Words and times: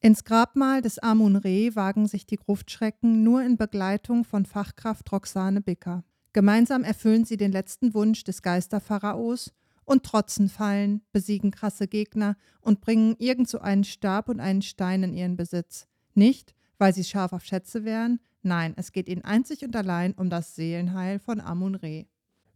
Ins 0.00 0.22
Grabmal 0.22 0.80
des 0.80 1.00
Amun-Re 1.00 1.74
wagen 1.74 2.06
sich 2.06 2.24
die 2.24 2.36
Gruftschrecken 2.36 3.24
nur 3.24 3.42
in 3.42 3.56
Begleitung 3.56 4.24
von 4.24 4.46
Fachkraft 4.46 5.10
Roxane 5.10 5.60
Bicker. 5.60 6.04
Gemeinsam 6.32 6.84
erfüllen 6.84 7.24
sie 7.24 7.36
den 7.36 7.50
letzten 7.50 7.94
Wunsch 7.94 8.22
des 8.22 8.42
Geisterpharaos 8.42 9.52
und 9.84 10.04
trotzen 10.04 10.48
Fallen, 10.48 11.02
besiegen 11.10 11.50
krasse 11.50 11.88
Gegner 11.88 12.36
und 12.60 12.80
bringen 12.80 13.16
irgend 13.18 13.48
so 13.48 13.58
einen 13.58 13.82
Stab 13.82 14.28
und 14.28 14.38
einen 14.38 14.62
Stein 14.62 15.02
in 15.02 15.14
ihren 15.14 15.36
Besitz. 15.36 15.88
Nicht, 16.14 16.54
weil 16.78 16.94
sie 16.94 17.02
scharf 17.02 17.32
auf 17.32 17.44
Schätze 17.44 17.84
wären, 17.84 18.20
nein, 18.42 18.74
es 18.76 18.92
geht 18.92 19.08
ihnen 19.08 19.24
einzig 19.24 19.64
und 19.64 19.74
allein 19.74 20.12
um 20.12 20.30
das 20.30 20.54
Seelenheil 20.54 21.18
von 21.18 21.40
Amun-Re. 21.40 22.06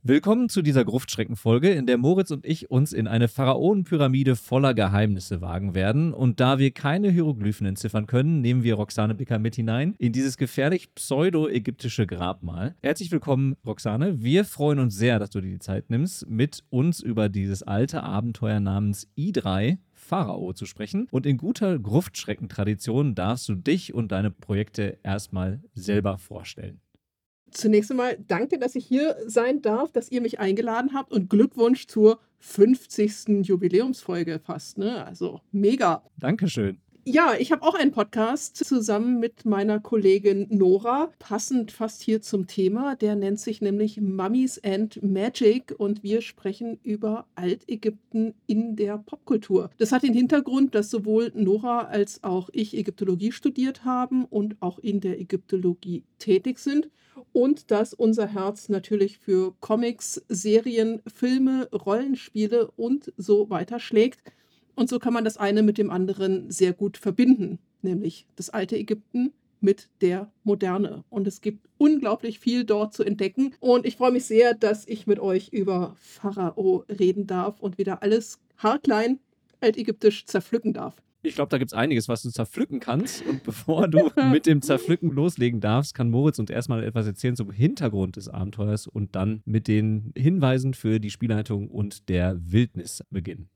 Willkommen 0.05 0.49
zu 0.49 0.63
dieser 0.63 0.85
Gruftschreckenfolge, 0.85 1.71
in 1.71 1.87
der 1.87 1.97
Moritz 1.97 2.33
und 2.33 2.45
ich 2.45 2.73
uns 2.73 2.93
in 2.93 3.07
eine 3.07 3.29
Pharaonenpyramide 3.29 4.35
voller 4.35 4.75
Geheimnisse 4.75 5.41
wagen 5.41 5.77
werden. 5.77 6.13
Und 6.13 6.41
da 6.41 6.59
wir 6.59 6.73
keine 6.73 7.09
Hieroglyphen 7.09 7.69
entziffern 7.69 8.09
können, 8.09 8.41
nehmen 8.41 8.65
wir 8.65 8.75
Roxane 8.75 9.15
Bicker 9.15 9.39
mit 9.39 9.55
hinein 9.55 9.95
in 9.99 10.11
dieses 10.11 10.37
gefährlich 10.37 10.93
pseudo-ägyptische 10.97 12.09
Grabmal. 12.09 12.75
Herzlich 12.83 13.13
willkommen, 13.13 13.55
Roxane. 13.65 14.21
Wir 14.21 14.45
freuen 14.45 14.81
uns 14.81 14.97
sehr, 14.97 15.21
dass 15.21 15.31
du 15.31 15.41
dir 15.41 15.53
die 15.53 15.61
Zeit 15.61 15.89
nimmst, 15.89 16.29
mit 16.29 16.65
uns 16.71 16.99
über 16.99 17.29
dieses 17.29 17.63
alte 17.63 18.03
Abenteuer 18.03 18.59
namens 18.59 19.07
I3 19.17 19.79
Pharao 19.93 20.53
zu 20.53 20.67
sprechen. 20.67 21.07
Und 21.13 21.27
in 21.27 21.37
guter 21.37 21.79
Gruftschreckentradition 21.79 23.15
darfst 23.15 23.49
du 23.49 23.55
dich 23.55 23.95
und 23.95 24.11
deine 24.11 24.33
Projekte 24.33 24.99
erstmal 25.05 25.63
selber 25.77 26.19
vorstellen. 26.19 26.81
Zunächst 27.53 27.91
einmal 27.91 28.19
danke, 28.27 28.59
dass 28.59 28.75
ich 28.75 28.87
hier 28.87 29.17
sein 29.27 29.63
darf, 29.63 29.93
dass 29.93 30.11
ihr 30.11 30.21
mich 30.21 30.41
eingeladen 30.41 30.91
habt 30.95 31.13
und 31.13 31.31
Glückwunsch 31.31 31.87
zur 31.87 32.19
50. 32.39 33.47
Jubiläumsfolge 33.47 34.41
fast. 34.41 34.79
Ne? 34.79 35.05
Also 35.05 35.41
mega. 35.53 36.03
Dankeschön. 36.19 36.81
Ja, 37.05 37.35
ich 37.37 37.51
habe 37.51 37.63
auch 37.63 37.75
einen 37.75 37.91
Podcast 37.91 38.57
zusammen 38.57 39.19
mit 39.19 39.45
meiner 39.45 39.81
Kollegin 39.81 40.47
Nora, 40.51 41.11
passend 41.19 41.73
fast 41.73 42.01
hier 42.01 42.23
zum 42.23 42.47
Thema. 42.47 42.95
Der 42.95 43.17
nennt 43.17 43.41
sich 43.41 43.61
nämlich 43.61 44.01
Mummies 44.01 44.63
and 44.63 45.03
Magic 45.03 45.75
und 45.77 46.05
wir 46.05 46.23
sprechen 46.23 46.79
über 46.85 47.27
Altägypten 47.35 48.35
in 48.47 48.77
der 48.77 48.99
Popkultur. 48.99 49.71
Das 49.79 49.91
hat 49.91 50.05
den 50.05 50.15
Hintergrund, 50.15 50.77
dass 50.77 50.91
sowohl 50.91 51.33
Nora 51.35 51.87
als 51.87 52.23
auch 52.23 52.51
ich 52.53 52.77
Ägyptologie 52.77 53.33
studiert 53.33 53.85
haben 53.85 54.25
und 54.25 54.55
auch 54.61 54.79
in 54.79 55.01
der 55.01 55.19
Ägyptologie 55.19 56.05
tätig 56.21 56.61
sind 56.61 56.89
und 57.33 57.73
dass 57.73 57.95
unser 57.95 58.29
Herz 58.29 58.69
natürlich 58.69 59.19
für 59.19 59.57
Comics, 59.59 60.23
Serien, 60.29 61.03
Filme, 61.13 61.69
Rollenspiele 61.73 62.71
und 62.77 63.13
so 63.17 63.51
weiter 63.51 63.81
schlägt. 63.81 64.23
Und 64.75 64.89
so 64.89 64.99
kann 64.99 65.13
man 65.13 65.25
das 65.25 65.37
eine 65.37 65.63
mit 65.63 65.79
dem 65.79 65.91
anderen 65.91 66.51
sehr 66.51 66.73
gut 66.73 66.97
verbinden, 66.97 67.59
nämlich 67.83 68.27
das 68.37 68.51
alte 68.51 68.77
Ägypten 68.77 69.33
mit 69.61 69.89
der 70.01 70.31
Moderne. 70.45 71.05
Und 71.09 71.27
es 71.27 71.41
gibt 71.41 71.69
unglaublich 71.79 72.39
viel 72.39 72.65
dort 72.65 72.95
zu 72.95 73.05
entdecken. 73.05 73.55
Und 73.61 73.87
ich 73.87 73.97
freue 73.97 74.13
mich 74.13 74.25
sehr, 74.25 74.55
dass 74.55 74.87
ich 74.87 75.07
mit 75.07 75.21
euch 75.21 75.49
über 75.51 75.95
Pharao 75.99 76.85
reden 76.89 77.27
darf 77.27 77.61
und 77.61 77.79
wieder 77.79 78.03
alles 78.03 78.41
haarklein 78.59 79.21
altägyptisch 79.61 80.27
zerpflücken 80.27 80.73
darf. 80.73 80.97
Ich 81.25 81.37
glaube, 81.37 81.51
da 81.51 81.59
gibt 81.59 81.71
es 81.71 81.79
einiges, 81.79 82.09
was 82.09 82.23
du 82.23 82.31
zerpflücken 82.31 82.81
kannst. 82.81 83.25
Und 83.25 83.45
bevor 83.45 83.87
du 83.87 84.11
mit 84.33 84.47
dem 84.47 84.61
Zerpflücken 84.61 85.11
loslegen 85.13 85.61
darfst, 85.61 85.95
kann 85.95 86.11
Moritz 86.11 86.41
uns 86.41 86.51
erstmal 86.51 86.83
etwas 86.83 87.07
erzählen 87.07 87.37
zum 87.37 87.53
Hintergrund 87.53 88.17
des 88.17 88.29
Abenteuers 88.29 88.89
und 88.89 89.15
dann 89.15 89.41
mit 89.45 89.69
den 89.69 90.13
Hinweisen 90.17 90.75
für 90.75 90.99
die 90.99 91.11
Spielleitung 91.11 91.69
und 91.69 92.09
der 92.09 92.37
Wildnis 92.41 93.05
beginnen. 93.11 93.49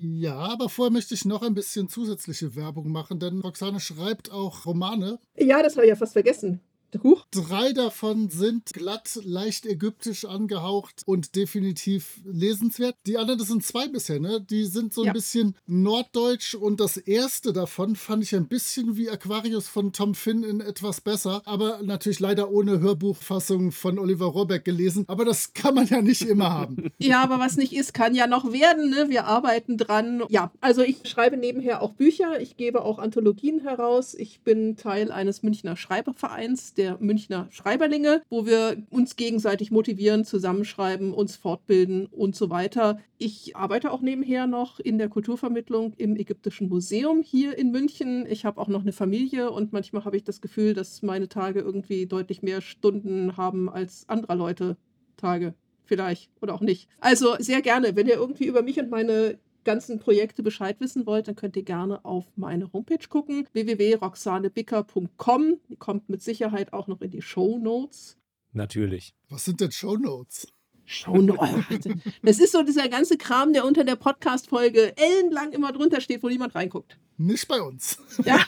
Ja, 0.00 0.36
aber 0.36 0.68
vorher 0.68 0.92
möchte 0.92 1.14
ich 1.14 1.24
noch 1.24 1.42
ein 1.42 1.54
bisschen 1.54 1.88
zusätzliche 1.88 2.54
Werbung 2.54 2.90
machen, 2.92 3.18
denn 3.18 3.40
Roxane 3.40 3.80
schreibt 3.80 4.30
auch 4.30 4.64
Romane. 4.64 5.18
Ja, 5.36 5.62
das 5.62 5.76
habe 5.76 5.86
ich 5.86 5.90
ja 5.90 5.96
fast 5.96 6.12
vergessen. 6.12 6.60
Huch. 7.02 7.26
Drei 7.30 7.72
davon 7.72 8.30
sind 8.30 8.72
glatt, 8.72 9.18
leicht 9.24 9.66
ägyptisch 9.66 10.24
angehaucht 10.24 11.02
und 11.06 11.36
definitiv 11.36 12.20
lesenswert. 12.24 12.96
Die 13.06 13.18
anderen, 13.18 13.38
das 13.38 13.48
sind 13.48 13.64
zwei 13.64 13.88
bisher, 13.88 14.20
ne? 14.20 14.40
Die 14.40 14.64
sind 14.64 14.92
so 14.92 15.02
ein 15.02 15.08
ja. 15.08 15.12
bisschen 15.12 15.54
norddeutsch 15.66 16.54
und 16.54 16.80
das 16.80 16.96
erste 16.96 17.52
davon 17.52 17.96
fand 17.96 18.22
ich 18.22 18.34
ein 18.34 18.48
bisschen 18.48 18.96
wie 18.96 19.10
Aquarius 19.10 19.68
von 19.68 19.92
Tom 19.92 20.14
Finn 20.14 20.42
in 20.42 20.60
etwas 20.60 21.00
besser, 21.00 21.42
aber 21.44 21.80
natürlich 21.82 22.20
leider 22.20 22.50
ohne 22.50 22.80
Hörbuchfassung 22.80 23.72
von 23.72 23.98
Oliver 23.98 24.26
Rohrbeck 24.26 24.64
gelesen. 24.64 25.04
Aber 25.08 25.24
das 25.24 25.54
kann 25.54 25.74
man 25.74 25.86
ja 25.86 26.02
nicht 26.02 26.22
immer 26.22 26.50
haben. 26.50 26.76
Ja, 26.98 27.22
aber 27.22 27.38
was 27.38 27.56
nicht 27.56 27.74
ist, 27.74 27.94
kann 27.94 28.14
ja 28.14 28.26
noch 28.26 28.52
werden, 28.52 28.90
ne? 28.90 29.08
Wir 29.08 29.26
arbeiten 29.26 29.76
dran. 29.76 30.22
Ja, 30.28 30.50
also 30.60 30.82
ich 30.82 31.06
schreibe 31.08 31.36
nebenher 31.36 31.82
auch 31.82 31.92
Bücher, 31.92 32.40
ich 32.40 32.56
gebe 32.56 32.82
auch 32.82 32.98
Anthologien 32.98 33.60
heraus. 33.60 34.14
Ich 34.14 34.40
bin 34.40 34.76
Teil 34.76 35.12
eines 35.12 35.42
Münchner 35.42 35.76
Schreibervereins, 35.76 36.74
der 36.74 36.85
der 36.86 36.98
Münchner 37.00 37.48
Schreiberlinge, 37.50 38.22
wo 38.30 38.46
wir 38.46 38.76
uns 38.90 39.16
gegenseitig 39.16 39.72
motivieren, 39.72 40.24
zusammenschreiben, 40.24 41.12
uns 41.12 41.34
fortbilden 41.34 42.06
und 42.06 42.36
so 42.36 42.48
weiter. 42.48 43.00
Ich 43.18 43.56
arbeite 43.56 43.90
auch 43.90 44.00
nebenher 44.00 44.46
noch 44.46 44.78
in 44.78 44.98
der 44.98 45.08
Kulturvermittlung 45.08 45.94
im 45.96 46.16
Ägyptischen 46.16 46.68
Museum 46.68 47.22
hier 47.22 47.58
in 47.58 47.72
München. 47.72 48.24
Ich 48.28 48.44
habe 48.44 48.60
auch 48.60 48.68
noch 48.68 48.82
eine 48.82 48.92
Familie 48.92 49.50
und 49.50 49.72
manchmal 49.72 50.04
habe 50.04 50.16
ich 50.16 50.22
das 50.22 50.40
Gefühl, 50.40 50.74
dass 50.74 51.02
meine 51.02 51.28
Tage 51.28 51.58
irgendwie 51.58 52.06
deutlich 52.06 52.42
mehr 52.42 52.60
Stunden 52.60 53.36
haben 53.36 53.68
als 53.68 54.08
anderer 54.08 54.36
Leute 54.36 54.76
Tage 55.16 55.54
vielleicht 55.86 56.30
oder 56.40 56.54
auch 56.54 56.60
nicht. 56.60 56.88
Also 57.00 57.34
sehr 57.40 57.62
gerne, 57.62 57.96
wenn 57.96 58.06
ihr 58.06 58.14
irgendwie 58.14 58.46
über 58.46 58.62
mich 58.62 58.78
und 58.78 58.90
meine 58.90 59.38
ganzen 59.66 59.98
Projekte 59.98 60.42
Bescheid 60.42 60.80
wissen 60.80 61.04
wollt, 61.04 61.28
dann 61.28 61.36
könnt 61.36 61.56
ihr 61.56 61.64
gerne 61.64 62.02
auf 62.06 62.24
meine 62.36 62.72
Homepage 62.72 63.06
gucken, 63.06 63.46
www.roxanebicker.com. 63.52 65.60
Die 65.68 65.76
kommt 65.76 66.08
mit 66.08 66.22
Sicherheit 66.22 66.72
auch 66.72 66.86
noch 66.86 67.02
in 67.02 67.10
die 67.10 67.20
Show 67.20 67.58
Notes. 67.58 68.16
Natürlich. 68.54 69.14
Was 69.28 69.44
sind 69.44 69.60
denn 69.60 69.72
Show 69.72 69.98
Notes? 69.98 70.46
Show 70.86 71.18
Notes. 71.18 71.86
Das 72.22 72.38
ist 72.38 72.52
so 72.52 72.62
dieser 72.62 72.88
ganze 72.88 73.18
Kram, 73.18 73.52
der 73.52 73.66
unter 73.66 73.84
der 73.84 73.96
Podcast-Folge 73.96 74.96
ellenlang 74.96 75.52
immer 75.52 75.72
drunter 75.72 76.00
steht, 76.00 76.22
wo 76.22 76.28
niemand 76.28 76.54
reinguckt. 76.54 76.98
Nicht 77.18 77.48
bei 77.48 77.60
uns. 77.60 77.98
Ja, 78.24 78.38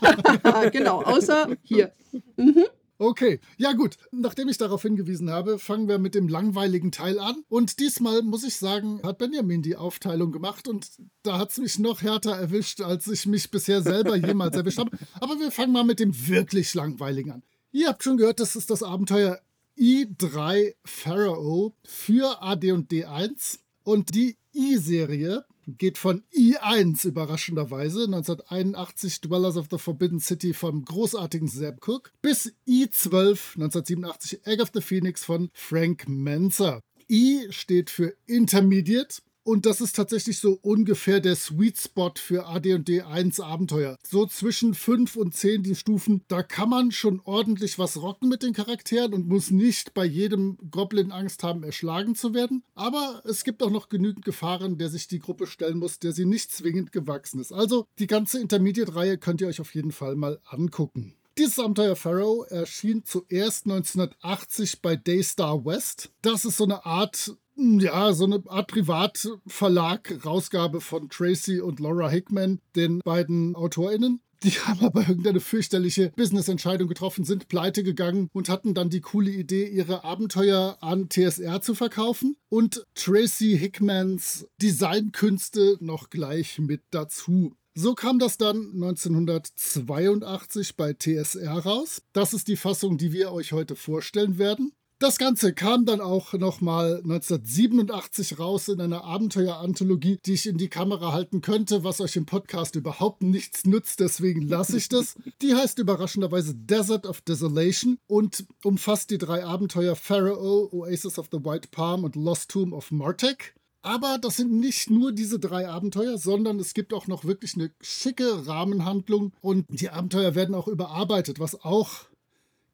genau, 0.72 1.02
außer 1.02 1.54
hier. 1.62 1.92
Mhm. 2.36 2.64
Okay, 3.00 3.38
ja 3.56 3.72
gut. 3.74 3.96
Nachdem 4.10 4.48
ich 4.48 4.58
darauf 4.58 4.82
hingewiesen 4.82 5.30
habe, 5.30 5.60
fangen 5.60 5.88
wir 5.88 5.98
mit 5.98 6.16
dem 6.16 6.26
langweiligen 6.26 6.90
Teil 6.90 7.20
an. 7.20 7.44
Und 7.48 7.78
diesmal 7.78 8.22
muss 8.22 8.42
ich 8.42 8.56
sagen, 8.56 9.00
hat 9.04 9.18
Benjamin 9.18 9.62
die 9.62 9.76
Aufteilung 9.76 10.32
gemacht 10.32 10.66
und 10.66 10.90
da 11.22 11.38
hat 11.38 11.50
es 11.50 11.58
mich 11.58 11.78
noch 11.78 12.02
härter 12.02 12.32
erwischt, 12.32 12.80
als 12.80 13.06
ich 13.06 13.26
mich 13.26 13.52
bisher 13.52 13.82
selber 13.82 14.16
jemals 14.16 14.56
erwischt 14.56 14.78
habe. 14.78 14.96
Aber 15.20 15.38
wir 15.38 15.52
fangen 15.52 15.72
mal 15.72 15.84
mit 15.84 16.00
dem 16.00 16.28
wirklich 16.28 16.74
langweiligen 16.74 17.30
an. 17.30 17.42
Ihr 17.70 17.88
habt 17.88 18.02
schon 18.02 18.16
gehört, 18.16 18.40
das 18.40 18.56
ist 18.56 18.70
das 18.70 18.82
Abenteuer 18.82 19.38
I3 19.78 20.74
Pharaoh 20.84 21.76
für 21.84 22.42
AD 22.42 22.72
und 22.72 22.90
D1. 22.90 23.60
Und 23.84 24.14
die 24.14 24.36
I-Serie 24.54 25.44
geht 25.76 25.98
von 25.98 26.22
I1 26.34 27.06
überraschenderweise 27.06 28.04
1981 28.04 29.20
Dwellers 29.20 29.56
of 29.56 29.66
the 29.70 29.78
Forbidden 29.78 30.20
City 30.20 30.54
vom 30.54 30.84
großartigen 30.84 31.48
Zeb 31.48 31.86
Cook 31.86 32.12
bis 32.22 32.54
I12 32.66 33.56
1987 33.56 34.46
Egg 34.46 34.62
of 34.62 34.70
the 34.72 34.80
Phoenix 34.80 35.24
von 35.24 35.50
Frank 35.52 36.08
Menzer. 36.08 36.80
I 37.10 37.46
steht 37.50 37.90
für 37.90 38.14
Intermediate 38.26 39.20
und 39.48 39.64
das 39.64 39.80
ist 39.80 39.96
tatsächlich 39.96 40.40
so 40.40 40.58
ungefähr 40.60 41.20
der 41.20 41.34
Sweet 41.34 41.78
Spot 41.78 42.12
für 42.16 42.46
AD&D 42.48 43.00
1 43.00 43.40
Abenteuer. 43.40 43.96
So 44.06 44.26
zwischen 44.26 44.74
5 44.74 45.16
und 45.16 45.34
10 45.34 45.62
die 45.62 45.74
Stufen, 45.74 46.22
da 46.28 46.42
kann 46.42 46.68
man 46.68 46.92
schon 46.92 47.22
ordentlich 47.24 47.78
was 47.78 47.96
rocken 48.02 48.28
mit 48.28 48.42
den 48.42 48.52
Charakteren 48.52 49.14
und 49.14 49.26
muss 49.26 49.50
nicht 49.50 49.94
bei 49.94 50.04
jedem 50.04 50.58
Goblin 50.70 51.12
Angst 51.12 51.44
haben, 51.44 51.62
erschlagen 51.62 52.14
zu 52.14 52.34
werden. 52.34 52.62
Aber 52.74 53.22
es 53.24 53.42
gibt 53.42 53.62
auch 53.62 53.70
noch 53.70 53.88
genügend 53.88 54.22
Gefahren, 54.22 54.76
der 54.76 54.90
sich 54.90 55.08
die 55.08 55.18
Gruppe 55.18 55.46
stellen 55.46 55.78
muss, 55.78 55.98
der 55.98 56.12
sie 56.12 56.26
nicht 56.26 56.52
zwingend 56.52 56.92
gewachsen 56.92 57.40
ist. 57.40 57.50
Also 57.52 57.86
die 57.98 58.06
ganze 58.06 58.40
Intermediate-Reihe 58.40 59.16
könnt 59.16 59.40
ihr 59.40 59.48
euch 59.48 59.62
auf 59.62 59.74
jeden 59.74 59.92
Fall 59.92 60.14
mal 60.14 60.40
angucken. 60.44 61.14
Dieses 61.38 61.58
Abenteuer 61.58 61.96
Pharaoh 61.96 62.42
erschien 62.42 63.04
zuerst 63.06 63.64
1980 63.64 64.82
bei 64.82 64.96
Daystar 64.96 65.64
West. 65.64 66.10
Das 66.20 66.44
ist 66.44 66.56
so 66.56 66.64
eine 66.64 66.84
Art 66.84 67.36
ja, 67.58 68.12
so 68.12 68.24
eine 68.24 68.42
Art 68.46 68.68
Privatverlag, 68.68 70.24
Rausgabe 70.24 70.80
von 70.80 71.08
Tracy 71.08 71.60
und 71.60 71.80
Laura 71.80 72.08
Hickman, 72.08 72.60
den 72.76 73.00
beiden 73.00 73.56
AutorInnen. 73.56 74.20
Die 74.44 74.50
haben 74.66 74.84
aber 74.84 75.08
irgendeine 75.08 75.40
fürchterliche 75.40 76.12
Business-Entscheidung 76.14 76.86
getroffen, 76.86 77.24
sind 77.24 77.48
pleite 77.48 77.82
gegangen 77.82 78.30
und 78.32 78.48
hatten 78.48 78.74
dann 78.74 78.90
die 78.90 79.00
coole 79.00 79.30
Idee, 79.30 79.66
ihre 79.66 80.04
Abenteuer 80.04 80.78
an 80.80 81.08
TSR 81.08 81.60
zu 81.60 81.74
verkaufen 81.74 82.36
und 82.48 82.86
Tracy 82.94 83.58
Hickmans 83.58 84.46
Designkünste 84.62 85.78
noch 85.80 86.10
gleich 86.10 86.60
mit 86.60 86.82
dazu. 86.90 87.56
So 87.74 87.94
kam 87.94 88.18
das 88.18 88.38
dann 88.38 88.72
1982 88.74 90.76
bei 90.76 90.94
TSR 90.94 91.58
raus. 91.58 92.02
Das 92.12 92.34
ist 92.34 92.48
die 92.48 92.56
Fassung, 92.56 92.98
die 92.98 93.12
wir 93.12 93.32
euch 93.32 93.52
heute 93.52 93.76
vorstellen 93.76 94.38
werden. 94.38 94.72
Das 95.00 95.16
Ganze 95.18 95.54
kam 95.54 95.84
dann 95.84 96.00
auch 96.00 96.32
nochmal 96.32 96.96
1987 96.96 98.40
raus 98.40 98.66
in 98.66 98.80
einer 98.80 99.04
Abenteuer-Anthologie, 99.04 100.18
die 100.26 100.32
ich 100.32 100.48
in 100.48 100.58
die 100.58 100.68
Kamera 100.68 101.12
halten 101.12 101.40
könnte, 101.40 101.84
was 101.84 102.00
euch 102.00 102.16
im 102.16 102.26
Podcast 102.26 102.74
überhaupt 102.74 103.22
nichts 103.22 103.64
nützt, 103.64 104.00
deswegen 104.00 104.42
lasse 104.42 104.76
ich 104.76 104.88
das. 104.88 105.14
Die 105.40 105.54
heißt 105.54 105.78
überraschenderweise 105.78 106.56
Desert 106.56 107.06
of 107.06 107.20
Desolation 107.20 107.98
und 108.08 108.44
umfasst 108.64 109.10
die 109.10 109.18
drei 109.18 109.44
Abenteuer 109.44 109.94
Pharaoh, 109.94 110.68
Oasis 110.72 111.16
of 111.20 111.28
the 111.30 111.44
White 111.44 111.68
Palm 111.70 112.02
und 112.02 112.16
Lost 112.16 112.50
Tomb 112.50 112.72
of 112.72 112.90
Martek. 112.90 113.54
Aber 113.82 114.18
das 114.18 114.36
sind 114.36 114.52
nicht 114.52 114.90
nur 114.90 115.12
diese 115.12 115.38
drei 115.38 115.68
Abenteuer, 115.68 116.18
sondern 116.18 116.58
es 116.58 116.74
gibt 116.74 116.92
auch 116.92 117.06
noch 117.06 117.24
wirklich 117.24 117.54
eine 117.54 117.70
schicke 117.80 118.48
Rahmenhandlung 118.48 119.32
und 119.40 119.66
die 119.68 119.90
Abenteuer 119.90 120.34
werden 120.34 120.56
auch 120.56 120.66
überarbeitet, 120.66 121.38
was 121.38 121.62
auch 121.62 122.07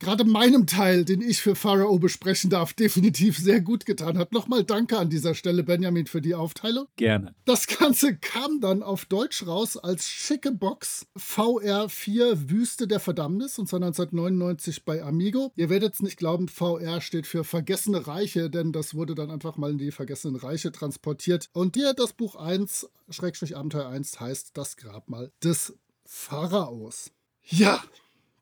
gerade 0.04 0.24
meinem 0.24 0.66
Teil, 0.66 1.04
den 1.04 1.22
ich 1.22 1.40
für 1.40 1.56
Pharao 1.56 1.98
besprechen 1.98 2.50
darf, 2.50 2.74
definitiv 2.74 3.38
sehr 3.38 3.62
gut 3.62 3.86
getan 3.86 4.18
hat. 4.18 4.32
Nochmal 4.32 4.62
danke 4.62 4.98
an 4.98 5.08
dieser 5.08 5.34
Stelle, 5.34 5.64
Benjamin, 5.64 6.06
für 6.06 6.20
die 6.20 6.34
Aufteilung. 6.34 6.86
Gerne. 6.96 7.34
Das 7.46 7.66
Ganze 7.66 8.14
kam 8.14 8.60
dann 8.60 8.82
auf 8.82 9.06
Deutsch 9.06 9.46
raus 9.46 9.78
als 9.78 10.06
schicke 10.06 10.52
Box 10.52 11.06
VR4 11.18 12.50
Wüste 12.50 12.86
der 12.86 13.00
Verdammnis 13.00 13.58
und 13.58 13.66
zwar 13.66 13.78
1999 13.78 14.84
bei 14.84 15.02
Amigo. 15.02 15.52
Ihr 15.56 15.70
werdet 15.70 15.94
es 15.94 16.02
nicht 16.02 16.18
glauben, 16.18 16.48
VR 16.48 17.00
steht 17.00 17.26
für 17.26 17.42
Vergessene 17.42 18.06
Reiche, 18.06 18.50
denn 18.50 18.72
das 18.72 18.94
wurde 18.94 19.14
dann 19.14 19.30
einfach 19.30 19.56
mal 19.56 19.70
in 19.70 19.78
die 19.78 19.90
Vergessenen 19.90 20.36
Reiche 20.36 20.70
transportiert. 20.70 21.48
Und 21.54 21.76
hier 21.76 21.94
das 21.94 22.12
Buch 22.12 22.36
1, 22.36 22.90
Schrägstrich 23.08 23.56
Abenteuer 23.56 23.88
1, 23.88 24.20
heißt 24.20 24.50
Das 24.52 24.76
Grabmal 24.76 25.32
des 25.42 25.78
Pharaos. 26.04 27.10
Ja, 27.46 27.82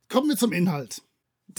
kommen 0.09 0.29
wir 0.29 0.37
zum 0.37 0.53
Inhalt. 0.53 1.03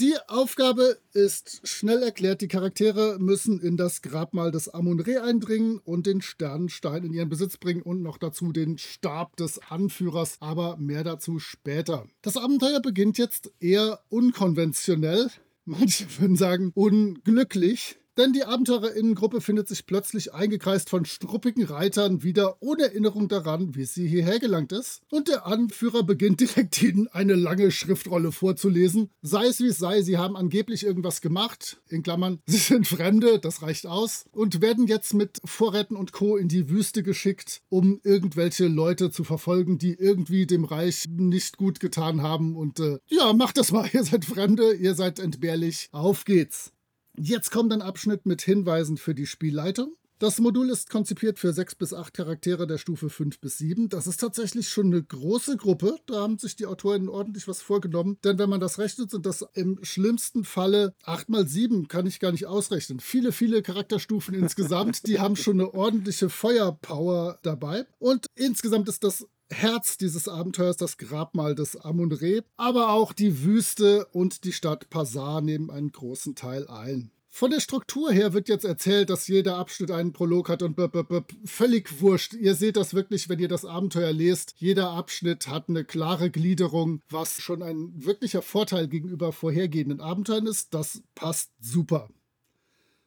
Die 0.00 0.16
Aufgabe 0.26 0.98
ist 1.12 1.60
schnell 1.62 2.02
erklärt. 2.02 2.40
Die 2.40 2.48
Charaktere 2.48 3.16
müssen 3.20 3.60
in 3.60 3.76
das 3.76 4.02
Grabmal 4.02 4.50
des 4.50 4.68
Amun-Re 4.68 5.22
eindringen 5.22 5.78
und 5.84 6.06
den 6.06 6.20
Sternenstein 6.20 7.04
in 7.04 7.12
ihren 7.12 7.28
Besitz 7.28 7.58
bringen 7.58 7.82
und 7.82 8.02
noch 8.02 8.18
dazu 8.18 8.50
den 8.50 8.76
Stab 8.76 9.36
des 9.36 9.60
Anführers, 9.70 10.38
aber 10.40 10.76
mehr 10.78 11.04
dazu 11.04 11.38
später. 11.38 12.08
Das 12.22 12.36
Abenteuer 12.36 12.80
beginnt 12.80 13.18
jetzt 13.18 13.52
eher 13.60 14.00
unkonventionell. 14.08 15.30
Manche 15.64 16.06
würden 16.18 16.34
sagen 16.34 16.72
unglücklich. 16.74 17.96
Denn 18.16 18.32
die 18.32 18.44
Abenteurerinnengruppe 18.44 19.40
findet 19.40 19.68
sich 19.68 19.86
plötzlich 19.86 20.32
eingekreist 20.32 20.88
von 20.88 21.04
struppigen 21.04 21.64
Reitern 21.64 22.22
wieder 22.22 22.56
ohne 22.60 22.84
Erinnerung 22.84 23.28
daran, 23.28 23.74
wie 23.74 23.84
sie 23.84 24.06
hierher 24.06 24.38
gelangt 24.38 24.70
ist. 24.70 25.02
Und 25.10 25.26
der 25.26 25.46
Anführer 25.46 26.04
beginnt 26.04 26.40
direkt 26.40 26.80
ihnen 26.80 27.08
eine 27.08 27.34
lange 27.34 27.72
Schriftrolle 27.72 28.30
vorzulesen. 28.30 29.10
Sei 29.22 29.46
es 29.46 29.60
wie 29.60 29.66
es 29.66 29.78
sei, 29.78 30.02
sie 30.02 30.16
haben 30.16 30.36
angeblich 30.36 30.84
irgendwas 30.84 31.20
gemacht. 31.20 31.82
In 31.88 32.04
Klammern, 32.04 32.38
sie 32.46 32.58
sind 32.58 32.86
Fremde, 32.86 33.40
das 33.40 33.62
reicht 33.62 33.86
aus. 33.86 34.26
Und 34.30 34.60
werden 34.60 34.86
jetzt 34.86 35.14
mit 35.14 35.40
Vorräten 35.44 35.96
und 35.96 36.12
Co. 36.12 36.36
in 36.36 36.48
die 36.48 36.68
Wüste 36.68 37.02
geschickt, 37.02 37.62
um 37.68 38.00
irgendwelche 38.04 38.68
Leute 38.68 39.10
zu 39.10 39.24
verfolgen, 39.24 39.78
die 39.78 39.94
irgendwie 39.94 40.46
dem 40.46 40.64
Reich 40.64 41.06
nicht 41.08 41.56
gut 41.56 41.80
getan 41.80 42.22
haben. 42.22 42.56
Und 42.56 42.78
äh, 42.78 42.98
ja, 43.08 43.32
macht 43.32 43.58
das 43.58 43.72
mal, 43.72 43.88
ihr 43.92 44.04
seid 44.04 44.24
Fremde, 44.24 44.74
ihr 44.74 44.94
seid 44.94 45.18
entbehrlich. 45.18 45.88
Auf 45.90 46.24
geht's. 46.24 46.73
Jetzt 47.16 47.50
kommt 47.50 47.72
ein 47.72 47.82
Abschnitt 47.82 48.26
mit 48.26 48.42
Hinweisen 48.42 48.96
für 48.96 49.14
die 49.14 49.26
Spielleitung. 49.26 49.94
Das 50.20 50.38
Modul 50.38 50.70
ist 50.70 50.90
konzipiert 50.90 51.40
für 51.40 51.52
sechs 51.52 51.74
bis 51.74 51.92
acht 51.92 52.14
Charaktere 52.14 52.68
der 52.68 52.78
Stufe 52.78 53.10
5 53.10 53.40
bis 53.40 53.58
7. 53.58 53.88
Das 53.88 54.06
ist 54.06 54.20
tatsächlich 54.20 54.68
schon 54.68 54.86
eine 54.86 55.02
große 55.02 55.56
Gruppe. 55.56 55.96
Da 56.06 56.22
haben 56.22 56.38
sich 56.38 56.54
die 56.54 56.66
Autoren 56.66 57.08
ordentlich 57.08 57.48
was 57.48 57.60
vorgenommen. 57.60 58.16
Denn 58.22 58.38
wenn 58.38 58.48
man 58.48 58.60
das 58.60 58.78
rechnet, 58.78 59.10
sind 59.10 59.26
das 59.26 59.44
im 59.54 59.80
schlimmsten 59.82 60.44
Falle 60.44 60.94
8 61.02 61.28
mal 61.28 61.48
7, 61.48 61.88
kann 61.88 62.06
ich 62.06 62.20
gar 62.20 62.30
nicht 62.30 62.46
ausrechnen. 62.46 63.00
Viele, 63.00 63.32
viele 63.32 63.60
Charakterstufen 63.60 64.34
insgesamt. 64.34 65.06
Die 65.08 65.18
haben 65.18 65.34
schon 65.34 65.60
eine 65.60 65.74
ordentliche 65.74 66.30
Feuerpower 66.30 67.40
dabei. 67.42 67.84
Und 67.98 68.26
insgesamt 68.36 68.88
ist 68.88 69.02
das 69.02 69.26
Herz 69.50 69.98
dieses 69.98 70.28
Abenteuers 70.28 70.76
das 70.76 70.96
Grabmal 70.96 71.54
des 71.54 71.76
Amun-Re, 71.76 72.44
aber 72.56 72.90
auch 72.90 73.12
die 73.12 73.42
Wüste 73.42 74.06
und 74.06 74.44
die 74.44 74.52
Stadt 74.52 74.90
Pasar 74.90 75.40
nehmen 75.40 75.70
einen 75.70 75.92
großen 75.92 76.34
Teil 76.34 76.66
ein. 76.68 77.10
Von 77.36 77.50
der 77.50 77.58
Struktur 77.58 78.12
her 78.12 78.32
wird 78.32 78.48
jetzt 78.48 78.64
erzählt, 78.64 79.10
dass 79.10 79.26
jeder 79.26 79.56
Abschnitt 79.56 79.90
einen 79.90 80.12
Prolog 80.12 80.48
hat 80.48 80.62
und 80.62 80.76
b 80.76 80.84
-b 80.84 81.00
-b 81.00 81.24
völlig 81.44 82.00
wurscht. 82.00 82.32
Ihr 82.34 82.54
seht 82.54 82.76
das 82.76 82.94
wirklich, 82.94 83.28
wenn 83.28 83.40
ihr 83.40 83.48
das 83.48 83.64
Abenteuer 83.64 84.12
lest. 84.12 84.54
Jeder 84.58 84.90
Abschnitt 84.90 85.48
hat 85.48 85.68
eine 85.68 85.84
klare 85.84 86.30
Gliederung, 86.30 87.02
was 87.10 87.40
schon 87.40 87.64
ein 87.64 87.92
wirklicher 87.96 88.40
Vorteil 88.40 88.86
gegenüber 88.86 89.32
vorhergehenden 89.32 90.00
Abenteuern 90.00 90.46
ist. 90.46 90.74
Das 90.74 91.02
passt 91.16 91.50
super. 91.60 92.08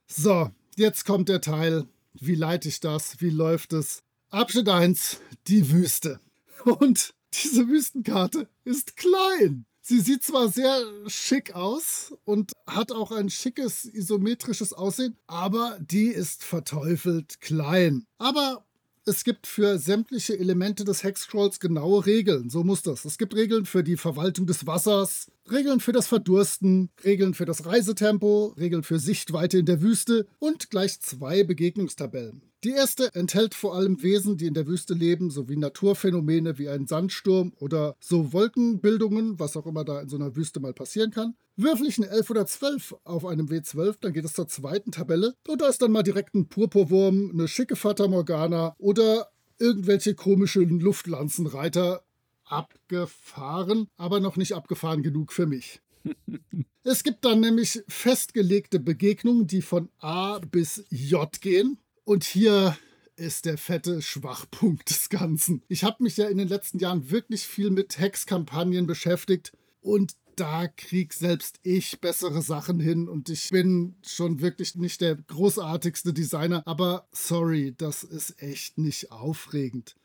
So, 0.07 0.51
jetzt 0.75 1.06
kommt 1.06 1.30
der 1.30 1.40
Teil. 1.40 1.88
Wie 2.13 2.36
leite 2.36 2.68
ich 2.68 2.81
das? 2.81 3.22
Wie 3.22 3.30
läuft 3.30 3.72
es? 3.72 4.04
Abschnitt 4.30 4.68
1, 4.68 5.22
die 5.48 5.72
Wüste. 5.72 6.19
Und 6.68 7.14
diese 7.34 7.68
Wüstenkarte 7.68 8.48
ist 8.66 8.98
klein. 8.98 9.66
Sie 9.81 10.02
sieht 10.02 10.24
zwar 10.24 10.50
sehr 10.50 10.81
schick 11.08 11.56
aus 11.56 12.14
und 12.25 12.52
hat 12.66 12.92
auch 12.92 13.12
ein 13.12 13.30
schickes 13.30 13.86
isometrisches 13.86 14.74
Aussehen, 14.74 15.16
aber 15.28 15.78
die 15.80 16.08
ist 16.08 16.44
verteufelt 16.44 17.40
klein. 17.40 18.06
Aber 18.18 18.66
es 19.06 19.24
gibt 19.24 19.48
für 19.48 19.80
sämtliche 19.80 20.38
Elemente 20.38 20.84
des 20.84 21.04
Hexcrolls 21.04 21.62
genaue 21.62 22.06
Regeln. 22.06 22.50
So 22.50 22.66
muss 22.66 22.81
das. 22.81 23.06
Es 23.06 23.18
gibt 23.18 23.34
Regeln 23.34 23.66
für 23.66 23.81
die 23.81 23.96
Verwaltung 23.96 24.46
des 24.46 24.68
Wassers, 24.68 25.31
Regeln 25.49 25.79
für 25.79 25.94
das 25.94 26.07
Verdursten, 26.07 26.89
Regeln 27.05 27.33
für 27.33 27.45
das 27.45 27.65
Reisetempo, 27.65 28.53
Regeln 28.57 28.83
für 28.83 28.99
Sichtweite 28.99 29.59
in 29.59 29.65
der 29.65 29.81
Wüste 29.81 30.27
und 30.39 30.69
gleich 30.69 30.99
zwei 30.99 31.44
Begegnungstabellen. 31.44 32.41
Die 32.63 32.71
erste 32.71 33.13
enthält 33.15 33.55
vor 33.55 33.75
allem 33.75 34.01
Wesen, 34.03 34.35
die 34.35 34.47
in 34.47 34.53
der 34.53 34.67
Wüste 34.67 34.94
leben, 34.94 35.29
sowie 35.29 35.55
Naturphänomene 35.55 36.57
wie 36.57 36.67
ein 36.67 36.85
Sandsturm 36.85 37.53
oder 37.59 37.95
so 37.99 38.33
Wolkenbildungen, 38.33 39.39
was 39.39 39.55
auch 39.55 39.67
immer 39.67 39.85
da 39.85 40.01
in 40.01 40.09
so 40.09 40.17
einer 40.17 40.35
Wüste 40.35 40.59
mal 40.59 40.73
passieren 40.73 41.11
kann. 41.11 41.35
Würfel 41.56 41.87
ich 41.87 41.97
eine 41.97 42.09
11 42.09 42.30
oder 42.30 42.45
12 42.45 42.95
auf 43.04 43.25
einem 43.25 43.47
W12, 43.47 43.95
dann 44.01 44.13
geht 44.13 44.25
es 44.25 44.33
zur 44.33 44.47
zweiten 44.47 44.92
Tabelle 44.92 45.35
und 45.47 45.61
da 45.61 45.68
ist 45.68 45.81
dann 45.81 45.92
mal 45.92 46.04
direkt 46.04 46.35
ein 46.35 46.49
Purpurwurm, 46.49 47.31
eine 47.31 47.47
schicke 47.47 47.75
Fata 47.75 48.07
Morgana 48.07 48.75
oder 48.80 49.30
irgendwelche 49.59 50.13
komischen 50.13 50.80
Luftlanzenreiter 50.80 52.04
abgefahren, 52.49 53.87
aber 53.97 54.19
noch 54.19 54.35
nicht 54.35 54.54
abgefahren 54.54 55.04
genug 55.04 55.33
für 55.33 55.45
mich. 55.45 55.81
es 56.83 57.04
gibt 57.04 57.25
dann 57.25 57.42
nämlich 57.42 57.83
festgelegte 57.87 58.80
Begegnungen, 58.80 59.47
die 59.47 59.61
von 59.61 59.89
A 59.99 60.39
bis 60.39 60.85
J 60.89 61.30
gehen. 61.42 61.77
Und 62.04 62.23
hier 62.23 62.77
ist 63.18 63.45
der 63.45 63.57
fette 63.57 64.01
Schwachpunkt 64.01 64.89
des 64.89 65.09
Ganzen. 65.09 65.63
Ich 65.68 65.83
habe 65.83 66.04
mich 66.04 66.18
ja 66.18 66.27
in 66.27 66.37
den 66.37 66.47
letzten 66.47 66.80
Jahren 66.80 67.09
wirklich 67.09 67.42
viel 67.42 67.71
mit 67.71 67.99
Hexkampagnen 67.99 68.87
beschäftigt 68.87 69.51
und 69.81 70.16
da 70.35 70.68
krieg 70.68 71.13
selbst 71.13 71.59
ich 71.63 71.99
bessere 71.99 72.44
Sachen 72.44 72.80
hin 72.80 73.09
und 73.09 73.27
ich 73.30 73.49
bin 73.49 73.95
schon 74.06 74.39
wirklich 74.39 74.75
nicht 74.75 75.01
der 75.01 75.16
großartigste 75.16 76.13
Designer, 76.13 76.61
aber 76.68 77.07
sorry, 77.11 77.73
das 77.75 78.04
ist 78.04 78.42
echt 78.42 78.77
nicht 78.77 79.11
aufregend. 79.11 79.95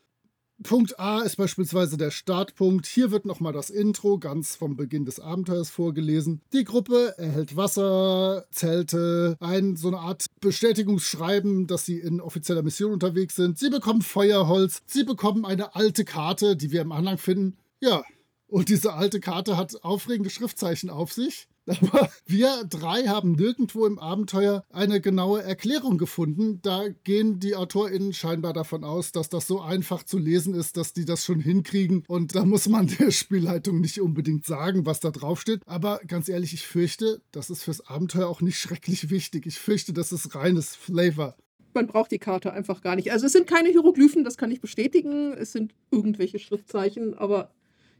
Punkt 0.63 0.99
A 0.99 1.21
ist 1.21 1.35
beispielsweise 1.35 1.97
der 1.97 2.09
Startpunkt. 2.09 2.85
Hier 2.85 3.11
wird 3.11 3.25
nochmal 3.25 3.53
das 3.53 3.69
Intro 3.69 4.17
ganz 4.17 4.55
vom 4.55 4.75
Beginn 4.75 5.05
des 5.05 5.19
Abenteuers 5.19 5.69
vorgelesen. 5.69 6.41
Die 6.53 6.63
Gruppe 6.63 7.13
erhält 7.17 7.55
Wasser, 7.55 8.45
Zelte, 8.51 9.37
ein 9.39 9.75
so 9.75 9.89
eine 9.89 9.99
Art 9.99 10.25
Bestätigungsschreiben, 10.41 11.67
dass 11.67 11.85
sie 11.85 11.99
in 11.99 12.19
offizieller 12.21 12.63
Mission 12.63 12.91
unterwegs 12.91 13.35
sind. 13.35 13.59
Sie 13.59 13.69
bekommen 13.69 14.01
Feuerholz. 14.01 14.81
Sie 14.87 15.03
bekommen 15.03 15.45
eine 15.45 15.75
alte 15.75 16.05
Karte, 16.05 16.55
die 16.55 16.71
wir 16.71 16.81
im 16.81 16.91
Anhang 16.91 17.17
finden. 17.17 17.57
Ja, 17.79 18.03
und 18.47 18.69
diese 18.69 18.93
alte 18.93 19.19
Karte 19.19 19.57
hat 19.57 19.83
aufregende 19.83 20.29
Schriftzeichen 20.29 20.89
auf 20.89 21.11
sich. 21.11 21.47
Aber 21.65 22.09
wir 22.25 22.63
drei 22.69 23.03
haben 23.07 23.33
nirgendwo 23.33 23.85
im 23.85 23.99
Abenteuer 23.99 24.63
eine 24.69 25.01
genaue 25.01 25.43
Erklärung 25.43 25.97
gefunden. 25.97 26.59
Da 26.61 26.89
gehen 27.03 27.39
die 27.39 27.55
AutorInnen 27.55 28.13
scheinbar 28.13 28.53
davon 28.53 28.83
aus, 28.83 29.11
dass 29.11 29.29
das 29.29 29.47
so 29.47 29.61
einfach 29.61 30.03
zu 30.03 30.17
lesen 30.17 30.53
ist, 30.53 30.77
dass 30.77 30.93
die 30.93 31.05
das 31.05 31.23
schon 31.23 31.39
hinkriegen. 31.39 32.03
Und 32.07 32.35
da 32.35 32.45
muss 32.45 32.67
man 32.67 32.87
der 32.99 33.11
Spielleitung 33.11 33.81
nicht 33.81 34.01
unbedingt 34.01 34.45
sagen, 34.45 34.85
was 34.85 34.99
da 34.99 35.11
draufsteht. 35.11 35.61
Aber 35.65 35.99
ganz 36.07 36.29
ehrlich, 36.29 36.53
ich 36.53 36.67
fürchte, 36.67 37.21
das 37.31 37.49
ist 37.49 37.63
fürs 37.63 37.87
Abenteuer 37.87 38.27
auch 38.27 38.41
nicht 38.41 38.57
schrecklich 38.59 39.09
wichtig. 39.09 39.45
Ich 39.45 39.59
fürchte, 39.59 39.93
das 39.93 40.11
ist 40.11 40.35
reines 40.35 40.75
Flavor 40.75 41.35
man 41.75 41.87
braucht 41.87 42.11
die 42.11 42.19
Karte 42.19 42.53
einfach 42.53 42.81
gar 42.81 42.95
nicht. 42.95 43.11
Also 43.11 43.25
es 43.25 43.31
sind 43.31 43.47
keine 43.47 43.69
Hieroglyphen, 43.69 44.23
das 44.23 44.37
kann 44.37 44.51
ich 44.51 44.61
bestätigen. 44.61 45.33
Es 45.33 45.51
sind 45.51 45.73
irgendwelche 45.91 46.39
Schriftzeichen, 46.39 47.13
aber 47.15 47.51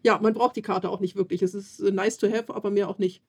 ja, 0.03 0.19
man 0.19 0.33
braucht 0.33 0.55
die 0.55 0.61
Karte 0.61 0.89
auch 0.89 0.99
nicht 0.99 1.15
wirklich. 1.15 1.41
Es 1.41 1.53
ist 1.53 1.79
nice 1.79 2.17
to 2.17 2.27
have, 2.27 2.53
aber 2.53 2.69
mehr 2.69 2.89
auch 2.89 2.99
nicht. 2.99 3.23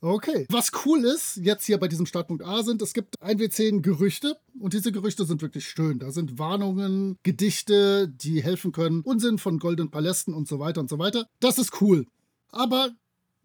Okay. 0.00 0.46
Was 0.50 0.70
cool 0.84 1.04
ist, 1.04 1.36
jetzt 1.36 1.66
hier 1.66 1.78
bei 1.78 1.88
diesem 1.88 2.06
Startpunkt 2.06 2.44
A 2.44 2.62
sind, 2.62 2.82
es 2.82 2.94
gibt 2.94 3.20
ein 3.20 3.38
W10 3.38 3.80
Gerüchte 3.80 4.36
und 4.58 4.72
diese 4.72 4.92
Gerüchte 4.92 5.24
sind 5.24 5.42
wirklich 5.42 5.68
schön. 5.68 5.98
Da 5.98 6.10
sind 6.10 6.38
Warnungen, 6.38 7.18
Gedichte, 7.22 8.08
die 8.08 8.42
helfen 8.42 8.72
können, 8.72 9.02
Unsinn 9.02 9.38
von 9.38 9.58
goldenen 9.58 9.90
Palästen 9.90 10.34
und 10.34 10.48
so 10.48 10.58
weiter 10.58 10.80
und 10.80 10.88
so 10.88 10.98
weiter. 10.98 11.28
Das 11.40 11.58
ist 11.58 11.80
cool. 11.80 12.06
Aber 12.50 12.90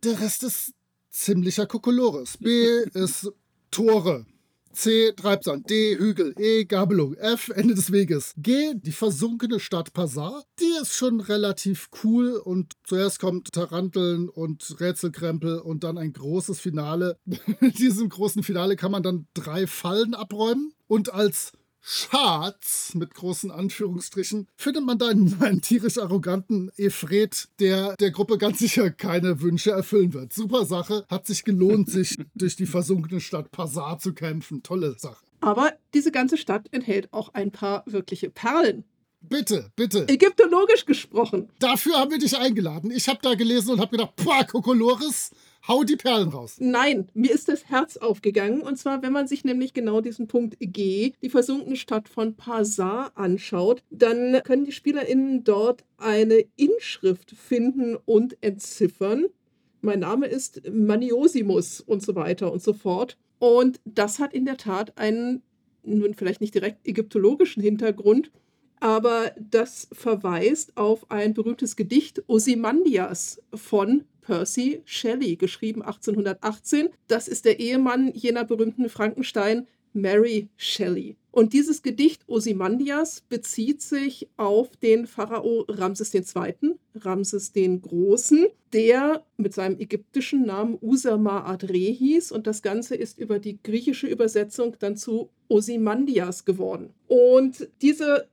der 0.03 0.19
Rest 0.21 0.43
ist 0.43 0.74
ziemlicher 1.09 1.65
Kokolores. 1.65 2.38
B 2.38 2.50
ist 2.93 3.31
Tore. 3.71 4.25
C. 4.71 5.11
Treibsand. 5.15 5.69
D. 5.69 5.97
Hügel. 5.97 6.33
E. 6.38 6.65
Gabelung. 6.65 7.15
F. 7.15 7.49
Ende 7.49 7.75
des 7.75 7.91
Weges. 7.91 8.33
G. 8.38 8.73
Die 8.75 8.91
versunkene 8.91 9.59
Stadt 9.59 9.93
Pazar. 9.93 10.43
Die 10.59 10.81
ist 10.81 10.93
schon 10.93 11.21
relativ 11.21 11.89
cool 12.03 12.33
und 12.38 12.73
zuerst 12.83 13.19
kommt 13.19 13.51
Taranteln 13.51 14.29
und 14.29 14.79
Rätselkrempel 14.79 15.59
und 15.59 15.83
dann 15.83 15.97
ein 15.97 16.13
großes 16.13 16.59
Finale. 16.59 17.17
In 17.61 17.71
diesem 17.71 18.09
großen 18.09 18.43
Finale 18.43 18.75
kann 18.75 18.91
man 18.91 19.03
dann 19.03 19.27
drei 19.33 19.67
Fallen 19.67 20.13
abräumen 20.13 20.73
und 20.88 21.13
als 21.13 21.53
Schatz 21.81 22.93
mit 22.93 23.13
großen 23.13 23.51
Anführungsstrichen 23.51 24.48
findet 24.55 24.83
man 24.83 24.98
da 24.98 25.07
einen, 25.09 25.62
tierisch 25.62 25.98
arroganten 25.98 26.71
Efred, 26.77 27.48
der 27.59 27.95
der 27.95 28.12
Gruppe 28.12 28.38
ganz 28.38 28.59
sicher 28.59 28.89
keine 28.89 29.41
Wünsche 29.41 29.71
erfüllen 29.71 30.13
wird. 30.13 30.33
Super 30.33 30.65
Sache, 30.65 31.05
hat 31.09 31.27
sich 31.27 31.43
gelohnt, 31.43 31.89
sich 31.91 32.17
durch 32.36 32.55
die 32.55 32.65
versunkene 32.65 33.21
Stadt 33.21 33.51
Pazar 33.51 34.00
zu 34.00 34.13
kämpfen. 34.13 34.63
Tolle 34.63 34.98
Sache. 34.98 35.24
Aber 35.41 35.74
diese 35.93 36.12
ganze 36.12 36.38
Stadt 36.38 36.67
enthält 36.71 37.13
auch 37.13 37.33
ein 37.33 37.51
paar 37.51 37.83
wirkliche 37.86 38.29
Perlen. 38.29 38.83
Bitte, 39.21 39.71
bitte. 39.75 40.07
Ägyptologisch 40.07 40.86
gesprochen. 40.86 41.50
Dafür 41.59 41.98
haben 41.98 42.12
wir 42.12 42.19
dich 42.19 42.38
eingeladen. 42.38 42.89
Ich 42.91 43.09
habe 43.09 43.19
da 43.21 43.36
gelesen 43.36 43.71
und 43.71 43.79
habe 43.81 43.91
gedacht, 43.91 44.15
boah, 44.15 44.45
Kokolores, 44.45 45.31
hau 45.69 45.83
die 45.83 45.95
Perlen 45.95 46.29
raus. 46.29 46.57
Nein, 46.59 47.07
mir 47.13 47.31
ist 47.31 47.47
das 47.47 47.69
Herz 47.69 47.95
aufgegangen. 47.95 48.61
Und 48.61 48.77
zwar, 48.77 49.01
wenn 49.03 49.13
man 49.13 49.27
sich 49.27 49.45
nämlich 49.45 49.73
genau 49.73 50.01
diesen 50.01 50.27
Punkt 50.27 50.57
G, 50.59 51.13
die 51.21 51.29
versunkene 51.29 51.77
Stadt 51.77 52.09
von 52.09 52.35
Pazar, 52.35 53.11
anschaut, 53.15 53.83
dann 53.91 54.41
können 54.43 54.65
die 54.65 54.71
SpielerInnen 54.71 55.43
dort 55.43 55.85
eine 55.97 56.43
Inschrift 56.55 57.31
finden 57.31 57.95
und 58.05 58.35
entziffern. 58.41 59.27
Mein 59.81 59.99
Name 59.99 60.25
ist 60.25 60.67
Maniosimus 60.69 61.79
und 61.79 62.01
so 62.01 62.15
weiter 62.15 62.51
und 62.51 62.61
so 62.61 62.73
fort. 62.73 63.17
Und 63.38 63.79
das 63.85 64.19
hat 64.19 64.33
in 64.33 64.45
der 64.45 64.57
Tat 64.57 64.97
einen, 64.97 65.43
nun 65.83 66.15
vielleicht 66.15 66.41
nicht 66.41 66.55
direkt 66.55 66.85
ägyptologischen 66.85 67.61
Hintergrund, 67.61 68.31
aber 68.81 69.31
das 69.38 69.88
verweist 69.91 70.75
auf 70.77 71.09
ein 71.11 71.33
berühmtes 71.33 71.75
Gedicht 71.75 72.23
Ozymandias 72.27 73.41
von 73.53 74.05
Percy 74.29 74.83
Shelley, 74.86 75.38
geschrieben 75.38 75.81
1818. 75.81 76.89
Das 77.07 77.27
ist 77.27 77.45
der 77.45 77.59
Ehemann 77.59 78.13
jener 78.13 78.45
berühmten 78.45 78.88
Frankenstein 78.88 79.65
Mary 79.91 80.50
Shelley. 80.55 81.15
Und 81.31 81.53
dieses 81.53 81.81
Gedicht 81.81 82.21
Ozymandias 82.27 83.21
bezieht 83.27 83.81
sich 83.81 84.27
auf 84.38 84.77
den 84.77 85.07
Pharao 85.07 85.65
Ramses 85.67 86.13
II., 86.13 86.75
Ramses 86.93 87.53
den 87.53 87.81
Großen, 87.81 88.45
der 88.71 89.24
mit 89.38 89.55
seinem 89.55 89.79
ägyptischen 89.79 90.45
Namen 90.45 90.77
Usama 90.79 91.45
Adre 91.45 91.74
hieß. 91.74 92.31
Und 92.31 92.45
das 92.45 92.62
Ganze 92.62 92.93
ist 92.93 93.17
über 93.17 93.39
die 93.39 93.57
griechische 93.63 94.05
Übersetzung 94.05 94.75
dann 94.77 94.95
zu 94.95 95.31
Ozymandias 95.48 96.45
geworden. 96.45 96.93
Und 97.07 97.67
diese 97.81 98.27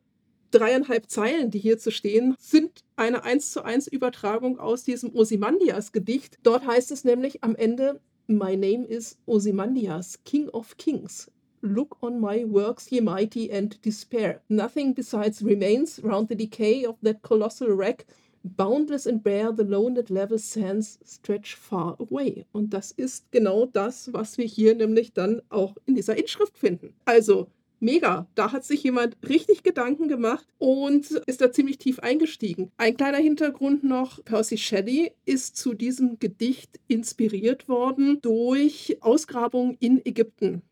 dreieinhalb 0.50 1.10
Zeilen, 1.10 1.50
die 1.50 1.58
hier 1.58 1.78
zu 1.78 1.90
stehen, 1.90 2.34
sind 2.38 2.84
eine 2.96 3.24
eins 3.24 3.52
zu 3.52 3.62
eins 3.62 3.86
Übertragung 3.86 4.58
aus 4.58 4.84
diesem 4.84 5.14
Ozymandias-Gedicht. 5.14 6.38
Dort 6.42 6.66
heißt 6.66 6.90
es 6.90 7.04
nämlich 7.04 7.42
am 7.44 7.56
Ende, 7.56 8.00
My 8.28 8.56
name 8.56 8.84
is 8.84 9.16
Ozymandias, 9.26 10.18
King 10.24 10.48
of 10.48 10.76
Kings. 10.76 11.30
Look 11.62 11.96
on 12.02 12.20
my 12.20 12.44
works, 12.44 12.90
ye 12.90 13.00
mighty, 13.00 13.52
and 13.52 13.78
despair. 13.84 14.40
Nothing 14.48 14.94
besides 14.94 15.44
remains 15.44 16.02
round 16.02 16.28
the 16.28 16.36
decay 16.36 16.84
of 16.86 16.96
that 17.02 17.22
colossal 17.22 17.68
wreck. 17.68 18.04
Boundless 18.42 19.06
and 19.06 19.22
bare, 19.22 19.52
the 19.52 19.64
lone 19.64 20.00
level 20.08 20.38
sands 20.38 20.98
stretch 21.04 21.56
far 21.56 21.96
away. 22.00 22.46
Und 22.52 22.70
das 22.70 22.92
ist 22.92 23.30
genau 23.32 23.66
das, 23.66 24.12
was 24.12 24.38
wir 24.38 24.46
hier 24.46 24.74
nämlich 24.74 25.12
dann 25.12 25.42
auch 25.48 25.76
in 25.86 25.94
dieser 25.94 26.16
Inschrift 26.16 26.56
finden. 26.56 26.94
Also 27.04 27.48
mega. 27.80 28.26
Da 28.34 28.52
hat 28.52 28.64
sich 28.64 28.82
jemand 28.82 29.16
richtig 29.28 29.62
Gedanken 29.62 30.08
gemacht 30.08 30.46
und 30.58 31.10
ist 31.26 31.40
da 31.40 31.52
ziemlich 31.52 31.78
tief 31.78 31.98
eingestiegen. 32.00 32.70
Ein 32.76 32.96
kleiner 32.96 33.18
Hintergrund 33.18 33.84
noch, 33.84 34.24
Percy 34.24 34.58
Shelley 34.58 35.12
ist 35.24 35.56
zu 35.56 35.74
diesem 35.74 36.18
Gedicht 36.18 36.80
inspiriert 36.88 37.68
worden 37.68 38.20
durch 38.22 38.98
Ausgrabungen 39.00 39.76
in 39.80 40.04
Ägypten. 40.04 40.62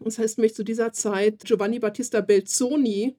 Das 0.00 0.18
heißt 0.18 0.38
nämlich 0.38 0.54
zu 0.54 0.64
dieser 0.64 0.92
Zeit 0.92 1.44
Giovanni 1.44 1.78
Battista 1.78 2.20
Belzoni, 2.20 3.16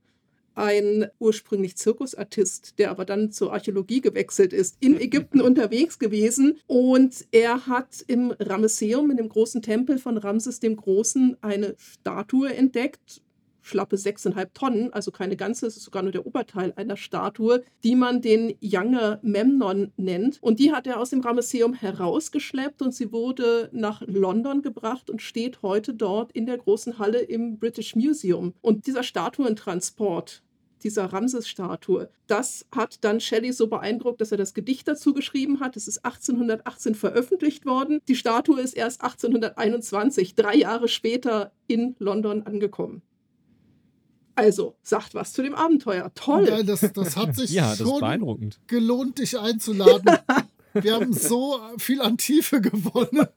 ein 0.55 1.07
ursprünglich 1.19 1.75
Zirkusartist, 1.75 2.79
der 2.79 2.91
aber 2.91 3.05
dann 3.05 3.31
zur 3.31 3.53
Archäologie 3.53 4.01
gewechselt 4.01 4.53
ist, 4.53 4.77
in 4.79 4.99
Ägypten 4.99 5.41
unterwegs 5.41 5.99
gewesen. 5.99 6.59
Und 6.67 7.25
er 7.31 7.67
hat 7.67 8.03
im 8.07 8.31
Ramesseum, 8.39 9.11
in 9.11 9.17
dem 9.17 9.29
großen 9.29 9.61
Tempel 9.61 9.97
von 9.97 10.17
Ramses 10.17 10.59
dem 10.59 10.75
Großen, 10.75 11.37
eine 11.41 11.75
Statue 11.77 12.53
entdeckt. 12.53 13.21
Schlappe 13.65 13.97
sechseinhalb 13.97 14.53
Tonnen, 14.53 14.93
also 14.93 15.09
keine 15.09 15.35
ganze, 15.35 15.65
es 15.65 15.75
ist 15.75 15.85
sogar 15.85 16.03
nur 16.03 16.11
der 16.11 16.27
Oberteil 16.27 16.71
einer 16.75 16.97
Statue, 16.97 17.63
die 17.83 17.95
man 17.95 18.21
den 18.21 18.53
Younger 18.61 19.19
Memnon 19.23 19.91
nennt. 19.97 20.37
Und 20.41 20.59
die 20.59 20.71
hat 20.71 20.85
er 20.85 20.99
aus 20.99 21.09
dem 21.09 21.21
Ramesseum 21.21 21.73
herausgeschleppt 21.73 22.83
und 22.83 22.93
sie 22.93 23.11
wurde 23.11 23.69
nach 23.71 24.03
London 24.05 24.61
gebracht 24.61 25.09
und 25.09 25.23
steht 25.23 25.63
heute 25.63 25.95
dort 25.95 26.31
in 26.33 26.45
der 26.45 26.59
großen 26.59 26.99
Halle 26.99 27.21
im 27.21 27.57
British 27.57 27.95
Museum. 27.95 28.53
Und 28.61 28.85
dieser 28.85 29.01
Statuentransport, 29.01 30.43
dieser 30.83 31.05
Ramses-Statue. 31.05 32.09
Das 32.27 32.65
hat 32.75 33.03
dann 33.03 33.19
Shelley 33.19 33.53
so 33.53 33.67
beeindruckt, 33.67 34.21
dass 34.21 34.31
er 34.31 34.37
das 34.37 34.53
Gedicht 34.53 34.87
dazu 34.87 35.13
geschrieben 35.13 35.59
hat. 35.59 35.75
Es 35.77 35.87
ist 35.87 36.05
1818 36.05 36.95
veröffentlicht 36.95 37.65
worden. 37.65 37.99
Die 38.07 38.15
Statue 38.15 38.59
ist 38.61 38.73
erst 38.73 39.01
1821, 39.01 40.35
drei 40.35 40.55
Jahre 40.55 40.87
später, 40.87 41.51
in 41.67 41.95
London 41.99 42.43
angekommen. 42.43 43.01
Also, 44.35 44.75
sagt 44.83 45.15
was 45.15 45.31
zu 45.31 45.43
dem 45.43 45.55
Abenteuer. 45.55 46.11
Toll. 46.13 46.47
Ja, 46.47 46.61
das, 46.61 46.81
das 46.93 47.15
hat 47.15 47.35
sich 47.37 47.51
Ja, 47.51 47.69
das 47.69 47.79
ist 47.79 47.87
schon 47.87 47.99
beeindruckend. 48.01 48.59
gelohnt, 48.67 49.19
dich 49.19 49.39
einzuladen. 49.39 50.17
Wir 50.73 50.95
haben 50.95 51.13
so 51.13 51.57
viel 51.77 52.01
an 52.01 52.17
Tiefe 52.17 52.59
gewonnen. 52.59 53.27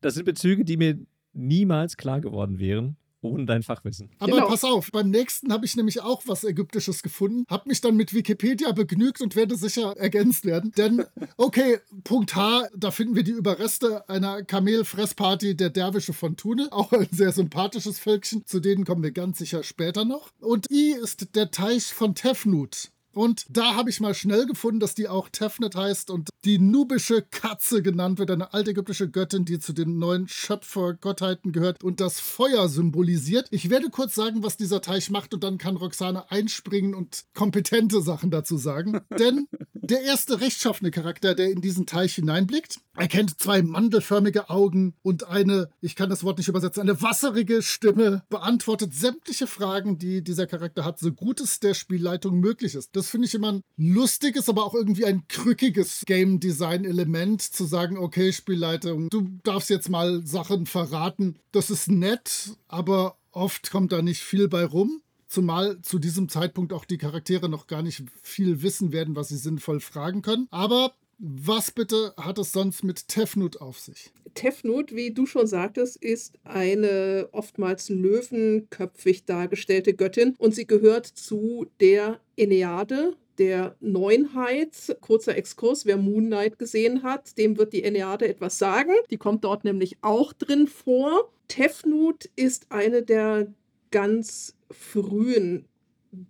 Das 0.00 0.14
sind 0.14 0.24
Bezüge, 0.24 0.64
die 0.64 0.78
mir 0.78 0.98
niemals 1.34 1.96
klar 1.98 2.22
geworden 2.22 2.58
wären, 2.58 2.96
ohne 3.24 3.44
dein 3.46 3.62
Fachwissen. 3.62 4.10
Aber 4.18 4.32
Genau. 4.32 4.48
pass 4.48 4.64
auf, 4.64 4.90
beim 4.92 5.10
nächsten 5.10 5.52
habe 5.52 5.64
ich 5.66 5.76
nämlich 5.76 6.00
auch 6.02 6.22
was 6.26 6.44
Ägyptisches 6.44 7.02
gefunden, 7.02 7.44
habe 7.48 7.68
mich 7.68 7.80
dann 7.80 7.96
mit 7.96 8.12
Wikipedia 8.14 8.72
begnügt 8.72 9.20
und 9.20 9.36
werde 9.36 9.56
sicher 9.56 9.96
ergänzt 9.96 10.44
werden. 10.44 10.72
Denn, 10.76 11.04
okay, 11.36 11.78
Punkt 12.04 12.34
H, 12.36 12.68
da 12.76 12.90
finden 12.90 13.14
wir 13.14 13.22
die 13.24 13.32
Überreste 13.32 14.08
einer 14.08 14.42
Kamelfressparty 14.42 15.56
der 15.56 15.70
Derwische 15.70 16.12
von 16.12 16.36
Thune. 16.36 16.68
Auch 16.70 16.92
ein 16.92 17.08
sehr 17.10 17.32
sympathisches 17.32 17.98
Völkchen, 17.98 18.44
zu 18.46 18.60
denen 18.60 18.84
kommen 18.84 19.02
wir 19.02 19.12
ganz 19.12 19.38
sicher 19.38 19.62
später 19.62 20.04
noch. 20.04 20.30
Und 20.40 20.70
I 20.70 20.92
ist 20.92 21.34
der 21.34 21.50
Teich 21.50 21.84
von 21.86 22.14
Tefnut. 22.14 22.90
Und 23.14 23.46
da 23.48 23.74
habe 23.74 23.90
ich 23.90 24.00
mal 24.00 24.14
schnell 24.14 24.46
gefunden, 24.46 24.80
dass 24.80 24.94
die 24.94 25.08
auch 25.08 25.28
Tefnet 25.28 25.76
heißt 25.76 26.10
und 26.10 26.30
die 26.44 26.58
nubische 26.58 27.22
Katze 27.22 27.82
genannt 27.82 28.18
wird, 28.18 28.30
eine 28.30 28.52
altägyptische 28.52 29.08
Göttin, 29.08 29.44
die 29.44 29.58
zu 29.58 29.72
den 29.72 29.98
neuen 29.98 30.28
Schöpfergottheiten 30.28 31.52
gehört 31.52 31.82
und 31.82 32.00
das 32.00 32.20
Feuer 32.20 32.68
symbolisiert. 32.68 33.48
Ich 33.50 33.70
werde 33.70 33.90
kurz 33.90 34.14
sagen, 34.14 34.42
was 34.42 34.56
dieser 34.56 34.80
Teich 34.80 35.10
macht 35.10 35.32
und 35.32 35.44
dann 35.44 35.58
kann 35.58 35.76
Roxane 35.76 36.30
einspringen 36.30 36.94
und 36.94 37.24
kompetente 37.34 38.02
Sachen 38.02 38.30
dazu 38.30 38.56
sagen. 38.56 39.00
Denn 39.18 39.48
der 39.72 40.02
erste 40.02 40.40
rechtschaffene 40.40 40.90
Charakter, 40.90 41.34
der 41.34 41.50
in 41.50 41.60
diesen 41.60 41.86
Teich 41.86 42.14
hineinblickt, 42.14 42.80
erkennt 42.96 43.40
zwei 43.40 43.62
mandelförmige 43.62 44.50
Augen 44.50 44.94
und 45.02 45.28
eine, 45.28 45.70
ich 45.80 45.96
kann 45.96 46.10
das 46.10 46.24
Wort 46.24 46.38
nicht 46.38 46.48
übersetzen, 46.48 46.82
eine 46.82 47.02
wasserige 47.02 47.62
Stimme, 47.62 48.22
beantwortet 48.28 48.94
sämtliche 48.94 49.46
Fragen, 49.46 49.98
die 49.98 50.22
dieser 50.22 50.46
Charakter 50.46 50.84
hat, 50.84 50.98
so 50.98 51.12
gut 51.12 51.40
es 51.40 51.60
der 51.60 51.74
Spielleitung 51.74 52.40
möglich 52.40 52.74
ist. 52.74 52.94
Das 52.96 53.10
finde 53.10 53.26
ich 53.26 53.34
immer 53.34 53.52
ein 53.52 53.62
lustiges, 53.76 54.48
aber 54.48 54.64
auch 54.64 54.74
irgendwie 54.74 55.04
ein 55.04 55.26
krückiges 55.28 56.04
Game 56.06 56.40
Design 56.40 56.84
Element, 56.84 57.42
zu 57.42 57.64
sagen, 57.64 57.98
okay, 57.98 58.32
Spielleitung, 58.32 59.08
du 59.10 59.28
darfst 59.42 59.70
jetzt 59.70 59.88
mal 59.88 60.24
Sachen 60.26 60.66
verraten. 60.66 61.38
Das 61.52 61.70
ist 61.70 61.88
nett, 61.88 62.56
aber 62.68 63.18
oft 63.32 63.70
kommt 63.70 63.92
da 63.92 64.02
nicht 64.02 64.22
viel 64.22 64.48
bei 64.48 64.64
rum. 64.64 65.00
Zumal 65.26 65.80
zu 65.82 65.98
diesem 65.98 66.28
Zeitpunkt 66.28 66.72
auch 66.72 66.84
die 66.84 66.98
Charaktere 66.98 67.48
noch 67.48 67.66
gar 67.66 67.82
nicht 67.82 68.04
viel 68.22 68.62
wissen 68.62 68.92
werden, 68.92 69.16
was 69.16 69.28
sie 69.28 69.36
sinnvoll 69.36 69.80
fragen 69.80 70.22
können. 70.22 70.46
Aber 70.50 70.92
was 71.18 71.70
bitte 71.70 72.14
hat 72.16 72.38
es 72.38 72.52
sonst 72.52 72.84
mit 72.84 73.08
Tefnut 73.08 73.60
auf 73.60 73.78
sich? 73.78 74.12
Tefnut, 74.34 74.94
wie 74.94 75.12
du 75.12 75.26
schon 75.26 75.46
sagtest, 75.46 75.96
ist 75.96 76.38
eine 76.44 77.28
oftmals 77.32 77.88
löwenköpfig 77.88 79.24
dargestellte 79.24 79.94
Göttin 79.94 80.34
und 80.38 80.54
sie 80.54 80.66
gehört 80.66 81.06
zu 81.06 81.66
der 81.80 82.20
Enneade, 82.36 83.16
der 83.38 83.76
Neunheit. 83.80 84.96
Kurzer 85.00 85.36
Exkurs, 85.36 85.86
wer 85.86 85.96
Moon 85.96 86.26
Knight 86.26 86.58
gesehen 86.58 87.02
hat, 87.02 87.36
dem 87.38 87.58
wird 87.58 87.72
die 87.72 87.84
Enneade 87.84 88.28
etwas 88.28 88.58
sagen. 88.58 88.92
Die 89.10 89.16
kommt 89.16 89.44
dort 89.44 89.64
nämlich 89.64 89.98
auch 90.02 90.32
drin 90.32 90.66
vor. 90.66 91.30
Tefnut 91.48 92.28
ist 92.36 92.70
eine 92.70 93.02
der 93.02 93.52
ganz 93.90 94.56
frühen 94.70 95.66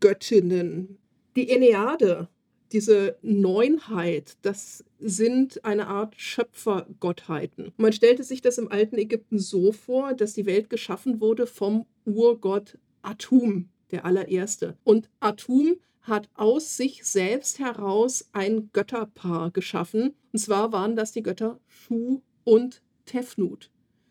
Göttinnen. 0.00 0.98
Die 1.36 1.50
Enneade, 1.50 2.28
diese 2.74 3.16
Neunheit, 3.22 4.36
das 4.42 4.84
sind 4.98 5.64
eine 5.64 5.86
Art 5.86 6.14
Schöpfergottheiten. 6.20 7.72
Man 7.76 7.92
stellte 7.92 8.24
sich 8.24 8.42
das 8.42 8.58
im 8.58 8.70
alten 8.70 8.98
Ägypten 8.98 9.38
so 9.38 9.70
vor, 9.70 10.12
dass 10.12 10.34
die 10.34 10.44
Welt 10.44 10.68
geschaffen 10.68 11.20
wurde 11.20 11.46
vom 11.46 11.86
Urgott 12.04 12.76
Atum, 13.02 13.68
der 13.92 14.04
allererste. 14.04 14.76
Und 14.82 15.08
Atum 15.20 15.76
hat 16.00 16.28
aus 16.34 16.76
sich 16.76 17.04
selbst 17.04 17.60
heraus 17.60 18.28
ein 18.32 18.70
Götterpaar 18.72 19.52
geschaffen. 19.52 20.14
Und 20.32 20.38
zwar 20.40 20.72
waren 20.72 20.96
das 20.96 21.12
die 21.12 21.22
Götter 21.22 21.60
Shu 21.68 22.22
und 22.42 22.82
Tefnut. 23.06 23.70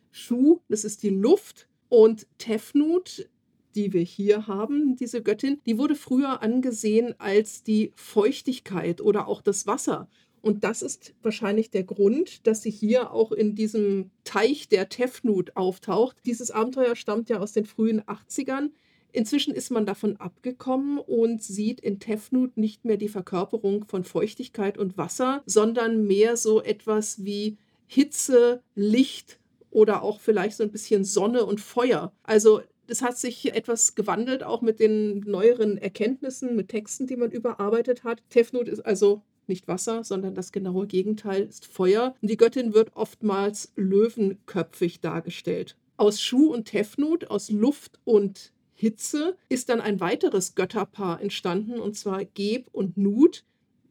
Shu, 0.10 0.62
das 0.70 0.86
ist 0.86 1.04
die 1.04 1.10
Luft, 1.10 1.68
und 1.94 2.26
Tefnut, 2.40 3.30
die 3.76 3.94
wir 3.94 4.02
hier 4.02 4.48
haben, 4.48 4.96
diese 4.96 5.22
Göttin, 5.22 5.60
die 5.66 5.78
wurde 5.78 5.96
früher 5.96 6.42
angesehen 6.42 7.16
als 7.20 7.64
die 7.64 7.92
Feuchtigkeit 7.96 9.02
oder 9.02 9.28
auch 9.28 9.42
das 9.42 9.68
Wasser. 9.68 10.08
Und 10.42 10.66
das 10.66 10.82
ist 10.82 11.14
wahrscheinlich 11.24 11.72
der 11.72 11.84
Grund, 11.84 12.46
dass 12.46 12.62
sie 12.64 12.70
hier 12.70 13.12
auch 13.12 13.32
in 13.32 13.56
diesem 13.56 14.12
Teich 14.26 14.68
der 14.68 14.90
Tefnut 14.90 15.56
auftaucht. 15.56 16.18
Dieses 16.26 16.52
Abenteuer 16.52 16.98
stammt 16.98 17.30
ja 17.30 17.40
aus 17.40 17.54
den 17.54 17.66
frühen 17.66 18.02
80ern. 18.02 18.72
Inzwischen 19.14 19.54
ist 19.54 19.70
man 19.70 19.86
davon 19.86 20.18
abgekommen 20.18 20.98
und 20.98 21.42
sieht 21.42 21.80
in 21.80 22.00
Tefnut 22.00 22.58
nicht 22.58 22.84
mehr 22.84 22.98
die 22.98 23.08
Verkörperung 23.08 23.86
von 23.86 24.04
Feuchtigkeit 24.04 24.78
und 24.78 24.98
Wasser, 24.98 25.44
sondern 25.46 26.08
mehr 26.08 26.36
so 26.36 26.62
etwas 26.62 27.24
wie 27.24 27.58
Hitze, 27.88 28.62
Licht 28.76 29.40
oder 29.70 30.04
auch 30.04 30.20
vielleicht 30.20 30.58
so 30.58 30.64
ein 30.64 30.72
bisschen 30.72 31.06
Sonne 31.06 31.46
und 31.46 31.62
Feuer. 31.62 32.12
Also 32.24 32.62
es 32.94 33.02
hat 33.02 33.18
sich 33.18 33.56
etwas 33.56 33.96
gewandelt, 33.96 34.44
auch 34.44 34.62
mit 34.62 34.80
den 34.80 35.22
neueren 35.22 35.80
Erkenntnissen, 35.80 36.56
mit 36.56 36.70
Texten, 36.70 37.08
die 37.08 37.16
man 37.16 37.32
überarbeitet 37.32 38.04
hat. 38.04 38.22
Tefnut 38.30 38.70
ist 38.70 38.82
also 38.82 39.24
nicht 39.48 39.68
Wasser, 39.68 40.04
sondern 40.04 40.36
das 40.36 40.52
genaue 40.52 40.86
Gegenteil 40.86 41.42
ist 41.42 41.66
Feuer. 41.66 42.14
Und 42.22 42.30
die 42.30 42.38
Göttin 42.38 42.76
wird 42.76 42.96
oftmals 42.96 43.74
löwenköpfig 43.76 45.02
dargestellt. 45.02 45.76
Aus 45.98 46.22
Schuh 46.22 46.54
und 46.54 46.66
Tefnut, 46.66 47.32
aus 47.32 47.50
Luft 47.50 48.00
und 48.04 48.54
Hitze 48.76 49.38
ist 49.50 49.70
dann 49.70 49.82
ein 49.82 50.00
weiteres 50.00 50.54
Götterpaar 50.54 51.20
entstanden, 51.20 51.80
und 51.80 51.98
zwar 51.98 52.24
Geb 52.26 52.68
und 52.72 52.96
Nut. 52.96 53.44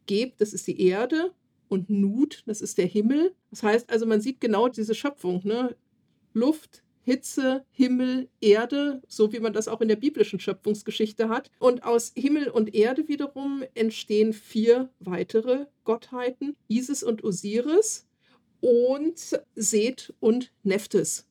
Geb, 0.05 0.37
das 0.37 0.53
ist 0.53 0.65
die 0.67 0.79
Erde, 0.79 1.33
und 1.67 1.89
Nut, 1.89 2.43
das 2.45 2.61
ist 2.61 2.77
der 2.77 2.85
Himmel. 2.85 3.35
Das 3.49 3.63
heißt 3.63 3.89
also, 3.89 4.05
man 4.05 4.21
sieht 4.21 4.39
genau 4.39 4.69
diese 4.69 4.95
Schöpfung, 4.95 5.41
ne? 5.43 5.75
Luft, 6.33 6.83
Hitze, 7.03 7.65
Himmel, 7.71 8.29
Erde, 8.41 9.01
so 9.07 9.33
wie 9.33 9.39
man 9.39 9.53
das 9.53 9.67
auch 9.67 9.81
in 9.81 9.89
der 9.89 9.97
biblischen 9.97 10.39
Schöpfungsgeschichte 10.39 11.29
hat. 11.29 11.51
Und 11.59 11.83
aus 11.83 12.13
Himmel 12.15 12.49
und 12.49 12.73
Erde 12.73 13.07
wiederum 13.07 13.63
entstehen 13.75 14.33
vier 14.33 14.89
weitere 14.99 15.65
Gottheiten, 15.83 16.55
Isis 16.67 17.03
und 17.03 17.23
Osiris 17.23 18.07
und 18.61 19.39
Seth 19.55 20.13
und 20.19 20.53
Nephthys. 20.63 21.27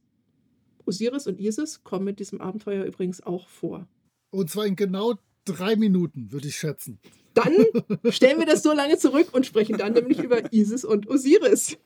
Osiris 0.85 1.26
und 1.26 1.41
Isis 1.41 1.83
kommen 1.83 2.05
mit 2.05 2.21
diesem 2.21 2.41
Abenteuer 2.41 2.85
übrigens 2.85 3.23
auch 3.23 3.49
vor. 3.49 3.88
Und 4.31 4.50
zwar 4.50 4.67
in 4.67 4.76
genau 4.76 5.14
drei 5.45 5.76
Minuten, 5.76 6.33
würde 6.33 6.49
ich 6.49 6.57
schätzen. 6.57 6.99
Dann 7.35 7.55
stellen 8.11 8.38
wir 8.38 8.47
das 8.47 8.62
so 8.62 8.73
lange 8.73 8.99
zurück 8.99 9.29
und 9.33 9.47
sprechen 9.47 9.79
dann 9.79 9.95
nämlich 9.95 10.19
über 10.19 10.52
Isis 10.52 10.85
und 10.85 11.09
Osiris. 11.09 11.79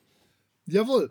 Jawohl. 0.65 1.09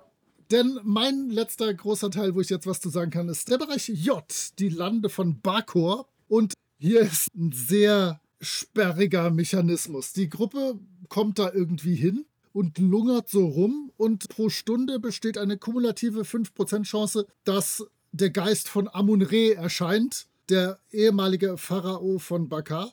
Denn 0.51 0.79
mein 0.85 1.31
letzter 1.31 1.73
großer 1.73 2.11
Teil, 2.11 2.35
wo 2.35 2.41
ich 2.41 2.51
jetzt 2.51 2.67
was 2.67 2.81
zu 2.81 2.89
sagen 2.89 3.11
kann, 3.11 3.29
ist 3.29 3.51
der 3.51 3.59
Bereich 3.59 3.89
J, 3.89 4.23
die 4.59 4.69
Lande 4.69 5.09
von 5.09 5.41
Bakor. 5.41 6.09
Und 6.29 6.55
hier 6.79 7.01
ist 7.01 7.29
ein 7.35 7.53
sehr 7.53 8.21
sperriger 8.41 9.31
Mechanismus. 9.31 10.13
Die 10.13 10.29
Gruppe 10.29 10.79
kommt 11.09 11.39
da 11.39 11.53
irgendwie 11.53 11.97
hin 11.97 12.27
und 12.53 12.79
lungert 12.79 13.29
so 13.29 13.47
rum 13.47 13.91
und 13.97 14.29
pro 14.29 14.49
Stunde 14.49 15.01
besteht 15.01 15.37
eine 15.37 15.59
kumulative 15.59 16.23
5% 16.23 16.85
Chance, 16.85 17.27
dass 17.45 17.85
der 18.13 18.31
Geist 18.31 18.69
von 18.69 18.89
Amun-Re 18.89 19.55
erscheint, 19.55 20.27
der 20.49 20.79
ehemalige 20.91 21.59
Pharao 21.59 22.19
von 22.19 22.49
Bakar. 22.49 22.93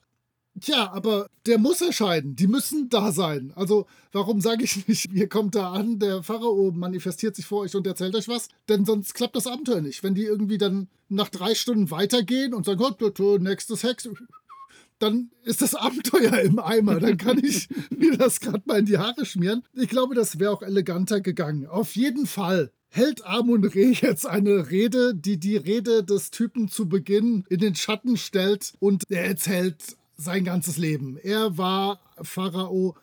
Tja, 0.60 0.92
aber 0.92 1.28
der 1.48 1.58
muss 1.58 1.82
erscheinen. 1.82 2.36
Die 2.36 2.48
müssen 2.48 2.88
da 2.89 3.12
sein. 3.12 3.52
Also, 3.56 3.88
warum 4.12 4.39
sage 4.39 4.63
ich 4.63 4.88
nicht, 4.88 5.12
ihr 5.12 5.28
kommt 5.28 5.56
da 5.56 5.72
an, 5.72 6.00
der 6.00 6.22
Pharao 6.22 6.72
manifestiert 6.72 7.36
sich 7.36 7.46
vor 7.46 7.62
euch 7.62 7.76
und 7.76 7.88
erzählt 7.88 8.16
euch 8.16 8.28
was? 8.28 8.50
Denn 8.70 8.86
sonst 8.86 9.16
klappt 9.16 9.36
das 9.36 9.48
Abenteuer 9.48 9.82
nicht. 9.82 10.04
Wenn 10.04 10.13
die 10.16 10.24
irgendwie 10.24 10.60
dann 10.60 10.89
nach 11.10 11.30
drei 11.30 11.56
Stunden 11.56 11.92
weitergehen 11.92 12.54
und 12.54 12.66
sagen, 12.66 12.80
Gott, 12.80 13.42
nächstes 13.42 13.84
Hex, 13.84 14.08
dann 15.00 15.32
ist 15.44 15.62
das 15.62 15.74
Abenteuer 15.74 16.39
im 16.39 16.60
Eimer. 16.60 17.00
Dann 17.00 17.18
kann 17.18 17.44
ich 17.44 17.68
mir 17.89 18.16
das 18.18 18.39
gerade 18.39 18.62
mal 18.66 18.80
in 18.80 18.86
die 18.86 19.00
Haare 19.00 19.26
schmieren. 19.26 19.63
Ich 19.74 19.89
glaube, 19.89 20.13
das 20.13 20.39
wäre 20.39 20.52
auch 20.52 20.62
eleganter 20.62 21.20
gegangen. 21.20 21.66
Auf 21.66 21.96
jeden 21.96 22.28
Fall 22.28 22.72
hält 22.89 23.26
Amun 23.26 23.66
Re 23.66 23.86
jetzt 23.86 24.28
eine 24.28 24.70
Rede, 24.70 25.16
die 25.16 25.39
die 25.39 25.58
Rede 25.58 26.04
des 26.04 26.30
Typen 26.30 26.68
zu 26.68 26.88
Beginn 26.88 27.44
in 27.50 27.60
den 27.60 27.74
Schatten 27.74 28.18
stellt 28.18 28.74
und 28.80 29.06
er 29.10 29.26
erzählt 29.26 29.98
sein 30.17 30.43
ganzes 30.43 30.78
Leben. 30.78 31.17
Er 31.17 31.58
war 31.58 31.99
Pharao 32.21 32.95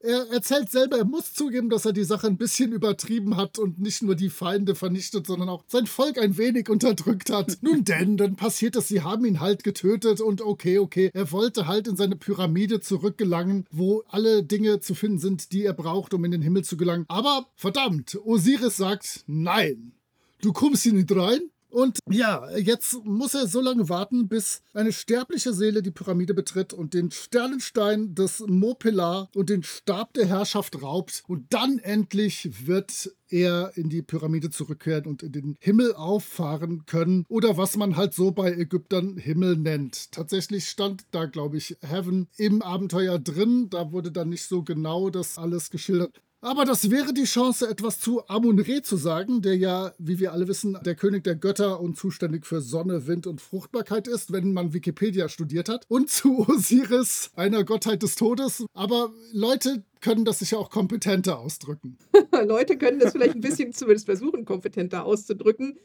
er 0.00 0.30
erzählt 0.30 0.70
selber, 0.70 0.98
er 0.98 1.04
muss 1.04 1.34
zugeben, 1.34 1.70
dass 1.70 1.84
er 1.84 1.92
die 1.92 2.04
Sache 2.04 2.28
ein 2.28 2.36
bisschen 2.36 2.72
übertrieben 2.72 3.36
hat 3.36 3.58
und 3.58 3.80
nicht 3.80 4.02
nur 4.02 4.14
die 4.14 4.30
Feinde 4.30 4.76
vernichtet, 4.76 5.26
sondern 5.26 5.48
auch 5.48 5.64
sein 5.66 5.86
Volk 5.86 6.18
ein 6.18 6.38
wenig 6.38 6.68
unterdrückt 6.68 7.30
hat. 7.30 7.58
Nun 7.62 7.84
denn, 7.84 8.16
dann 8.16 8.36
passiert 8.36 8.76
es, 8.76 8.86
sie 8.86 9.02
haben 9.02 9.24
ihn 9.24 9.40
halt 9.40 9.64
getötet 9.64 10.20
und 10.20 10.40
okay, 10.40 10.78
okay, 10.78 11.10
er 11.12 11.32
wollte 11.32 11.66
halt 11.66 11.88
in 11.88 11.96
seine 11.96 12.14
Pyramide 12.14 12.80
zurückgelangen, 12.80 13.66
wo 13.72 14.04
alle 14.08 14.44
Dinge 14.44 14.78
zu 14.78 14.94
finden 14.94 15.18
sind, 15.18 15.52
die 15.52 15.64
er 15.64 15.74
braucht, 15.74 16.14
um 16.14 16.24
in 16.24 16.30
den 16.30 16.42
Himmel 16.42 16.62
zu 16.62 16.76
gelangen. 16.76 17.04
Aber 17.08 17.46
verdammt, 17.56 18.16
Osiris 18.24 18.76
sagt 18.76 19.24
nein. 19.26 19.92
Du 20.40 20.52
kommst 20.52 20.84
hier 20.84 20.92
nicht 20.92 21.10
rein, 21.10 21.40
und 21.70 21.98
ja, 22.10 22.48
jetzt 22.56 23.04
muss 23.04 23.34
er 23.34 23.46
so 23.46 23.60
lange 23.60 23.88
warten, 23.88 24.28
bis 24.28 24.62
eine 24.72 24.92
sterbliche 24.92 25.52
Seele 25.52 25.82
die 25.82 25.90
Pyramide 25.90 26.34
betritt 26.34 26.72
und 26.72 26.94
den 26.94 27.10
Sternenstein 27.10 28.14
des 28.14 28.40
Mopelar 28.46 29.28
und 29.34 29.50
den 29.50 29.62
Stab 29.62 30.14
der 30.14 30.26
Herrschaft 30.26 30.82
raubt. 30.82 31.22
Und 31.26 31.52
dann 31.52 31.78
endlich 31.78 32.66
wird 32.66 33.12
er 33.28 33.76
in 33.76 33.90
die 33.90 34.02
Pyramide 34.02 34.50
zurückkehren 34.50 35.06
und 35.06 35.22
in 35.22 35.32
den 35.32 35.56
Himmel 35.60 35.94
auffahren 35.94 36.86
können. 36.86 37.24
Oder 37.28 37.56
was 37.56 37.76
man 37.76 37.96
halt 37.96 38.14
so 38.14 38.30
bei 38.30 38.52
Ägyptern 38.52 39.16
Himmel 39.18 39.56
nennt. 39.56 40.12
Tatsächlich 40.12 40.68
stand 40.68 41.04
da, 41.10 41.26
glaube 41.26 41.58
ich, 41.58 41.76
Heaven 41.82 42.28
im 42.36 42.62
Abenteuer 42.62 43.18
drin. 43.18 43.68
Da 43.70 43.92
wurde 43.92 44.10
dann 44.10 44.30
nicht 44.30 44.44
so 44.44 44.62
genau 44.62 45.10
das 45.10 45.38
alles 45.38 45.70
geschildert. 45.70 46.22
Aber 46.40 46.64
das 46.64 46.88
wäre 46.88 47.12
die 47.12 47.24
Chance, 47.24 47.68
etwas 47.68 47.98
zu 47.98 48.28
Amun-Re 48.28 48.82
zu 48.82 48.96
sagen, 48.96 49.42
der 49.42 49.56
ja, 49.56 49.92
wie 49.98 50.20
wir 50.20 50.32
alle 50.32 50.46
wissen, 50.46 50.78
der 50.84 50.94
König 50.94 51.24
der 51.24 51.34
Götter 51.34 51.80
und 51.80 51.96
zuständig 51.96 52.46
für 52.46 52.60
Sonne, 52.60 53.08
Wind 53.08 53.26
und 53.26 53.40
Fruchtbarkeit 53.40 54.06
ist, 54.06 54.30
wenn 54.30 54.52
man 54.52 54.72
Wikipedia 54.72 55.28
studiert 55.28 55.68
hat. 55.68 55.84
Und 55.88 56.10
zu 56.10 56.38
Osiris, 56.48 57.32
einer 57.34 57.64
Gottheit 57.64 58.04
des 58.04 58.14
Todes. 58.14 58.64
Aber 58.72 59.12
Leute 59.32 59.82
können 60.00 60.24
das 60.24 60.38
sicher 60.38 60.58
auch 60.58 60.70
kompetenter 60.70 61.40
ausdrücken. 61.40 61.98
Leute 62.46 62.78
können 62.78 63.00
das 63.00 63.12
vielleicht 63.12 63.34
ein 63.34 63.40
bisschen 63.40 63.72
zumindest 63.72 64.06
versuchen, 64.06 64.44
kompetenter 64.44 65.04
auszudrücken. 65.04 65.76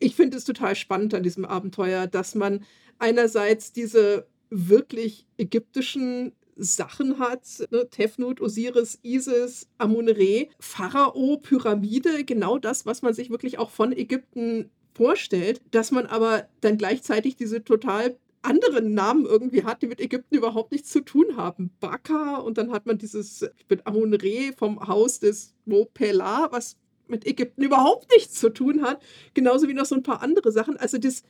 Ich 0.00 0.16
finde 0.16 0.36
es 0.36 0.44
total 0.44 0.76
spannend 0.76 1.14
an 1.14 1.22
diesem 1.22 1.46
Abenteuer, 1.46 2.06
dass 2.06 2.34
man 2.34 2.62
einerseits 2.98 3.72
diese 3.72 4.26
wirklich 4.50 5.26
ägyptischen 5.38 6.32
Sachen 6.56 7.18
hat. 7.18 7.42
Ne? 7.70 7.88
Tefnut, 7.90 8.40
Osiris, 8.40 8.98
Isis, 9.02 9.68
Amun-Re, 9.78 10.48
Pharao, 10.58 11.38
Pyramide, 11.38 12.24
genau 12.24 12.58
das, 12.58 12.86
was 12.86 13.02
man 13.02 13.14
sich 13.14 13.30
wirklich 13.30 13.58
auch 13.58 13.70
von 13.70 13.92
Ägypten 13.92 14.70
vorstellt, 14.94 15.60
dass 15.72 15.90
man 15.90 16.06
aber 16.06 16.48
dann 16.60 16.78
gleichzeitig 16.78 17.36
diese 17.36 17.64
total 17.64 18.16
anderen 18.42 18.94
Namen 18.94 19.24
irgendwie 19.24 19.64
hat, 19.64 19.82
die 19.82 19.86
mit 19.86 20.00
Ägypten 20.00 20.36
überhaupt 20.36 20.72
nichts 20.72 20.90
zu 20.90 21.00
tun 21.00 21.36
haben. 21.36 21.70
Baka 21.80 22.36
und 22.36 22.58
dann 22.58 22.72
hat 22.72 22.86
man 22.86 22.98
dieses 22.98 23.46
mit 23.68 23.86
Amun-Re 23.86 24.52
vom 24.56 24.86
Haus 24.86 25.18
des 25.18 25.54
Mopela, 25.64 26.48
was 26.52 26.76
mit 27.08 27.26
Ägypten 27.26 27.62
überhaupt 27.62 28.10
nichts 28.12 28.38
zu 28.38 28.50
tun 28.50 28.82
hat. 28.82 29.02
Genauso 29.34 29.68
wie 29.68 29.74
noch 29.74 29.86
so 29.86 29.94
ein 29.94 30.02
paar 30.02 30.22
andere 30.22 30.52
Sachen. 30.52 30.76
Also 30.76 30.98
das 30.98 31.22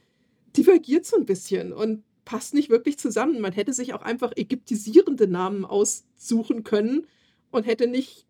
divergiert 0.57 1.07
so 1.07 1.17
ein 1.17 1.25
bisschen. 1.25 1.73
Und 1.73 2.03
passt 2.25 2.55
nicht 2.55 2.71
wirklich 2.71 2.99
zusammen. 2.99 3.41
Man 3.41 3.53
hätte 3.53 3.73
sich 3.73 3.95
auch 3.95 4.03
einfach 4.03 4.33
ägyptisierende 4.37 5.29
Namen 5.29 5.65
aussuchen 5.65 6.65
können 6.65 7.07
und 7.51 7.67
hätte 7.67 7.87
nicht 7.87 8.27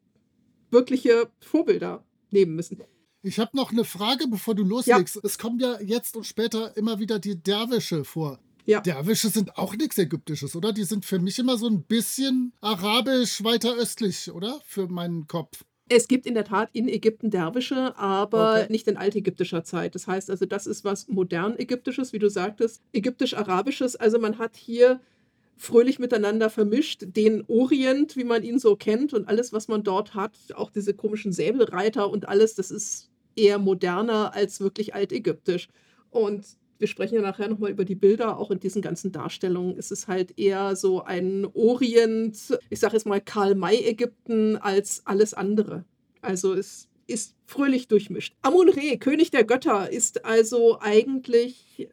wirkliche 0.71 1.31
Vorbilder 1.41 2.05
nehmen 2.31 2.55
müssen. 2.55 2.83
Ich 3.23 3.39
habe 3.39 3.57
noch 3.57 3.73
eine 3.73 3.85
Frage, 3.85 4.27
bevor 4.29 4.55
du 4.55 4.65
loslegst. 4.65 5.17
Ja. 5.17 5.21
Es 5.25 5.39
kommen 5.39 5.59
ja 5.59 5.81
jetzt 5.81 6.17
und 6.17 6.25
später 6.25 6.77
immer 6.77 6.99
wieder 6.99 7.19
die 7.19 7.43
Derwische 7.43 8.05
vor. 8.05 8.39
Ja. 8.67 8.81
Derwische 8.81 9.29
sind 9.29 9.57
auch 9.57 9.75
nichts 9.77 9.99
Ägyptisches, 9.99 10.57
oder? 10.57 10.73
Die 10.73 10.85
sind 10.85 11.05
für 11.05 11.19
mich 11.19 11.39
immer 11.39 11.57
so 11.57 11.67
ein 11.67 11.85
bisschen 11.85 12.53
arabisch 12.61 13.45
weiter 13.45 13.75
östlich, 13.77 14.31
oder? 14.31 14.61
Für 14.65 14.89
meinen 14.89 15.27
Kopf. 15.27 15.65
Es 15.89 16.09
gibt 16.09 16.27
in 16.27 16.35
der 16.35 16.45
Tat 16.45 16.71
in 16.73 16.89
Ägypten 16.89 17.31
Derwische, 17.31 17.97
aber 17.99 18.55
Okay. 18.55 18.73
nicht 18.73 18.89
in 18.89 18.97
altägyptischer 18.97 19.65
Zeit. 19.65 19.95
Das 19.95 20.07
heißt 20.07 20.31
also, 20.31 20.47
das 20.47 20.67
ist 20.67 20.85
was 20.85 21.09
modern 21.09 21.59
Ägyptisches, 21.59 22.13
wie 22.13 22.19
du 22.19 22.31
sagtest, 22.31 22.83
ägyptisch-arabisches. 22.93 23.97
Also 23.97 24.19
man 24.19 24.39
hat 24.39 24.57
hier 24.57 25.01
fröhlich 25.57 25.99
miteinander 25.99 26.51
vermischt, 26.51 27.05
den 27.07 27.45
Orient, 27.49 28.17
wie 28.17 28.25
man 28.25 28.43
ihn 28.43 28.59
so 28.59 28.77
kennt 28.77 29.13
und 29.13 29.29
alles, 29.29 29.53
was 29.53 29.69
man 29.69 29.83
dort 29.85 30.15
hat, 30.15 30.37
auch 30.55 30.71
diese 30.71 30.95
komischen 30.95 31.33
Säbelreiter 31.33 32.11
und 32.11 32.29
alles, 32.29 32.55
das 32.55 32.71
ist 32.71 33.11
eher 33.37 33.59
moderner 33.59 34.35
als 34.35 34.61
wirklich 34.61 34.95
altägyptisch. 34.95 35.69
Und 36.11 36.45
wir 36.85 36.89
sprechen 36.89 37.15
ja 37.15 37.23
nachher 37.23 37.49
nochmal 37.49 37.71
über 37.71 37.87
die 37.87 37.95
Bilder, 37.95 38.37
auch 38.37 38.51
in 38.51 38.61
diesen 38.61 38.83
ganzen 38.83 39.11
Darstellungen 39.11 39.79
ist 39.79 39.91
es 39.91 40.07
halt 40.07 40.39
eher 40.39 40.77
so 40.77 41.03
ein 41.03 41.47
Orient, 41.55 42.37
ich 42.69 42.79
sage 42.79 42.93
jetzt 42.93 43.07
mal 43.07 43.23
Karl-May-Ägypten 43.23 44.59
als 44.59 45.01
alles 45.07 45.33
andere. 45.33 45.87
Also 46.21 46.53
es 46.53 46.91
ist 47.07 47.37
fröhlich 47.47 47.89
durchmischt. 47.89 48.37
Amun-Re, 48.43 48.99
König 48.99 49.31
der 49.31 49.45
Götter, 49.45 49.91
ist 49.91 50.27
also 50.27 50.79
eigentlich 50.79 51.89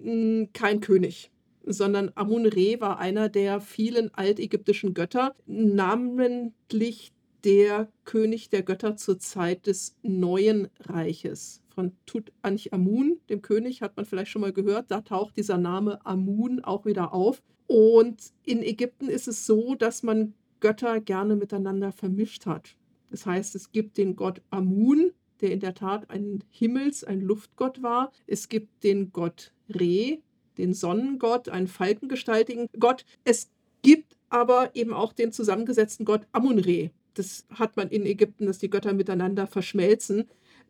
mh, 0.00 0.48
kein 0.52 0.80
König, 0.80 1.30
sondern 1.64 2.10
Amun-Re 2.16 2.80
war 2.80 2.98
einer 2.98 3.28
der 3.28 3.60
vielen 3.60 4.12
altägyptischen 4.14 4.94
Götter, 4.94 5.36
namentlich 5.46 7.12
der 7.44 7.88
König 8.04 8.48
der 8.48 8.64
Götter 8.64 8.96
zur 8.96 9.20
Zeit 9.20 9.68
des 9.68 9.94
Neuen 10.02 10.70
Reiches. 10.80 11.62
Von 11.74 11.92
Tutanchamun, 12.06 13.20
dem 13.28 13.42
König, 13.42 13.82
hat 13.82 13.96
man 13.96 14.06
vielleicht 14.06 14.30
schon 14.30 14.42
mal 14.42 14.52
gehört. 14.52 14.90
Da 14.90 15.00
taucht 15.00 15.36
dieser 15.36 15.58
Name 15.58 16.04
Amun 16.06 16.62
auch 16.62 16.86
wieder 16.86 17.12
auf. 17.12 17.42
Und 17.66 18.32
in 18.44 18.62
Ägypten 18.62 19.08
ist 19.08 19.28
es 19.28 19.46
so, 19.46 19.74
dass 19.74 20.02
man 20.02 20.34
Götter 20.60 21.00
gerne 21.00 21.36
miteinander 21.36 21.92
vermischt 21.92 22.46
hat. 22.46 22.76
Das 23.10 23.26
heißt, 23.26 23.54
es 23.54 23.72
gibt 23.72 23.98
den 23.98 24.16
Gott 24.16 24.40
Amun, 24.50 25.12
der 25.40 25.52
in 25.52 25.60
der 25.60 25.74
Tat 25.74 26.10
ein 26.10 26.42
Himmels-, 26.50 27.04
ein 27.04 27.20
Luftgott 27.20 27.82
war. 27.82 28.12
Es 28.26 28.48
gibt 28.48 28.84
den 28.84 29.12
Gott 29.12 29.52
Re, 29.68 30.18
den 30.58 30.74
Sonnengott, 30.74 31.48
einen 31.48 31.66
falkengestaltigen 31.66 32.68
Gott. 32.78 33.04
Es 33.24 33.50
gibt 33.82 34.16
aber 34.28 34.74
eben 34.74 34.92
auch 34.92 35.12
den 35.12 35.32
zusammengesetzten 35.32 36.04
Gott 36.04 36.26
Amun-Re. 36.32 36.90
Das 37.14 37.46
hat 37.50 37.76
man 37.76 37.88
in 37.90 38.06
Ägypten, 38.06 38.46
dass 38.46 38.58
die 38.58 38.70
Götter 38.70 38.92
miteinander 38.92 39.46
verschmelzen. 39.46 40.24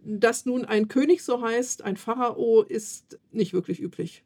Dass 0.04 0.44
nun 0.44 0.64
ein 0.64 0.88
König 0.88 1.22
so 1.22 1.40
heißt, 1.40 1.82
ein 1.82 1.96
Pharao, 1.96 2.62
ist 2.62 3.18
nicht 3.32 3.52
wirklich 3.52 3.80
üblich. 3.80 4.22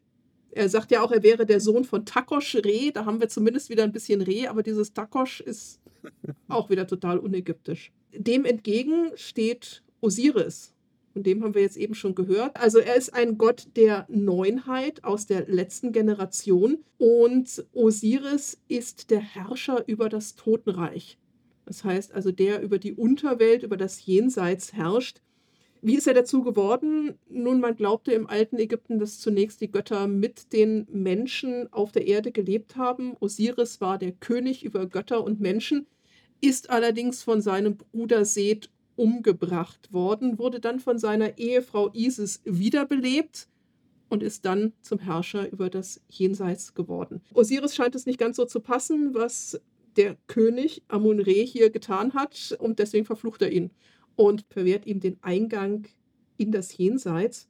Er 0.51 0.67
sagt 0.67 0.91
ja 0.91 1.01
auch, 1.01 1.11
er 1.11 1.23
wäre 1.23 1.45
der 1.45 1.59
Sohn 1.59 1.85
von 1.85 2.05
Takosch 2.05 2.55
Re. 2.55 2.91
Da 2.93 3.05
haben 3.05 3.19
wir 3.19 3.29
zumindest 3.29 3.69
wieder 3.69 3.83
ein 3.83 3.91
bisschen 3.91 4.21
Re, 4.21 4.49
aber 4.49 4.63
dieses 4.63 4.93
Takosch 4.93 5.41
ist 5.41 5.79
auch 6.47 6.69
wieder 6.69 6.87
total 6.87 7.19
unägyptisch. 7.19 7.91
Dem 8.13 8.45
entgegen 8.45 9.11
steht 9.15 9.83
Osiris. 10.01 10.73
Von 11.13 11.23
dem 11.23 11.43
haben 11.43 11.55
wir 11.55 11.61
jetzt 11.61 11.77
eben 11.77 11.95
schon 11.95 12.15
gehört. 12.15 12.57
Also 12.57 12.79
er 12.79 12.95
ist 12.95 13.13
ein 13.13 13.37
Gott 13.37 13.67
der 13.75 14.05
Neunheit 14.09 15.03
aus 15.03 15.25
der 15.25 15.47
letzten 15.47 15.91
Generation 15.91 16.83
und 16.97 17.65
Osiris 17.73 18.59
ist 18.67 19.09
der 19.09 19.19
Herrscher 19.19 19.87
über 19.87 20.09
das 20.09 20.35
Totenreich. 20.35 21.17
Das 21.65 21.83
heißt 21.83 22.13
also 22.13 22.31
der 22.31 22.61
über 22.61 22.79
die 22.79 22.93
Unterwelt, 22.93 23.63
über 23.63 23.77
das 23.77 24.05
Jenseits 24.05 24.73
herrscht. 24.73 25.21
Wie 25.81 25.95
ist 25.95 26.07
er 26.07 26.13
dazu 26.13 26.43
geworden? 26.43 27.17
Nun, 27.29 27.61
man 27.61 27.75
glaubte 27.75 28.11
im 28.11 28.27
alten 28.27 28.57
Ägypten, 28.57 28.99
dass 28.99 29.19
zunächst 29.19 29.61
die 29.61 29.71
Götter 29.71 30.07
mit 30.07 30.51
den 30.51 30.87
Menschen 30.91 31.71
auf 31.71 31.91
der 31.91 32.05
Erde 32.05 32.31
gelebt 32.31 32.75
haben. 32.75 33.15
Osiris 33.19 33.79
war 33.79 33.97
der 33.97 34.11
König 34.11 34.65
über 34.65 34.85
Götter 34.87 35.23
und 35.23 35.39
Menschen, 35.39 35.87
ist 36.41 36.69
allerdings 36.69 37.23
von 37.23 37.41
seinem 37.41 37.77
Bruder 37.77 38.25
Seth 38.25 38.69
umgebracht 38.95 39.93
worden, 39.93 40.37
wurde 40.37 40.59
dann 40.59 40.81
von 40.81 40.97
seiner 40.97 41.37
Ehefrau 41.37 41.89
Isis 41.93 42.41
wiederbelebt 42.43 43.47
und 44.09 44.23
ist 44.23 44.43
dann 44.43 44.73
zum 44.81 44.99
Herrscher 44.99 45.49
über 45.49 45.69
das 45.69 46.01
Jenseits 46.09 46.73
geworden. 46.73 47.21
Osiris 47.33 47.75
scheint 47.75 47.95
es 47.95 48.05
nicht 48.05 48.19
ganz 48.19 48.35
so 48.35 48.43
zu 48.43 48.59
passen, 48.59 49.13
was 49.13 49.61
der 49.95 50.17
König 50.27 50.83
Amun-Re 50.89 51.45
hier 51.45 51.69
getan 51.69 52.13
hat 52.13 52.57
und 52.59 52.79
deswegen 52.79 53.05
verflucht 53.05 53.41
er 53.41 53.51
ihn 53.51 53.71
und 54.19 54.43
verwehrt 54.49 54.85
ihm 54.85 54.99
den 54.99 55.17
Eingang 55.21 55.87
in 56.35 56.51
das 56.51 56.75
Jenseits. 56.75 57.47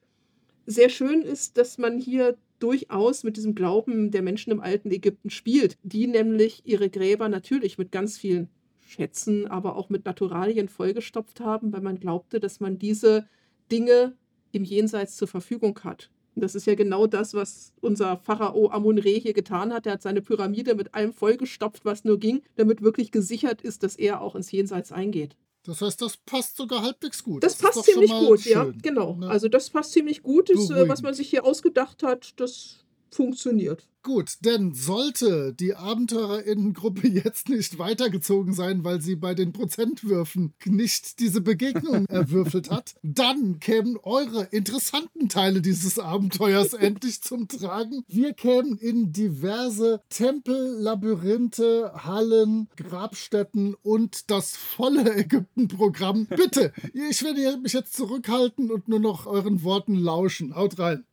Sehr 0.68 0.90
schön 0.90 1.24
ist, 1.24 1.58
dass 1.58 1.80
man 1.80 1.98
hier 1.98 2.38
durchaus 2.60 3.24
mit 3.24 3.38
diesem 3.38 3.56
Glauben 3.56 4.12
der 4.12 4.22
Menschen 4.22 4.52
im 4.52 4.60
alten 4.60 4.92
Ägypten 4.92 5.32
spielt, 5.32 5.80
die 5.82 6.06
nämlich 6.06 6.62
ihre 6.66 6.92
Gräber 6.92 7.28
natürlich 7.28 7.80
mit 7.80 7.92
ganz 7.92 8.20
vielen 8.20 8.50
Schätzen, 8.88 9.48
aber 9.48 9.78
auch 9.78 9.90
mit 9.90 10.06
Naturalien 10.06 10.70
vollgestopft 10.70 11.40
haben, 11.40 11.74
weil 11.74 11.82
man 11.82 12.00
glaubte, 12.00 12.40
dass 12.40 12.60
man 12.60 12.78
diese 12.78 13.28
Dinge 13.72 14.16
im 14.52 14.64
Jenseits 14.64 15.18
zur 15.18 15.28
Verfügung 15.28 15.80
hat. 15.84 16.12
Und 16.36 16.44
das 16.44 16.54
ist 16.54 16.68
ja 16.68 16.76
genau 16.76 17.08
das, 17.08 17.34
was 17.34 17.74
unser 17.82 18.18
Pharao 18.18 18.70
Amun-Re 18.70 19.18
hier 19.20 19.34
getan 19.34 19.74
hat. 19.74 19.88
Er 19.88 19.94
hat 19.94 20.04
seine 20.04 20.22
Pyramide 20.22 20.76
mit 20.76 20.94
allem 20.94 21.14
vollgestopft, 21.14 21.84
was 21.84 22.04
nur 22.04 22.20
ging, 22.20 22.44
damit 22.58 22.84
wirklich 22.84 23.10
gesichert 23.12 23.64
ist, 23.64 23.82
dass 23.82 23.96
er 23.96 24.22
auch 24.22 24.36
ins 24.36 24.52
Jenseits 24.52 24.92
eingeht. 24.92 25.36
Das 25.70 25.82
heißt, 25.82 26.02
das 26.02 26.18
passt 26.18 26.58
sogar 26.58 26.82
halbwegs 26.82 27.24
gut. 27.24 27.44
Das, 27.44 27.54
ist 27.54 27.62
passt 27.62 27.84
ziemlich 27.84 28.10
gut, 28.10 28.44
ja, 28.46 28.64
schön, 28.64 28.80
genau. 28.82 29.16
ne? 29.16 29.30
Also 29.30 29.48
das 29.48 29.70
passt 29.70 29.92
ziemlich 29.92 30.24
gut. 30.24 30.50
Das, 30.50 30.70
äh, 30.72 30.90
was 30.90 31.04
man 31.04 31.14
sich 31.14 31.30
hier 31.30 31.46
ausgedacht 31.46 32.02
hat, 32.02 32.40
das 32.40 32.84
funktioniert. 33.16 33.90
Gut, 34.02 34.38
denn 34.46 34.74
sollte 34.74 35.54
die 35.54 35.76
AbenteurerInnengruppe 35.76 37.08
jetzt 37.08 37.50
nicht 37.50 37.80
weitergezogen 37.80 38.54
sein, 38.54 38.86
weil 38.86 39.02
sie 39.02 39.18
bei 39.18 39.34
den 39.34 39.52
Prozentwürfen 39.52 40.54
nicht 40.66 41.20
diese 41.20 41.42
Begegnung 41.42 42.06
erwürfelt 42.10 42.72
hat, 42.72 42.96
dann 43.04 43.60
kämen 43.60 43.98
eure 44.02 44.44
interessanten 44.52 45.28
Teile 45.28 45.62
dieses 45.62 46.00
Abenteuers 46.00 46.74
endlich 46.74 47.22
zum 47.22 47.50
Tragen. 47.50 48.06
Wir 48.08 48.34
kämen 48.34 48.78
in 48.78 49.12
diverse 49.12 50.02
Tempel, 50.08 50.78
Labyrinthe, 50.80 51.92
Hallen, 51.94 52.70
Grabstätten 52.78 53.76
und 53.82 54.32
das 54.32 54.56
volle 54.56 55.14
Ägypten-Programm. 55.14 56.28
Bitte, 56.28 56.72
ich 56.94 57.22
werde 57.24 57.58
mich 57.58 57.74
jetzt 57.74 57.98
zurückhalten 57.98 58.72
und 58.72 58.88
nur 58.88 59.00
noch 59.00 59.26
euren 59.26 59.64
Worten 59.64 59.96
lauschen. 59.96 60.56
Haut 60.56 60.80
rein. 60.80 61.04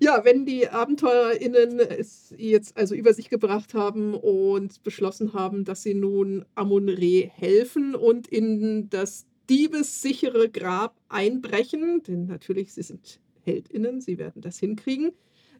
Ja, 0.00 0.24
wenn 0.24 0.46
die 0.46 0.68
AbenteurerInnen 0.68 1.80
es 1.80 2.32
jetzt 2.36 2.76
also 2.76 2.94
über 2.94 3.12
sich 3.12 3.30
gebracht 3.30 3.74
haben 3.74 4.14
und 4.14 4.82
beschlossen 4.84 5.32
haben, 5.32 5.64
dass 5.64 5.82
sie 5.82 5.94
nun 5.94 6.44
Amun-Re 6.54 7.28
helfen 7.34 7.96
und 7.96 8.28
in 8.28 8.88
das 8.90 9.26
diebessichere 9.50 10.48
Grab 10.50 10.94
einbrechen, 11.08 12.02
denn 12.04 12.26
natürlich, 12.26 12.72
sie 12.72 12.82
sind 12.82 13.20
HeldInnen, 13.42 14.00
sie 14.00 14.18
werden 14.18 14.42
das 14.42 14.58
hinkriegen, 14.58 15.12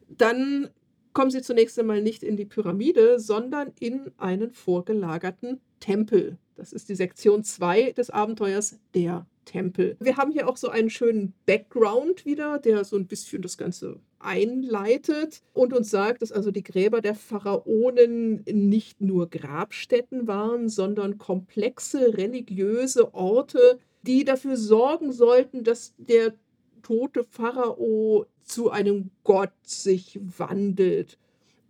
dann 0.07 0.69
kommen 1.11 1.31
sie 1.31 1.41
zunächst 1.41 1.77
einmal 1.77 2.01
nicht 2.01 2.23
in 2.23 2.37
die 2.37 2.45
Pyramide, 2.45 3.19
sondern 3.19 3.73
in 3.79 4.11
einen 4.17 4.51
vorgelagerten 4.51 5.59
Tempel. 5.79 6.37
Das 6.55 6.71
ist 6.71 6.87
die 6.87 6.95
Sektion 6.95 7.43
2 7.43 7.93
des 7.93 8.09
Abenteuers, 8.09 8.79
der 8.93 9.25
Tempel. 9.45 9.97
Wir 9.99 10.17
haben 10.17 10.31
hier 10.31 10.47
auch 10.47 10.57
so 10.57 10.69
einen 10.69 10.89
schönen 10.89 11.33
Background 11.45 12.25
wieder, 12.25 12.59
der 12.59 12.83
so 12.85 12.95
ein 12.95 13.07
bisschen 13.07 13.41
das 13.41 13.57
Ganze 13.57 13.99
einleitet 14.19 15.41
und 15.53 15.73
uns 15.73 15.89
sagt, 15.89 16.21
dass 16.21 16.31
also 16.31 16.51
die 16.51 16.63
Gräber 16.63 17.01
der 17.01 17.15
Pharaonen 17.15 18.43
nicht 18.45 19.01
nur 19.01 19.29
Grabstätten 19.29 20.27
waren, 20.27 20.69
sondern 20.69 21.17
komplexe 21.17 22.17
religiöse 22.17 23.13
Orte, 23.13 23.79
die 24.03 24.23
dafür 24.23 24.57
sorgen 24.57 25.11
sollten, 25.11 25.63
dass 25.63 25.93
der 25.97 26.33
tote 26.81 27.25
Pharao 27.29 28.25
zu 28.43 28.69
einem 28.69 29.11
Gott 29.23 29.53
sich 29.63 30.19
wandelt. 30.37 31.17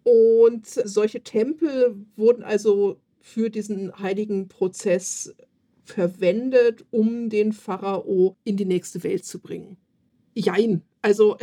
Und 0.03 0.65
solche 0.65 1.21
Tempel 1.21 1.95
wurden 2.15 2.43
also 2.43 2.97
für 3.21 3.49
diesen 3.49 3.99
heiligen 3.99 4.47
Prozess 4.47 5.35
verwendet, 5.83 6.85
um 6.91 7.29
den 7.29 7.51
Pharao 7.51 8.35
in 8.43 8.57
die 8.57 8.65
nächste 8.65 9.03
Welt 9.03 9.25
zu 9.25 9.39
bringen. 9.39 9.77
Jein. 10.33 10.83
Also 11.01 11.37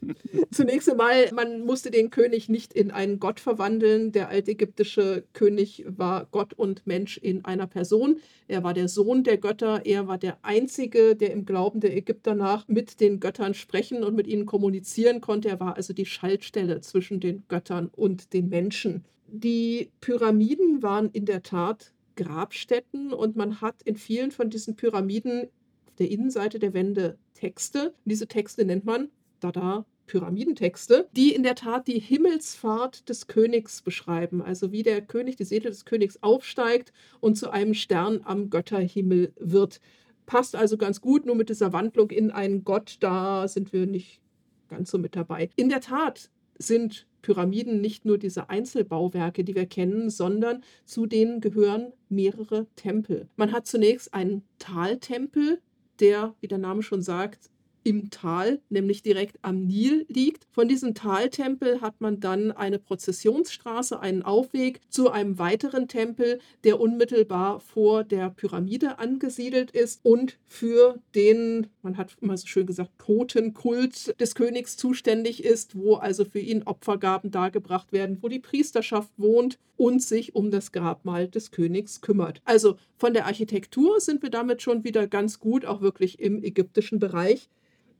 zunächst 0.50 0.90
einmal, 0.90 1.30
man 1.32 1.66
musste 1.66 1.90
den 1.90 2.10
König 2.10 2.48
nicht 2.48 2.72
in 2.72 2.90
einen 2.90 3.20
Gott 3.20 3.40
verwandeln. 3.40 4.12
Der 4.12 4.28
altägyptische 4.28 5.24
König 5.34 5.84
war 5.86 6.26
Gott 6.30 6.54
und 6.54 6.86
Mensch 6.86 7.18
in 7.18 7.44
einer 7.44 7.66
Person. 7.66 8.20
Er 8.48 8.64
war 8.64 8.72
der 8.72 8.88
Sohn 8.88 9.22
der 9.22 9.36
Götter. 9.36 9.84
Er 9.84 10.08
war 10.08 10.16
der 10.16 10.38
Einzige, 10.42 11.14
der 11.14 11.32
im 11.32 11.44
Glauben 11.44 11.80
der 11.80 11.94
Ägypter 11.94 12.34
nach 12.34 12.68
mit 12.68 13.00
den 13.00 13.20
Göttern 13.20 13.52
sprechen 13.54 14.02
und 14.02 14.16
mit 14.16 14.26
ihnen 14.26 14.46
kommunizieren 14.46 15.20
konnte. 15.20 15.50
Er 15.50 15.60
war 15.60 15.76
also 15.76 15.92
die 15.92 16.06
Schaltstelle 16.06 16.80
zwischen 16.80 17.20
den 17.20 17.44
Göttern 17.48 17.90
und 17.94 18.32
den 18.32 18.48
Menschen. 18.48 19.04
Die 19.26 19.90
Pyramiden 20.00 20.82
waren 20.82 21.10
in 21.10 21.26
der 21.26 21.42
Tat 21.42 21.92
Grabstätten 22.16 23.12
und 23.12 23.36
man 23.36 23.60
hat 23.60 23.82
in 23.82 23.96
vielen 23.96 24.30
von 24.30 24.50
diesen 24.50 24.76
Pyramiden 24.76 25.48
auf 25.92 25.96
der 25.96 26.10
Innenseite 26.10 26.58
der 26.58 26.72
Wände 26.72 27.18
Texte. 27.34 27.92
Diese 28.06 28.26
Texte 28.26 28.64
nennt 28.64 28.86
man 28.86 29.10
Dada 29.40 29.84
Pyramidentexte, 30.06 31.08
die 31.12 31.34
in 31.34 31.42
der 31.42 31.54
Tat 31.54 31.86
die 31.86 31.98
Himmelsfahrt 31.98 33.08
des 33.08 33.26
Königs 33.26 33.82
beschreiben, 33.82 34.40
also 34.40 34.72
wie 34.72 34.82
der 34.82 35.02
König, 35.02 35.36
die 35.36 35.44
Seele 35.44 35.68
des 35.68 35.84
Königs 35.84 36.18
aufsteigt 36.22 36.92
und 37.20 37.36
zu 37.36 37.50
einem 37.50 37.74
Stern 37.74 38.22
am 38.24 38.48
Götterhimmel 38.48 39.32
wird. 39.38 39.80
Passt 40.24 40.56
also 40.56 40.78
ganz 40.78 41.02
gut, 41.02 41.26
nur 41.26 41.34
mit 41.34 41.50
dieser 41.50 41.72
Wandlung 41.74 42.10
in 42.10 42.30
einen 42.30 42.64
Gott, 42.64 42.96
da 43.00 43.46
sind 43.46 43.72
wir 43.72 43.86
nicht 43.86 44.20
ganz 44.68 44.90
so 44.90 44.98
mit 44.98 45.14
dabei. 45.14 45.50
In 45.56 45.68
der 45.68 45.80
Tat 45.80 46.30
sind 46.58 47.06
Pyramiden 47.20 47.80
nicht 47.82 48.06
nur 48.06 48.16
diese 48.16 48.48
Einzelbauwerke, 48.48 49.44
die 49.44 49.54
wir 49.54 49.66
kennen, 49.66 50.08
sondern 50.08 50.62
zu 50.86 51.06
denen 51.06 51.40
gehören 51.40 51.92
mehrere 52.08 52.66
Tempel. 52.76 53.28
Man 53.36 53.52
hat 53.52 53.66
zunächst 53.66 54.14
einen 54.14 54.42
Taltempel, 54.58 55.60
der, 56.02 56.34
wie 56.40 56.48
der 56.48 56.58
Name 56.58 56.82
schon 56.82 57.00
sagt, 57.00 57.48
im 57.84 58.10
Tal, 58.10 58.60
nämlich 58.68 59.02
direkt 59.02 59.38
am 59.42 59.64
Nil 59.64 60.06
liegt. 60.08 60.46
Von 60.50 60.68
diesem 60.68 60.94
Taltempel 60.94 61.80
hat 61.80 62.00
man 62.00 62.20
dann 62.20 62.52
eine 62.52 62.78
Prozessionsstraße, 62.78 64.00
einen 64.00 64.22
Aufweg 64.22 64.80
zu 64.88 65.10
einem 65.10 65.38
weiteren 65.38 65.88
Tempel, 65.88 66.38
der 66.64 66.80
unmittelbar 66.80 67.60
vor 67.60 68.04
der 68.04 68.30
Pyramide 68.30 68.98
angesiedelt 68.98 69.70
ist 69.70 70.00
und 70.02 70.38
für 70.46 70.98
den, 71.14 71.68
man 71.82 71.96
hat 71.96 72.16
immer 72.20 72.36
so 72.36 72.46
schön 72.46 72.66
gesagt, 72.66 72.90
Totenkult 72.98 74.18
des 74.20 74.34
Königs 74.34 74.76
zuständig 74.76 75.44
ist, 75.44 75.76
wo 75.76 75.94
also 75.94 76.24
für 76.24 76.40
ihn 76.40 76.62
Opfergaben 76.64 77.30
dargebracht 77.30 77.92
werden, 77.92 78.18
wo 78.20 78.28
die 78.28 78.38
Priesterschaft 78.38 79.10
wohnt 79.16 79.58
und 79.76 80.02
sich 80.02 80.34
um 80.34 80.50
das 80.50 80.72
Grabmal 80.72 81.28
des 81.28 81.50
Königs 81.50 82.00
kümmert. 82.00 82.40
Also 82.44 82.76
von 82.96 83.14
der 83.14 83.26
Architektur 83.26 84.00
sind 84.00 84.22
wir 84.22 84.30
damit 84.30 84.62
schon 84.62 84.84
wieder 84.84 85.06
ganz 85.06 85.40
gut, 85.40 85.64
auch 85.64 85.80
wirklich 85.80 86.20
im 86.20 86.42
ägyptischen 86.42 86.98
Bereich. 86.98 87.48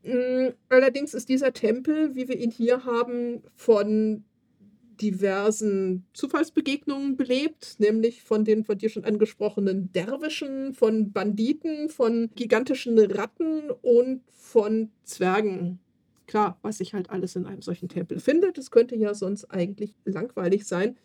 Mm, 0.02 0.48
allerdings 0.68 1.14
ist 1.14 1.28
dieser 1.28 1.52
Tempel, 1.52 2.14
wie 2.14 2.28
wir 2.28 2.38
ihn 2.38 2.50
hier 2.50 2.84
haben, 2.84 3.42
von 3.54 4.24
diversen 5.00 6.06
Zufallsbegegnungen 6.12 7.16
belebt, 7.16 7.76
nämlich 7.78 8.22
von 8.22 8.44
den 8.44 8.64
von 8.64 8.78
dir 8.78 8.88
schon 8.88 9.04
angesprochenen 9.04 9.92
Derwischen, 9.92 10.74
von 10.74 11.12
Banditen, 11.12 11.88
von 11.88 12.30
gigantischen 12.34 12.98
Ratten 12.98 13.70
und 13.82 14.22
von 14.30 14.90
Zwergen. 15.04 15.80
Klar, 16.26 16.58
was 16.62 16.78
sich 16.78 16.94
halt 16.94 17.10
alles 17.10 17.36
in 17.36 17.46
einem 17.46 17.62
solchen 17.62 17.88
Tempel 17.88 18.20
findet, 18.20 18.58
das 18.58 18.70
könnte 18.70 18.96
ja 18.96 19.14
sonst 19.14 19.46
eigentlich 19.46 19.94
langweilig 20.04 20.66
sein. 20.66 20.96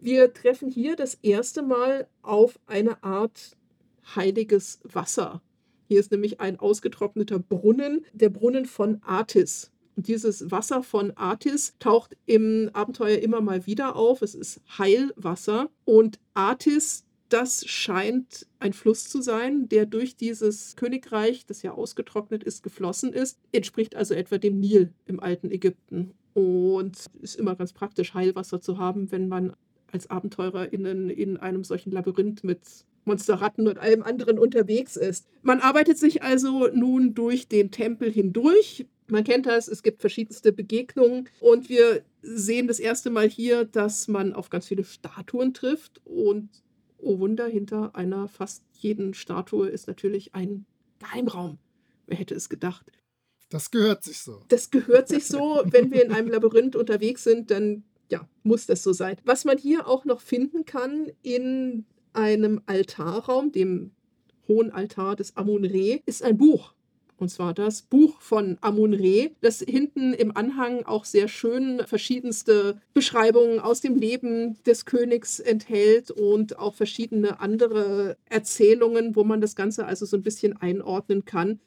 Wir 0.00 0.32
treffen 0.32 0.68
hier 0.68 0.96
das 0.96 1.14
erste 1.22 1.62
Mal 1.62 2.08
auf 2.22 2.58
eine 2.66 3.02
Art 3.04 3.56
heiliges 4.16 4.80
Wasser. 4.82 5.42
Hier 5.92 6.00
ist 6.00 6.10
nämlich 6.10 6.40
ein 6.40 6.58
ausgetrockneter 6.58 7.38
Brunnen, 7.38 8.06
der 8.14 8.30
Brunnen 8.30 8.64
von 8.64 9.02
Artis. 9.02 9.70
Und 9.94 10.08
dieses 10.08 10.50
Wasser 10.50 10.82
von 10.82 11.10
Artis 11.18 11.74
taucht 11.80 12.16
im 12.24 12.70
Abenteuer 12.72 13.18
immer 13.18 13.42
mal 13.42 13.66
wieder 13.66 13.94
auf. 13.94 14.22
Es 14.22 14.34
ist 14.34 14.62
Heilwasser. 14.78 15.68
Und 15.84 16.18
Artis, 16.32 17.04
das 17.28 17.66
scheint 17.66 18.46
ein 18.58 18.72
Fluss 18.72 19.10
zu 19.10 19.20
sein, 19.20 19.68
der 19.68 19.84
durch 19.84 20.16
dieses 20.16 20.76
Königreich, 20.76 21.44
das 21.44 21.60
ja 21.60 21.72
ausgetrocknet 21.72 22.42
ist, 22.42 22.62
geflossen 22.62 23.12
ist. 23.12 23.38
Entspricht 23.52 23.94
also 23.94 24.14
etwa 24.14 24.38
dem 24.38 24.60
Nil 24.60 24.94
im 25.04 25.20
alten 25.20 25.50
Ägypten. 25.50 26.14
Und 26.32 27.04
ist 27.20 27.36
immer 27.36 27.54
ganz 27.54 27.74
praktisch, 27.74 28.14
Heilwasser 28.14 28.62
zu 28.62 28.78
haben, 28.78 29.12
wenn 29.12 29.28
man 29.28 29.52
als 29.88 30.08
AbenteurerInnen 30.08 31.10
in 31.10 31.36
einem 31.36 31.64
solchen 31.64 31.92
Labyrinth 31.92 32.44
mit 32.44 32.60
Monsterratten 33.04 33.66
und 33.66 33.78
allem 33.78 34.02
anderen 34.02 34.38
unterwegs 34.38 34.96
ist. 34.96 35.26
Man 35.42 35.60
arbeitet 35.60 35.98
sich 35.98 36.22
also 36.22 36.68
nun 36.68 37.14
durch 37.14 37.48
den 37.48 37.70
Tempel 37.70 38.10
hindurch. 38.10 38.86
Man 39.08 39.24
kennt 39.24 39.46
das, 39.46 39.68
es 39.68 39.82
gibt 39.82 40.00
verschiedenste 40.00 40.52
Begegnungen 40.52 41.28
und 41.40 41.68
wir 41.68 42.04
sehen 42.22 42.68
das 42.68 42.78
erste 42.78 43.10
Mal 43.10 43.28
hier, 43.28 43.64
dass 43.64 44.08
man 44.08 44.32
auf 44.32 44.48
ganz 44.48 44.68
viele 44.68 44.84
Statuen 44.84 45.52
trifft 45.52 46.00
und 46.04 46.48
oh 46.98 47.18
Wunder, 47.18 47.46
hinter 47.46 47.94
einer 47.94 48.28
fast 48.28 48.62
jeden 48.72 49.12
Statue 49.12 49.68
ist 49.68 49.88
natürlich 49.88 50.34
ein 50.34 50.64
Geheimraum. 51.00 51.58
Wer 52.06 52.16
hätte 52.16 52.34
es 52.34 52.48
gedacht? 52.48 52.86
Das 53.50 53.70
gehört 53.70 54.02
sich 54.04 54.20
so. 54.20 54.44
Das 54.48 54.70
gehört 54.70 55.08
sich 55.08 55.26
so. 55.26 55.62
Wenn 55.66 55.90
wir 55.90 56.04
in 56.04 56.12
einem 56.12 56.28
Labyrinth 56.28 56.74
unterwegs 56.76 57.24
sind, 57.24 57.50
dann 57.50 57.84
ja, 58.08 58.28
muss 58.42 58.66
das 58.66 58.82
so 58.82 58.92
sein. 58.92 59.16
Was 59.24 59.44
man 59.44 59.58
hier 59.58 59.86
auch 59.86 60.04
noch 60.04 60.20
finden 60.20 60.64
kann 60.64 61.10
in 61.22 61.84
einem 62.12 62.60
Altarraum, 62.66 63.52
dem 63.52 63.92
hohen 64.48 64.70
Altar 64.70 65.16
des 65.16 65.36
Amun-Re, 65.36 66.00
ist 66.06 66.22
ein 66.22 66.36
Buch. 66.36 66.74
Und 67.22 67.28
zwar 67.28 67.54
das 67.54 67.82
Buch 67.82 68.20
von 68.20 68.58
Amun-Re, 68.62 69.30
das 69.40 69.60
hinten 69.60 70.12
im 70.12 70.36
Anhang 70.36 70.84
auch 70.86 71.04
sehr 71.04 71.28
schön 71.28 71.80
verschiedenste 71.86 72.80
Beschreibungen 72.94 73.60
aus 73.60 73.80
dem 73.80 73.94
Leben 73.94 74.60
des 74.64 74.86
Königs 74.86 75.38
enthält 75.38 76.10
und 76.10 76.58
auch 76.58 76.74
verschiedene 76.74 77.38
andere 77.38 78.16
Erzählungen, 78.28 79.14
wo 79.14 79.22
man 79.22 79.40
das 79.40 79.54
Ganze 79.54 79.86
also 79.86 80.04
so 80.04 80.16
ein 80.16 80.24
bisschen 80.24 80.56
einordnen 80.56 81.24
kann. 81.24 81.60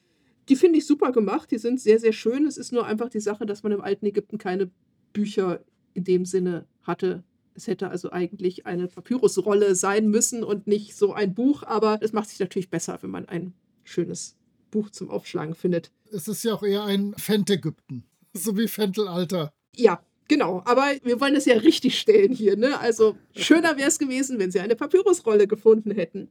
Die 0.49 0.57
finde 0.57 0.77
ich 0.77 0.85
super 0.85 1.13
gemacht, 1.13 1.49
die 1.51 1.57
sind 1.57 1.79
sehr, 1.79 1.99
sehr 1.99 2.11
schön. 2.13 2.45
Es 2.45 2.57
ist 2.57 2.73
nur 2.73 2.85
einfach 2.85 3.07
die 3.07 3.21
Sache, 3.21 3.45
dass 3.45 3.63
man 3.63 3.71
im 3.71 3.81
alten 3.81 4.05
Ägypten 4.05 4.37
keine 4.37 4.69
Bücher 5.13 5.61
in 5.93 6.03
dem 6.03 6.25
Sinne 6.25 6.65
hatte, 6.83 7.23
es 7.55 7.67
hätte 7.67 7.89
also 7.89 8.11
eigentlich 8.11 8.65
eine 8.65 8.87
Papyrusrolle 8.87 9.75
sein 9.75 10.09
müssen 10.09 10.43
und 10.43 10.67
nicht 10.67 10.95
so 10.95 11.13
ein 11.13 11.33
Buch, 11.33 11.63
aber 11.63 11.99
es 12.01 12.13
macht 12.13 12.29
sich 12.29 12.39
natürlich 12.39 12.69
besser, 12.69 12.97
wenn 13.01 13.09
man 13.09 13.27
ein 13.27 13.53
schönes 13.83 14.35
Buch 14.71 14.89
zum 14.89 15.09
Aufschlagen 15.09 15.55
findet. 15.55 15.91
Es 16.11 16.27
ist 16.27 16.43
ja 16.43 16.53
auch 16.53 16.63
eher 16.63 16.83
ein 16.83 17.13
Fentägypten, 17.17 18.03
so 18.33 18.57
wie 18.57 18.67
Fentelalter. 18.67 19.53
Ja, 19.75 20.01
Genau, 20.27 20.63
aber 20.65 20.95
wir 21.03 21.21
wollen 21.21 21.35
es 21.35 21.45
ja 21.45 21.55
richtig 21.57 21.99
stellen 21.99 22.33
hier. 22.33 22.57
Ne? 22.57 22.79
Also 22.79 23.15
schöner 23.35 23.77
wäre 23.77 23.89
es 23.89 23.99
gewesen, 23.99 24.39
wenn 24.39 24.49
sie 24.49 24.59
eine 24.59 24.75
Papyrusrolle 24.75 25.47
gefunden 25.47 25.91
hätten. 25.91 26.29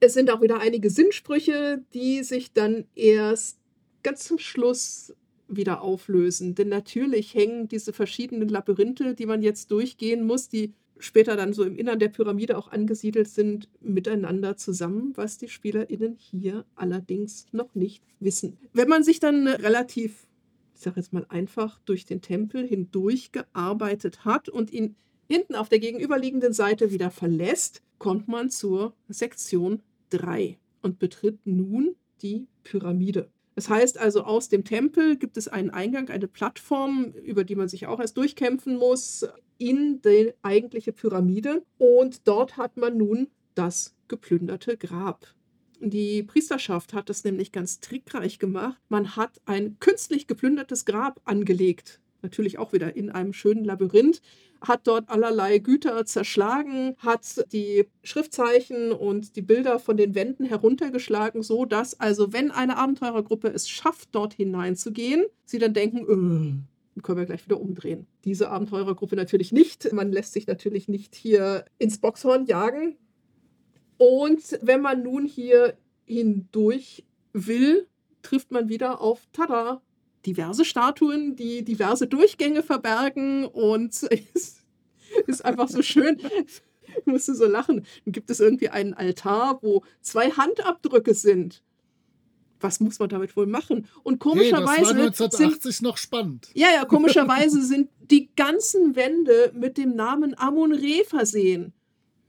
Es 0.00 0.14
sind 0.14 0.30
auch 0.30 0.42
wieder 0.42 0.60
einige 0.60 0.90
Sinnsprüche, 0.90 1.84
die 1.94 2.24
sich 2.24 2.52
dann 2.52 2.86
erst 2.96 3.58
ganz 4.02 4.24
zum 4.24 4.38
Schluss 4.38 5.14
wieder 5.48 5.82
auflösen. 5.82 6.54
Denn 6.54 6.68
natürlich 6.68 7.34
hängen 7.34 7.68
diese 7.68 7.92
verschiedenen 7.92 8.48
Labyrinthe, 8.48 9.14
die 9.14 9.26
man 9.26 9.42
jetzt 9.42 9.70
durchgehen 9.70 10.24
muss, 10.24 10.48
die 10.48 10.74
später 10.98 11.36
dann 11.36 11.52
so 11.52 11.64
im 11.64 11.76
Innern 11.76 11.98
der 11.98 12.08
Pyramide 12.08 12.56
auch 12.56 12.68
angesiedelt 12.68 13.28
sind, 13.28 13.68
miteinander 13.80 14.56
zusammen, 14.56 15.12
was 15.14 15.38
die 15.38 15.48
SpielerInnen 15.48 16.16
hier 16.16 16.64
allerdings 16.74 17.46
noch 17.52 17.74
nicht 17.74 18.02
wissen. 18.20 18.58
Wenn 18.72 18.88
man 18.88 19.04
sich 19.04 19.20
dann 19.20 19.46
relativ, 19.46 20.26
ich 20.74 20.80
sage 20.80 21.00
jetzt 21.00 21.12
mal 21.12 21.26
einfach, 21.28 21.80
durch 21.84 22.06
den 22.06 22.22
Tempel 22.22 22.66
hindurch 22.66 23.32
gearbeitet 23.32 24.24
hat 24.24 24.48
und 24.48 24.72
ihn 24.72 24.96
hinten 25.28 25.54
auf 25.54 25.68
der 25.68 25.80
gegenüberliegenden 25.80 26.52
Seite 26.52 26.90
wieder 26.90 27.10
verlässt, 27.10 27.82
kommt 27.98 28.28
man 28.28 28.50
zur 28.50 28.94
Sektion 29.08 29.82
3 30.10 30.58
und 30.82 30.98
betritt 30.98 31.38
nun 31.44 31.96
die 32.22 32.46
Pyramide. 32.62 33.28
Das 33.56 33.70
heißt 33.70 33.96
also, 33.96 34.22
aus 34.22 34.50
dem 34.50 34.64
Tempel 34.64 35.16
gibt 35.16 35.38
es 35.38 35.48
einen 35.48 35.70
Eingang, 35.70 36.10
eine 36.10 36.28
Plattform, 36.28 37.06
über 37.24 37.42
die 37.42 37.56
man 37.56 37.68
sich 37.68 37.86
auch 37.86 37.98
erst 37.98 38.18
durchkämpfen 38.18 38.76
muss, 38.76 39.26
in 39.56 40.02
die 40.02 40.34
eigentliche 40.42 40.92
Pyramide. 40.92 41.64
Und 41.78 42.28
dort 42.28 42.58
hat 42.58 42.76
man 42.76 42.98
nun 42.98 43.28
das 43.54 43.96
geplünderte 44.08 44.76
Grab. 44.76 45.26
Die 45.80 46.22
Priesterschaft 46.22 46.92
hat 46.92 47.08
das 47.08 47.24
nämlich 47.24 47.50
ganz 47.50 47.80
trickreich 47.80 48.38
gemacht. 48.38 48.78
Man 48.90 49.16
hat 49.16 49.40
ein 49.46 49.78
künstlich 49.80 50.26
geplündertes 50.26 50.84
Grab 50.84 51.22
angelegt 51.24 52.00
natürlich 52.26 52.58
auch 52.58 52.72
wieder 52.72 52.96
in 52.96 53.10
einem 53.10 53.32
schönen 53.32 53.64
Labyrinth, 53.64 54.20
hat 54.60 54.86
dort 54.86 55.08
allerlei 55.08 55.58
Güter 55.58 56.04
zerschlagen, 56.04 56.96
hat 56.98 57.44
die 57.52 57.86
Schriftzeichen 58.02 58.92
und 58.92 59.36
die 59.36 59.42
Bilder 59.42 59.78
von 59.78 59.96
den 59.96 60.14
Wänden 60.14 60.44
heruntergeschlagen, 60.44 61.42
so 61.42 61.64
dass 61.64 61.98
also 62.00 62.32
wenn 62.32 62.50
eine 62.50 62.76
Abenteurergruppe 62.76 63.48
es 63.48 63.68
schafft, 63.68 64.08
dort 64.12 64.34
hineinzugehen, 64.34 65.24
sie 65.44 65.58
dann 65.58 65.74
denken, 65.74 66.64
äh, 66.96 67.02
können 67.02 67.18
wir 67.18 67.26
gleich 67.26 67.44
wieder 67.44 67.60
umdrehen. 67.60 68.06
Diese 68.24 68.50
Abenteurergruppe 68.50 69.16
natürlich 69.16 69.52
nicht. 69.52 69.92
Man 69.92 70.12
lässt 70.12 70.32
sich 70.32 70.46
natürlich 70.46 70.88
nicht 70.88 71.14
hier 71.14 71.64
ins 71.78 71.98
Boxhorn 71.98 72.46
jagen. 72.46 72.96
Und 73.98 74.58
wenn 74.62 74.80
man 74.80 75.02
nun 75.02 75.26
hier 75.26 75.76
hindurch 76.06 77.04
will, 77.32 77.86
trifft 78.22 78.50
man 78.50 78.68
wieder 78.68 79.00
auf 79.00 79.26
Tada, 79.32 79.82
diverse 80.26 80.64
Statuen, 80.64 81.36
die 81.36 81.64
diverse 81.64 82.06
Durchgänge 82.06 82.62
verbergen 82.62 83.46
und 83.46 83.92
es 84.10 84.64
ist 85.26 85.44
einfach 85.44 85.68
so 85.68 85.82
schön. 85.82 86.20
Ich 86.98 87.06
musste 87.06 87.34
so 87.34 87.46
lachen. 87.46 87.86
Dann 88.04 88.12
gibt 88.12 88.30
es 88.30 88.40
irgendwie 88.40 88.68
einen 88.68 88.94
Altar, 88.94 89.60
wo 89.62 89.84
zwei 90.00 90.30
Handabdrücke 90.30 91.14
sind. 91.14 91.62
Was 92.60 92.80
muss 92.80 92.98
man 92.98 93.08
damit 93.08 93.36
wohl 93.36 93.46
machen? 93.46 93.86
Und 94.02 94.18
komischerweise. 94.18 94.94
Hey, 94.94 95.06
das 95.06 95.20
war 95.20 95.26
1980 95.26 95.76
sind, 95.76 95.82
noch 95.82 95.98
spannend. 95.98 96.48
Ja, 96.54 96.68
ja, 96.74 96.84
komischerweise 96.84 97.62
sind 97.66 97.90
die 98.10 98.30
ganzen 98.34 98.96
Wände 98.96 99.52
mit 99.54 99.76
dem 99.76 99.94
Namen 99.94 100.36
Amun-Re 100.38 101.04
versehen. 101.06 101.74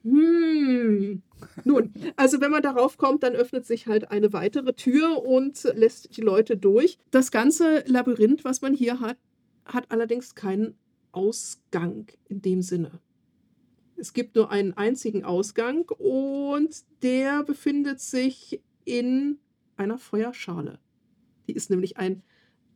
Hm. 0.04 1.22
Nun, 1.64 1.94
also 2.16 2.42
wenn 2.42 2.52
man 2.52 2.62
darauf 2.62 2.98
kommt, 2.98 3.24
dann 3.24 3.36
öffnet 3.36 3.66
sich 3.66 3.88
halt 3.88 4.12
eine 4.12 4.34
weitere 4.34 4.74
Tür 4.74 5.24
und 5.24 5.64
lässt 5.76 6.16
die 6.18 6.22
Leute 6.22 6.58
durch. 6.58 6.98
Das 7.12 7.32
ganze 7.32 7.84
Labyrinth, 7.88 8.46
was 8.46 8.62
man 8.62 8.74
hier 8.74 9.00
hat, 9.00 9.18
hat 9.66 9.92
allerdings 9.92 10.36
keinen 10.36 10.76
Ausgang 11.12 12.08
in 12.28 12.42
dem 12.42 12.62
Sinne. 12.62 13.00
Es 13.96 14.14
gibt 14.14 14.36
nur 14.36 14.52
einen 14.52 14.74
einzigen 14.74 15.24
Ausgang 15.24 15.90
und 15.98 16.84
der 17.02 17.44
befindet 17.44 18.00
sich 18.00 18.62
in 18.86 19.40
einer 19.76 19.98
Feuerschale. 19.98 20.80
Die 21.48 21.54
ist 21.54 21.70
nämlich 21.70 21.98
ein 21.98 22.22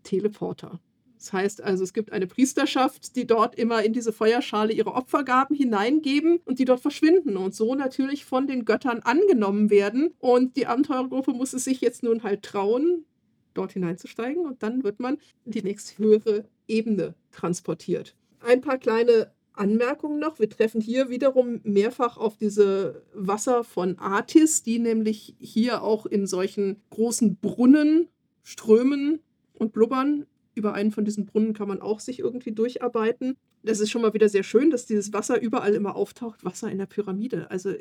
Teleporter. 0.03 0.79
Das 1.21 1.33
heißt 1.33 1.61
also, 1.61 1.83
es 1.83 1.93
gibt 1.93 2.11
eine 2.11 2.25
Priesterschaft, 2.25 3.15
die 3.15 3.27
dort 3.27 3.53
immer 3.53 3.83
in 3.83 3.93
diese 3.93 4.11
Feuerschale 4.11 4.73
ihre 4.73 4.95
Opfergaben 4.95 5.55
hineingeben 5.55 6.39
und 6.45 6.57
die 6.57 6.65
dort 6.65 6.79
verschwinden 6.79 7.37
und 7.37 7.53
so 7.53 7.75
natürlich 7.75 8.25
von 8.25 8.47
den 8.47 8.65
Göttern 8.65 9.01
angenommen 9.03 9.69
werden. 9.69 10.15
Und 10.17 10.57
die 10.57 10.65
Abenteurergruppe 10.65 11.33
muss 11.33 11.53
es 11.53 11.63
sich 11.63 11.79
jetzt 11.79 12.01
nun 12.01 12.23
halt 12.23 12.41
trauen, 12.41 13.05
dort 13.53 13.73
hineinzusteigen 13.73 14.47
und 14.47 14.63
dann 14.63 14.83
wird 14.83 14.99
man 14.99 15.19
in 15.45 15.51
die 15.51 15.61
nächsthöhere 15.61 16.45
Ebene 16.67 17.13
transportiert. 17.31 18.15
Ein 18.39 18.61
paar 18.61 18.79
kleine 18.79 19.31
Anmerkungen 19.53 20.17
noch. 20.17 20.39
Wir 20.39 20.49
treffen 20.49 20.81
hier 20.81 21.09
wiederum 21.09 21.59
mehrfach 21.63 22.17
auf 22.17 22.35
diese 22.35 23.03
Wasser 23.13 23.63
von 23.63 23.99
Artis, 23.99 24.63
die 24.63 24.79
nämlich 24.79 25.35
hier 25.39 25.83
auch 25.83 26.07
in 26.07 26.25
solchen 26.25 26.81
großen 26.89 27.35
Brunnen 27.35 28.07
strömen 28.41 29.19
und 29.53 29.71
blubbern. 29.71 30.25
Über 30.53 30.73
einen 30.73 30.91
von 30.91 31.05
diesen 31.05 31.25
Brunnen 31.25 31.53
kann 31.53 31.67
man 31.67 31.81
auch 31.81 31.99
sich 31.99 32.19
irgendwie 32.19 32.51
durcharbeiten. 32.51 33.37
Das 33.63 33.79
ist 33.79 33.89
schon 33.89 34.01
mal 34.01 34.13
wieder 34.13 34.29
sehr 34.29 34.43
schön, 34.43 34.69
dass 34.69 34.85
dieses 34.85 35.13
Wasser 35.13 35.41
überall 35.41 35.73
immer 35.73 35.95
auftaucht. 35.95 36.43
Wasser 36.43 36.69
in 36.69 36.77
der 36.77 36.87
Pyramide. 36.87 37.49
Also 37.49 37.73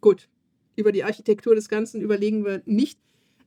gut, 0.00 0.28
über 0.76 0.92
die 0.92 1.04
Architektur 1.04 1.54
des 1.54 1.68
Ganzen 1.68 2.00
überlegen 2.00 2.44
wir 2.44 2.62
nicht. 2.64 2.98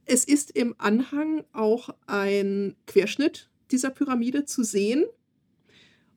Es 0.05 0.23
ist 0.23 0.55
im 0.55 0.75
Anhang 0.77 1.43
auch 1.51 1.89
ein 2.05 2.75
Querschnitt 2.85 3.49
dieser 3.71 3.89
Pyramide 3.89 4.45
zu 4.45 4.63
sehen. 4.63 5.05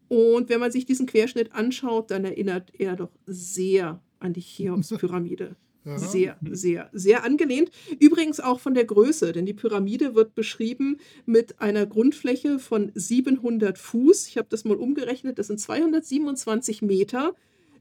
Und 0.08 0.48
wenn 0.48 0.60
man 0.60 0.70
sich 0.70 0.84
diesen 0.84 1.06
Querschnitt 1.06 1.52
anschaut, 1.52 2.10
dann 2.10 2.24
erinnert 2.24 2.72
er 2.78 2.96
doch 2.96 3.10
sehr 3.26 4.02
an 4.20 4.32
die 4.32 4.40
Cheops-Pyramide. 4.56 5.56
Sehr, 5.98 6.37
sehr, 6.50 6.90
sehr 6.92 7.24
angelehnt. 7.24 7.70
Übrigens 7.98 8.40
auch 8.40 8.61
von 8.61 8.74
der 8.74 8.85
Größe, 8.85 9.33
denn 9.33 9.46
die 9.46 9.55
Pyramide 9.55 10.14
wird 10.14 10.35
beschrieben 10.35 10.98
mit 11.26 11.61
einer 11.61 11.87
Grundfläche 11.87 12.59
von 12.59 12.92
700 12.94 13.79
Fuß. 13.79 14.29
Ich 14.29 14.37
habe 14.37 14.48
das 14.50 14.64
mal 14.64 14.76
umgerechnet, 14.76 15.38
das 15.38 15.48
sind 15.48 15.61
227 15.61 16.83
Meter. 16.83 17.35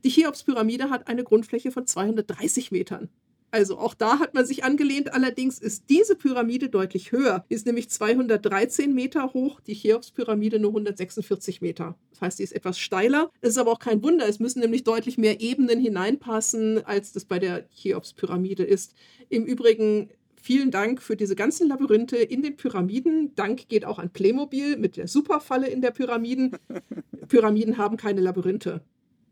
Die 0.03 0.09
Cheops-Pyramide 0.09 0.89
hat 0.89 1.07
eine 1.07 1.23
Grundfläche 1.23 1.71
von 1.71 1.85
230 1.85 2.71
Metern. 2.71 3.09
Also 3.51 3.77
auch 3.77 3.93
da 3.93 4.19
hat 4.19 4.33
man 4.33 4.45
sich 4.45 4.63
angelehnt. 4.63 5.13
Allerdings 5.13 5.59
ist 5.59 5.85
diese 5.89 6.15
Pyramide 6.15 6.69
deutlich 6.69 7.11
höher. 7.11 7.45
Ist 7.49 7.65
nämlich 7.65 7.89
213 7.89 8.93
Meter 8.93 9.33
hoch, 9.33 9.59
die 9.61 9.73
Cheops-Pyramide 9.73 10.59
nur 10.59 10.71
146 10.71 11.61
Meter. 11.61 11.95
Das 12.11 12.21
heißt, 12.21 12.37
sie 12.37 12.43
ist 12.43 12.55
etwas 12.55 12.77
steiler. 12.77 13.31
Es 13.41 13.51
ist 13.51 13.57
aber 13.57 13.71
auch 13.71 13.79
kein 13.79 14.03
Wunder. 14.03 14.27
Es 14.27 14.39
müssen 14.39 14.59
nämlich 14.59 14.83
deutlich 14.83 15.17
mehr 15.17 15.41
Ebenen 15.41 15.79
hineinpassen, 15.79 16.85
als 16.85 17.11
das 17.13 17.25
bei 17.25 17.39
der 17.39 17.67
Cheops-Pyramide 17.69 18.63
ist. 18.63 18.93
Im 19.29 19.45
Übrigen 19.45 20.09
Vielen 20.41 20.71
Dank 20.71 21.01
für 21.01 21.17
diese 21.17 21.35
ganzen 21.35 21.67
Labyrinthe 21.67 22.15
in 22.15 22.41
den 22.41 22.55
Pyramiden. 22.55 23.35
Dank 23.35 23.67
geht 23.67 23.83
auch 23.83 23.99
an 23.99 24.09
Playmobil 24.09 24.77
mit 24.77 24.95
der 24.95 25.09
Superfalle 25.09 25.67
in 25.67 25.81
der 25.81 25.91
Pyramiden. 25.91 26.55
Pyramiden 27.27 27.77
haben 27.77 27.97
keine 27.97 28.21
Labyrinthe. 28.21 28.81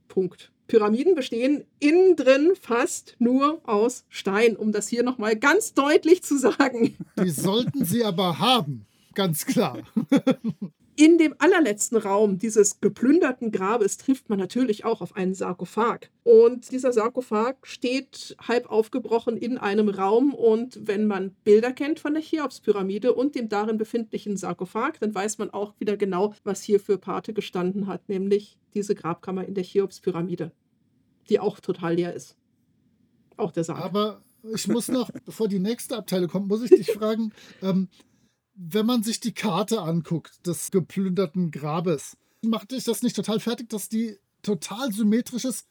Punkt. 0.10 0.52
Pyramiden 0.68 1.16
bestehen 1.16 1.64
innen 1.80 2.16
drin 2.16 2.54
fast 2.60 3.16
nur 3.20 3.62
aus 3.64 4.06
Stein, 4.10 4.56
um 4.56 4.72
das 4.72 4.88
hier 4.88 5.04
nochmal 5.04 5.36
ganz 5.36 5.74
deutlich 5.74 6.24
zu 6.24 6.38
sagen. 6.38 6.96
Die 7.24 7.30
sollten 7.30 7.86
sie 7.86 8.04
aber 8.04 8.40
haben, 8.40 8.86
ganz 9.14 9.46
klar. 9.46 9.80
In 11.00 11.20
dem 11.20 11.36
allerletzten 11.38 11.96
Raum 11.96 12.40
dieses 12.40 12.82
geplünderten 12.82 13.52
Grabes 13.52 13.98
trifft 13.98 14.30
man 14.30 14.40
natürlich 14.40 14.84
auch 14.84 15.00
auf 15.00 15.16
einen 15.16 15.36
Sarkophag. 15.36 16.10
Und 16.24 16.72
dieser 16.72 16.92
Sarkophag 16.92 17.54
steht 17.62 18.36
halb 18.48 18.72
aufgebrochen 18.72 19.38
in 19.38 19.60
einem 19.60 19.90
Raum. 19.90 20.34
Und 20.34 20.88
wenn 20.88 21.06
man 21.06 21.36
Bilder 21.44 21.72
kennt 21.72 22.00
von 22.00 22.16
der 22.16 22.24
Cheops-Pyramide 22.24 23.14
und 23.14 23.36
dem 23.36 23.48
darin 23.48 23.78
befindlichen 23.78 24.38
Sarkophag, 24.38 24.94
dann 25.00 25.14
weiß 25.14 25.38
man 25.38 25.52
auch 25.52 25.76
wieder 25.78 25.98
genau, 25.98 26.34
was 26.44 26.64
hier 26.64 26.80
für 26.80 26.98
Pate 26.98 27.32
gestanden 27.32 27.86
hat, 27.86 28.10
nämlich 28.10 28.58
diese 28.74 28.96
Grabkammer 28.96 29.46
in 29.46 29.54
der 29.54 29.66
Cheops-Pyramide, 29.66 30.52
die 31.30 31.40
auch 31.40 31.60
total 31.60 31.94
leer 31.94 32.16
ist. 32.16 32.36
Auch 33.36 33.52
der 33.52 33.66
Sarg. 33.66 33.86
Aber 33.86 34.24
ich 34.52 34.68
muss 34.68 34.88
noch, 34.88 35.12
bevor 35.26 35.48
die 35.48 35.60
nächste 35.60 35.96
Abteilung 35.96 36.30
kommt, 36.30 36.48
muss 36.48 36.64
ich 36.64 36.72
dich 36.72 36.92
fragen, 36.92 37.34
ähm, 37.62 37.88
wenn 38.58 38.86
man 38.86 39.04
sich 39.04 39.20
die 39.20 39.34
Karte 39.34 39.82
anguckt 39.82 40.46
des 40.46 40.72
geplünderten 40.72 41.52
Grabes, 41.52 42.18
macht 42.42 42.72
dich 42.72 42.84
das 42.84 43.04
nicht 43.04 43.16
total 43.16 43.40
fertig, 43.40 43.70
dass 43.70 43.88
die 43.88 44.18
total 44.42 44.92
symmetrisch 44.92 45.46
ist? 45.46 45.68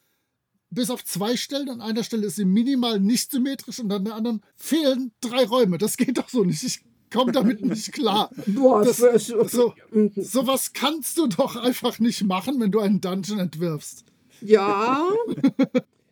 Bis 0.70 0.90
auf 0.90 1.04
zwei 1.04 1.36
Stellen. 1.36 1.68
An 1.68 1.80
einer 1.80 2.04
Stelle 2.04 2.26
ist 2.26 2.36
sie 2.36 2.44
minimal 2.44 3.00
nicht 3.00 3.30
symmetrisch 3.30 3.78
und 3.80 3.92
an 3.92 4.04
der 4.04 4.14
anderen 4.14 4.42
fehlen 4.56 5.12
drei 5.20 5.44
Räume. 5.44 5.78
Das 5.78 5.96
geht 5.96 6.18
doch 6.18 6.28
so 6.28 6.44
nicht. 6.44 6.62
Ich 6.62 6.80
komme 7.12 7.32
damit 7.32 7.64
nicht 7.64 7.92
klar. 7.92 8.30
Boah, 8.46 8.84
das, 8.84 8.98
so, 8.98 9.74
sowas 10.16 10.72
kannst 10.72 11.18
du 11.18 11.26
doch 11.28 11.56
einfach 11.56 11.98
nicht 11.98 12.24
machen, 12.24 12.60
wenn 12.60 12.72
du 12.72 12.80
einen 12.80 13.00
Dungeon 13.00 13.38
entwirfst. 13.38 14.04
Ja, 14.40 15.08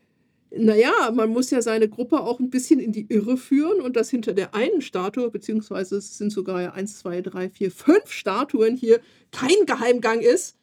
naja, 0.56 1.10
man 1.12 1.30
muss 1.30 1.50
ja 1.50 1.62
seine 1.62 1.88
Gruppe 1.88 2.20
auch 2.20 2.40
ein 2.40 2.50
bisschen 2.50 2.80
in 2.80 2.92
die 2.92 3.06
Irre 3.08 3.36
führen 3.36 3.80
und 3.80 3.96
dass 3.96 4.10
hinter 4.10 4.32
der 4.32 4.54
einen 4.54 4.80
Statue, 4.80 5.30
beziehungsweise 5.30 5.96
es 5.96 6.18
sind 6.18 6.30
sogar 6.30 6.62
ja 6.62 6.72
eins, 6.72 6.98
zwei, 6.98 7.20
drei, 7.22 7.48
vier, 7.48 7.70
fünf 7.70 8.10
Statuen 8.10 8.76
hier 8.76 9.00
kein 9.30 9.66
Geheimgang 9.66 10.20
ist. 10.20 10.56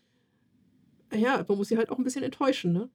Ja, 1.13 1.43
man 1.47 1.57
muss 1.57 1.67
sie 1.67 1.77
halt 1.77 1.89
auch 1.89 1.97
ein 1.97 2.03
bisschen 2.03 2.23
enttäuschen, 2.23 2.71
ne? 2.71 2.89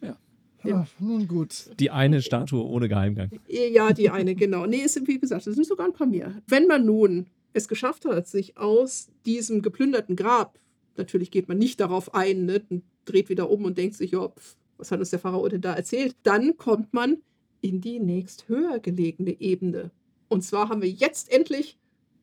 Ja. 0.00 0.16
Ja, 0.62 0.86
nun 0.98 1.26
gut. 1.26 1.70
Die 1.78 1.90
eine 1.90 2.22
Statue 2.22 2.64
ohne 2.64 2.88
Geheimgang. 2.88 3.30
Ja, 3.48 3.92
die 3.92 4.10
eine, 4.10 4.34
genau. 4.34 4.66
Nee, 4.66 4.82
es 4.84 4.94
sind, 4.94 5.08
wie 5.08 5.18
gesagt, 5.18 5.46
es 5.46 5.54
sind 5.54 5.66
sogar 5.66 5.86
ein 5.86 5.92
paar 5.92 6.06
mehr. 6.06 6.34
Wenn 6.46 6.66
man 6.66 6.86
nun 6.86 7.26
es 7.52 7.68
geschafft 7.68 8.04
hat, 8.04 8.26
sich 8.26 8.56
aus 8.56 9.08
diesem 9.26 9.62
geplünderten 9.62 10.16
Grab, 10.16 10.58
natürlich 10.96 11.30
geht 11.30 11.48
man 11.48 11.58
nicht 11.58 11.80
darauf 11.80 12.14
ein, 12.14 12.46
ne, 12.46 12.62
und 12.70 12.82
dreht 13.04 13.28
wieder 13.28 13.50
um 13.50 13.64
und 13.64 13.78
denkt 13.78 13.96
sich, 13.96 14.12
ja, 14.12 14.28
pff, 14.28 14.56
was 14.76 14.90
hat 14.90 15.00
uns 15.00 15.10
der 15.10 15.18
Pharao 15.18 15.48
denn 15.48 15.60
da 15.60 15.74
erzählt? 15.74 16.16
Dann 16.22 16.56
kommt 16.56 16.92
man 16.92 17.18
in 17.60 17.80
die 17.80 18.00
nächst 18.00 18.48
höher 18.48 18.78
gelegene 18.78 19.40
Ebene. 19.40 19.90
Und 20.28 20.42
zwar 20.42 20.68
haben 20.68 20.82
wir 20.82 20.90
jetzt 20.90 21.32
endlich 21.32 21.78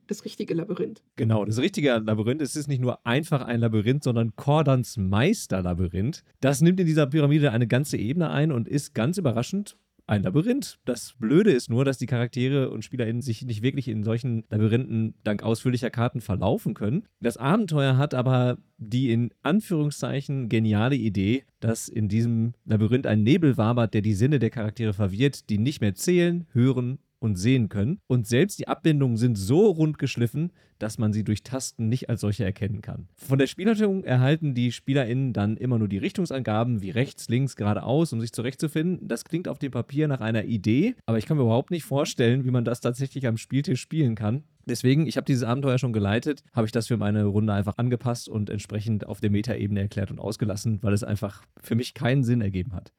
das 0.07 0.25
richtige 0.25 0.53
Labyrinth. 0.53 1.01
Genau, 1.15 1.45
das 1.45 1.57
richtige 1.57 1.97
Labyrinth. 1.97 2.41
Es 2.41 2.55
ist 2.55 2.67
nicht 2.67 2.81
nur 2.81 3.05
einfach 3.05 3.41
ein 3.41 3.61
Labyrinth, 3.61 4.03
sondern 4.03 4.35
Cordans 4.35 4.97
Meisterlabyrinth. 4.97 6.23
Das 6.41 6.61
nimmt 6.61 6.79
in 6.79 6.85
dieser 6.85 7.07
Pyramide 7.07 7.51
eine 7.51 7.67
ganze 7.67 7.97
Ebene 7.97 8.29
ein 8.29 8.51
und 8.51 8.67
ist 8.67 8.93
ganz 8.93 9.17
überraschend 9.17 9.77
ein 10.07 10.23
Labyrinth. 10.23 10.79
Das 10.85 11.15
Blöde 11.17 11.51
ist 11.51 11.69
nur, 11.69 11.85
dass 11.85 11.97
die 11.97 12.05
Charaktere 12.05 12.69
und 12.69 12.83
SpielerInnen 12.83 13.21
sich 13.21 13.43
nicht 13.43 13.61
wirklich 13.61 13.87
in 13.87 14.03
solchen 14.03 14.43
Labyrinthen 14.49 15.15
dank 15.23 15.43
ausführlicher 15.43 15.89
Karten 15.89 16.21
verlaufen 16.21 16.73
können. 16.73 17.03
Das 17.19 17.37
Abenteuer 17.37 17.97
hat 17.97 18.13
aber 18.13 18.57
die 18.77 19.11
in 19.11 19.31
Anführungszeichen 19.41 20.49
geniale 20.49 20.95
Idee, 20.95 21.43
dass 21.59 21.87
in 21.87 22.09
diesem 22.09 22.53
Labyrinth 22.65 23.07
ein 23.07 23.23
Nebel 23.23 23.57
wabert, 23.57 23.93
der 23.93 24.01
die 24.01 24.15
Sinne 24.15 24.39
der 24.39 24.49
Charaktere 24.49 24.93
verwirrt, 24.93 25.49
die 25.49 25.57
nicht 25.57 25.81
mehr 25.81 25.95
zählen, 25.95 26.47
hören 26.51 26.99
und 27.21 27.35
sehen 27.35 27.69
können. 27.69 27.99
Und 28.07 28.27
selbst 28.27 28.59
die 28.59 28.67
Abbindungen 28.67 29.15
sind 29.15 29.37
so 29.37 29.67
rund 29.67 29.97
geschliffen, 29.99 30.51
dass 30.79 30.97
man 30.97 31.13
sie 31.13 31.23
durch 31.23 31.43
Tasten 31.43 31.87
nicht 31.87 32.09
als 32.09 32.21
solche 32.21 32.43
erkennen 32.43 32.81
kann. 32.81 33.07
Von 33.15 33.37
der 33.37 33.47
Spielleitung 33.47 34.03
erhalten 34.03 34.55
die 34.55 34.71
SpielerInnen 34.71 35.31
dann 35.31 35.55
immer 35.57 35.77
nur 35.77 35.87
die 35.87 35.99
Richtungsangaben 35.99 36.81
wie 36.81 36.89
rechts, 36.89 37.29
links, 37.29 37.55
geradeaus, 37.55 38.11
um 38.13 38.19
sich 38.19 38.33
zurechtzufinden. 38.33 39.07
Das 39.07 39.23
klingt 39.23 39.47
auf 39.47 39.59
dem 39.59 39.71
Papier 39.71 40.07
nach 40.07 40.21
einer 40.21 40.45
Idee, 40.45 40.95
aber 41.05 41.19
ich 41.19 41.27
kann 41.27 41.37
mir 41.37 41.43
überhaupt 41.43 41.69
nicht 41.69 41.83
vorstellen, 41.83 42.43
wie 42.45 42.51
man 42.51 42.65
das 42.65 42.81
tatsächlich 42.81 43.27
am 43.27 43.37
Spieltisch 43.37 43.81
spielen 43.81 44.15
kann. 44.15 44.43
Deswegen, 44.65 45.07
ich 45.07 45.17
habe 45.17 45.25
dieses 45.25 45.43
Abenteuer 45.43 45.77
schon 45.77 45.93
geleitet, 45.93 46.43
habe 46.53 46.65
ich 46.65 46.71
das 46.71 46.87
für 46.87 46.97
meine 46.97 47.25
Runde 47.25 47.53
einfach 47.53 47.77
angepasst 47.77 48.29
und 48.29 48.49
entsprechend 48.49 49.05
auf 49.05 49.19
der 49.19 49.29
Metaebene 49.31 49.81
erklärt 49.81 50.11
und 50.11 50.19
ausgelassen, 50.19 50.79
weil 50.81 50.93
es 50.93 51.03
einfach 51.03 51.43
für 51.59 51.75
mich 51.75 51.93
keinen 51.93 52.23
Sinn 52.23 52.41
ergeben 52.41 52.73
hat. 52.73 52.91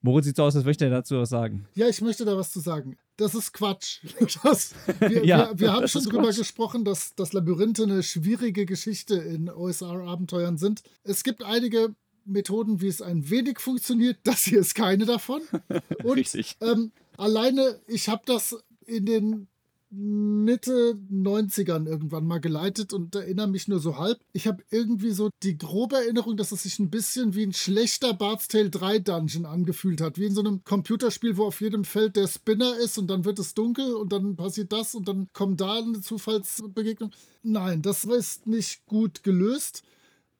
Moritz 0.00 0.26
sieht 0.26 0.36
so 0.36 0.44
aus, 0.44 0.54
als 0.54 0.64
möchte 0.64 0.84
er 0.84 0.90
dazu 0.90 1.16
was 1.16 1.30
sagen. 1.30 1.66
Ja, 1.74 1.88
ich 1.88 2.00
möchte 2.00 2.24
da 2.24 2.36
was 2.36 2.52
zu 2.52 2.60
sagen. 2.60 2.96
Das 3.16 3.34
ist 3.34 3.52
Quatsch. 3.52 4.00
Das, 4.42 4.74
wir, 5.00 5.24
ja, 5.24 5.50
wir, 5.50 5.58
wir 5.58 5.72
haben 5.72 5.88
schon 5.88 6.04
drüber 6.04 6.24
Quatsch. 6.24 6.38
gesprochen, 6.38 6.84
dass, 6.84 7.14
dass 7.16 7.32
Labyrinthe 7.32 7.82
eine 7.82 8.02
schwierige 8.02 8.64
Geschichte 8.64 9.16
in 9.16 9.50
OSR-Abenteuern 9.50 10.56
sind. 10.56 10.82
Es 11.02 11.24
gibt 11.24 11.42
einige 11.42 11.94
Methoden, 12.24 12.80
wie 12.80 12.88
es 12.88 13.02
ein 13.02 13.28
wenig 13.28 13.58
funktioniert. 13.58 14.18
Das 14.22 14.44
hier 14.44 14.60
ist 14.60 14.74
keine 14.74 15.04
davon. 15.04 15.42
Und, 16.04 16.16
Richtig. 16.16 16.56
Ähm, 16.60 16.92
alleine, 17.16 17.80
ich 17.88 18.08
habe 18.08 18.22
das 18.24 18.56
in 18.86 19.06
den 19.06 19.48
Mitte 19.90 20.98
90ern 21.10 21.86
irgendwann 21.86 22.26
mal 22.26 22.40
geleitet 22.40 22.92
und 22.92 23.14
erinnere 23.14 23.48
mich 23.48 23.68
nur 23.68 23.78
so 23.78 23.96
halb. 23.96 24.18
Ich 24.32 24.46
habe 24.46 24.62
irgendwie 24.70 25.12
so 25.12 25.30
die 25.42 25.56
grobe 25.56 25.96
Erinnerung, 25.96 26.36
dass 26.36 26.52
es 26.52 26.64
sich 26.64 26.78
ein 26.78 26.90
bisschen 26.90 27.34
wie 27.34 27.44
ein 27.44 27.54
schlechter 27.54 28.12
Bart's 28.12 28.48
Tale 28.48 28.68
3 28.68 28.98
Dungeon 28.98 29.46
angefühlt 29.46 30.02
hat. 30.02 30.18
Wie 30.18 30.26
in 30.26 30.34
so 30.34 30.40
einem 30.40 30.62
Computerspiel, 30.64 31.38
wo 31.38 31.46
auf 31.46 31.62
jedem 31.62 31.84
Feld 31.84 32.16
der 32.16 32.28
Spinner 32.28 32.76
ist 32.76 32.98
und 32.98 33.08
dann 33.08 33.24
wird 33.24 33.38
es 33.38 33.54
dunkel 33.54 33.94
und 33.94 34.12
dann 34.12 34.36
passiert 34.36 34.72
das 34.72 34.94
und 34.94 35.08
dann 35.08 35.28
kommt 35.32 35.60
da 35.62 35.78
eine 35.78 36.02
Zufallsbegegnung. 36.02 37.10
Nein, 37.42 37.80
das 37.80 38.04
ist 38.04 38.46
nicht 38.46 38.84
gut 38.84 39.22
gelöst. 39.22 39.82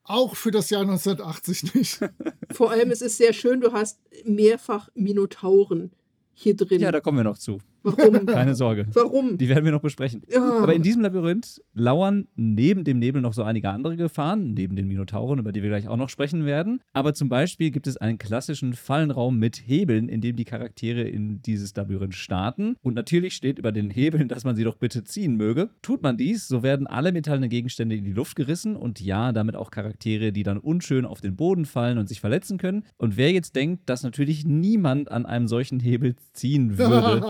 Auch 0.04 0.36
für 0.36 0.50
das 0.50 0.68
Jahr 0.70 0.82
1980 0.82 1.74
nicht. 1.74 2.00
Vor 2.52 2.70
allem, 2.70 2.90
es 2.90 3.00
ist 3.00 3.16
sehr 3.16 3.32
schön, 3.32 3.60
du 3.60 3.72
hast 3.72 3.98
mehrfach 4.24 4.90
Minotauren 4.94 5.90
hier 6.34 6.56
drin. 6.56 6.80
Ja, 6.80 6.92
da 6.92 7.00
kommen 7.00 7.18
wir 7.18 7.24
noch 7.24 7.38
zu. 7.38 7.60
Warum? 7.82 8.26
Keine 8.26 8.54
Sorge. 8.54 8.86
Warum? 8.92 9.38
Die 9.38 9.48
werden 9.48 9.64
wir 9.64 9.72
noch 9.72 9.80
besprechen. 9.80 10.22
Ja. 10.28 10.62
Aber 10.62 10.74
in 10.74 10.82
diesem 10.82 11.02
Labyrinth 11.02 11.62
lauern 11.74 12.26
neben 12.36 12.84
dem 12.84 12.98
Nebel 12.98 13.22
noch 13.22 13.32
so 13.32 13.42
einige 13.42 13.70
andere 13.70 13.96
Gefahren, 13.96 14.54
neben 14.54 14.76
den 14.76 14.88
Minotauren, 14.88 15.38
über 15.38 15.52
die 15.52 15.62
wir 15.62 15.68
gleich 15.68 15.88
auch 15.88 15.96
noch 15.96 16.08
sprechen 16.08 16.44
werden. 16.44 16.80
Aber 16.92 17.14
zum 17.14 17.28
Beispiel 17.28 17.70
gibt 17.70 17.86
es 17.86 17.96
einen 17.96 18.18
klassischen 18.18 18.74
Fallenraum 18.74 19.38
mit 19.38 19.56
Hebeln, 19.56 20.08
in 20.08 20.20
dem 20.20 20.36
die 20.36 20.44
Charaktere 20.44 21.02
in 21.02 21.42
dieses 21.42 21.74
Labyrinth 21.74 22.14
starten. 22.14 22.76
Und 22.82 22.94
natürlich 22.94 23.34
steht 23.34 23.58
über 23.58 23.72
den 23.72 23.90
Hebeln, 23.90 24.28
dass 24.28 24.44
man 24.44 24.56
sie 24.56 24.64
doch 24.64 24.76
bitte 24.76 25.04
ziehen 25.04 25.36
möge. 25.36 25.70
Tut 25.82 26.02
man 26.02 26.16
dies, 26.16 26.48
so 26.48 26.62
werden 26.62 26.86
alle 26.86 27.12
metallenen 27.12 27.50
Gegenstände 27.50 27.96
in 27.96 28.04
die 28.04 28.12
Luft 28.12 28.36
gerissen 28.36 28.76
und 28.76 29.00
ja, 29.00 29.32
damit 29.32 29.56
auch 29.56 29.70
Charaktere, 29.70 30.32
die 30.32 30.42
dann 30.42 30.58
unschön 30.58 31.04
auf 31.04 31.20
den 31.20 31.36
Boden 31.36 31.64
fallen 31.64 31.98
und 31.98 32.08
sich 32.08 32.20
verletzen 32.20 32.58
können. 32.58 32.84
Und 32.96 33.16
wer 33.16 33.32
jetzt 33.32 33.56
denkt, 33.56 33.88
dass 33.88 34.02
natürlich 34.02 34.44
niemand 34.44 35.10
an 35.10 35.26
einem 35.26 35.48
solchen 35.48 35.80
Hebel 35.80 36.16
ziehen 36.32 36.78
würde, 36.78 37.20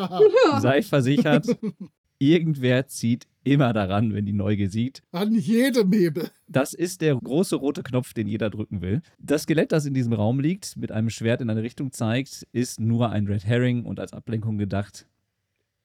sei 0.60 0.82
versichert, 0.82 1.46
irgendwer 2.18 2.86
zieht 2.86 3.26
immer 3.44 3.72
daran, 3.72 4.12
wenn 4.14 4.26
die 4.26 4.32
Neugier 4.32 4.68
sieht. 4.68 5.02
An 5.12 5.34
jedem 5.34 5.92
Hebel. 5.92 6.30
Das 6.46 6.74
ist 6.74 7.00
der 7.00 7.16
große 7.16 7.56
rote 7.56 7.82
Knopf, 7.82 8.12
den 8.12 8.28
jeder 8.28 8.50
drücken 8.50 8.82
will. 8.82 9.00
Das 9.18 9.42
Skelett, 9.42 9.72
das 9.72 9.86
in 9.86 9.94
diesem 9.94 10.12
Raum 10.12 10.40
liegt, 10.40 10.76
mit 10.76 10.92
einem 10.92 11.10
Schwert 11.10 11.40
in 11.40 11.50
eine 11.50 11.62
Richtung 11.62 11.92
zeigt, 11.92 12.46
ist 12.52 12.80
nur 12.80 13.10
ein 13.10 13.26
Red 13.26 13.46
Herring 13.46 13.84
und 13.84 14.00
als 14.00 14.12
Ablenkung 14.12 14.58
gedacht. 14.58 15.06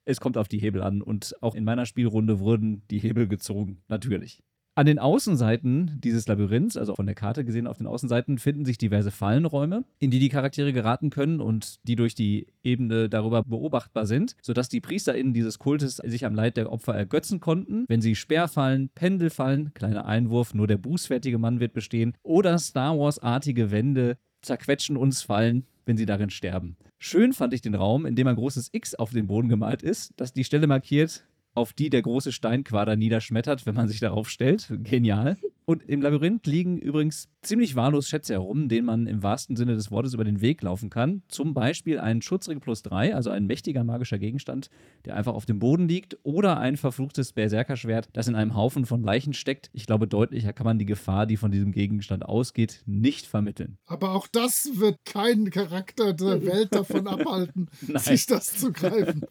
Es 0.05 0.19
kommt 0.19 0.37
auf 0.37 0.49
die 0.49 0.59
Hebel 0.59 0.81
an 0.81 1.01
und 1.01 1.35
auch 1.41 1.55
in 1.55 1.63
meiner 1.63 1.85
Spielrunde 1.85 2.39
wurden 2.39 2.81
die 2.89 2.99
Hebel 2.99 3.27
gezogen, 3.27 3.81
natürlich. 3.87 4.43
An 4.75 4.87
den 4.87 4.97
Außenseiten 4.97 5.99
dieses 6.03 6.27
Labyrinths, 6.27 6.77
also 6.77 6.95
von 6.95 7.05
der 7.05 7.13
Karte 7.13 7.45
gesehen 7.45 7.67
auf 7.67 7.77
den 7.77 7.85
Außenseiten, 7.85 8.39
finden 8.39 8.65
sich 8.65 8.79
diverse 8.79 9.11
Fallenräume, 9.11 9.83
in 9.99 10.09
die 10.09 10.17
die 10.17 10.29
Charaktere 10.29 10.73
geraten 10.73 11.11
können 11.11 11.41
und 11.41 11.77
die 11.87 11.95
durch 11.95 12.15
die 12.15 12.47
Ebene 12.63 13.07
darüber 13.07 13.43
beobachtbar 13.43 14.07
sind, 14.07 14.35
sodass 14.41 14.69
die 14.69 14.81
PriesterInnen 14.81 15.31
dieses 15.31 15.59
Kultes 15.59 15.97
sich 15.97 16.25
am 16.25 16.33
Leid 16.33 16.57
der 16.57 16.71
Opfer 16.71 16.95
ergötzen 16.95 17.39
konnten, 17.39 17.85
wenn 17.87 18.01
sie 18.01 18.15
Speerfallen, 18.15 18.89
Pendelfallen, 18.95 19.75
kleiner 19.75 20.05
Einwurf, 20.07 20.55
nur 20.55 20.65
der 20.65 20.77
bußfertige 20.77 21.37
Mann 21.37 21.59
wird 21.59 21.73
bestehen, 21.73 22.17
oder 22.23 22.57
Star 22.57 22.97
Wars-artige 22.97 23.69
Wände 23.69 24.17
zerquetschen 24.41 24.97
uns 24.97 25.21
fallen, 25.21 25.67
wenn 25.85 25.97
sie 25.97 26.07
darin 26.07 26.31
sterben. 26.31 26.77
Schön 26.97 27.33
fand 27.33 27.53
ich 27.53 27.61
den 27.61 27.75
Raum, 27.75 28.07
in 28.07 28.15
dem 28.15 28.27
ein 28.27 28.35
großes 28.35 28.69
X 28.71 28.95
auf 28.95 29.11
dem 29.11 29.27
Boden 29.27 29.49
gemalt 29.49 29.83
ist, 29.83 30.13
das 30.17 30.33
die 30.33 30.45
Stelle 30.45 30.65
markiert, 30.65 31.25
auf 31.53 31.73
die 31.73 31.89
der 31.89 32.01
große 32.01 32.31
Steinquader 32.31 32.95
niederschmettert, 32.95 33.65
wenn 33.65 33.75
man 33.75 33.87
sich 33.87 33.99
darauf 33.99 34.29
stellt. 34.29 34.67
Genial. 34.83 35.37
Und 35.65 35.83
im 35.83 36.01
Labyrinth 36.01 36.45
liegen 36.45 36.77
übrigens 36.77 37.29
ziemlich 37.41 37.75
wahllos 37.75 38.09
Schätze 38.09 38.33
herum, 38.33 38.67
denen 38.67 38.85
man 38.85 39.07
im 39.07 39.23
wahrsten 39.23 39.55
Sinne 39.55 39.75
des 39.75 39.91
Wortes 39.91 40.13
über 40.13 40.25
den 40.25 40.41
Weg 40.41 40.61
laufen 40.61 40.89
kann. 40.89 41.23
Zum 41.29 41.53
Beispiel 41.53 41.99
ein 41.99 42.21
Schutzring 42.21 42.59
plus 42.59 42.83
3, 42.83 43.15
also 43.15 43.29
ein 43.29 43.45
mächtiger 43.45 43.83
magischer 43.85 44.19
Gegenstand, 44.19 44.69
der 45.05 45.15
einfach 45.15 45.33
auf 45.33 45.45
dem 45.45 45.59
Boden 45.59 45.87
liegt, 45.87 46.17
oder 46.23 46.57
ein 46.57 46.75
verfluchtes 46.75 47.31
Berserkerschwert, 47.31 48.09
das 48.11 48.27
in 48.27 48.35
einem 48.35 48.55
Haufen 48.55 48.85
von 48.85 49.03
Leichen 49.03 49.33
steckt. 49.33 49.69
Ich 49.71 49.85
glaube, 49.85 50.07
deutlicher 50.07 50.51
kann 50.51 50.65
man 50.65 50.79
die 50.79 50.85
Gefahr, 50.85 51.25
die 51.25 51.37
von 51.37 51.51
diesem 51.51 51.71
Gegenstand 51.71 52.25
ausgeht, 52.25 52.83
nicht 52.85 53.25
vermitteln. 53.25 53.77
Aber 53.85 54.11
auch 54.11 54.27
das 54.27 54.69
wird 54.75 54.97
keinen 55.05 55.49
Charakter 55.49 56.13
der 56.13 56.45
Welt 56.45 56.75
davon 56.75 57.07
abhalten, 57.07 57.69
sich 57.95 58.25
das 58.25 58.57
zu 58.57 58.73
greifen. 58.73 59.25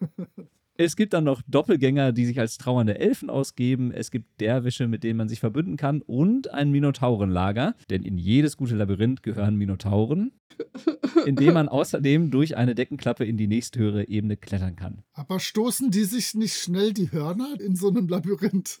Es 0.80 0.94
gibt 0.94 1.12
dann 1.12 1.24
noch 1.24 1.42
Doppelgänger, 1.48 2.12
die 2.12 2.24
sich 2.24 2.38
als 2.38 2.56
trauernde 2.56 3.00
Elfen 3.00 3.30
ausgeben. 3.30 3.90
Es 3.90 4.12
gibt 4.12 4.40
Derwische, 4.40 4.86
mit 4.86 5.02
denen 5.02 5.16
man 5.16 5.28
sich 5.28 5.40
verbünden 5.40 5.76
kann. 5.76 6.02
Und 6.02 6.54
ein 6.54 6.70
Minotaurenlager. 6.70 7.74
Denn 7.90 8.04
in 8.04 8.16
jedes 8.16 8.56
gute 8.56 8.76
Labyrinth 8.76 9.24
gehören 9.24 9.56
Minotauren. 9.56 10.30
in 11.26 11.34
dem 11.34 11.54
man 11.54 11.68
außerdem 11.68 12.30
durch 12.30 12.56
eine 12.56 12.76
Deckenklappe 12.76 13.24
in 13.24 13.36
die 13.36 13.48
nächsthöhere 13.48 14.06
Ebene 14.06 14.36
klettern 14.36 14.76
kann. 14.76 15.02
Aber 15.14 15.40
stoßen 15.40 15.90
die 15.90 16.04
sich 16.04 16.34
nicht 16.34 16.54
schnell 16.54 16.92
die 16.92 17.10
Hörner 17.10 17.56
in 17.60 17.74
so 17.74 17.88
einem 17.88 18.06
Labyrinth? 18.06 18.80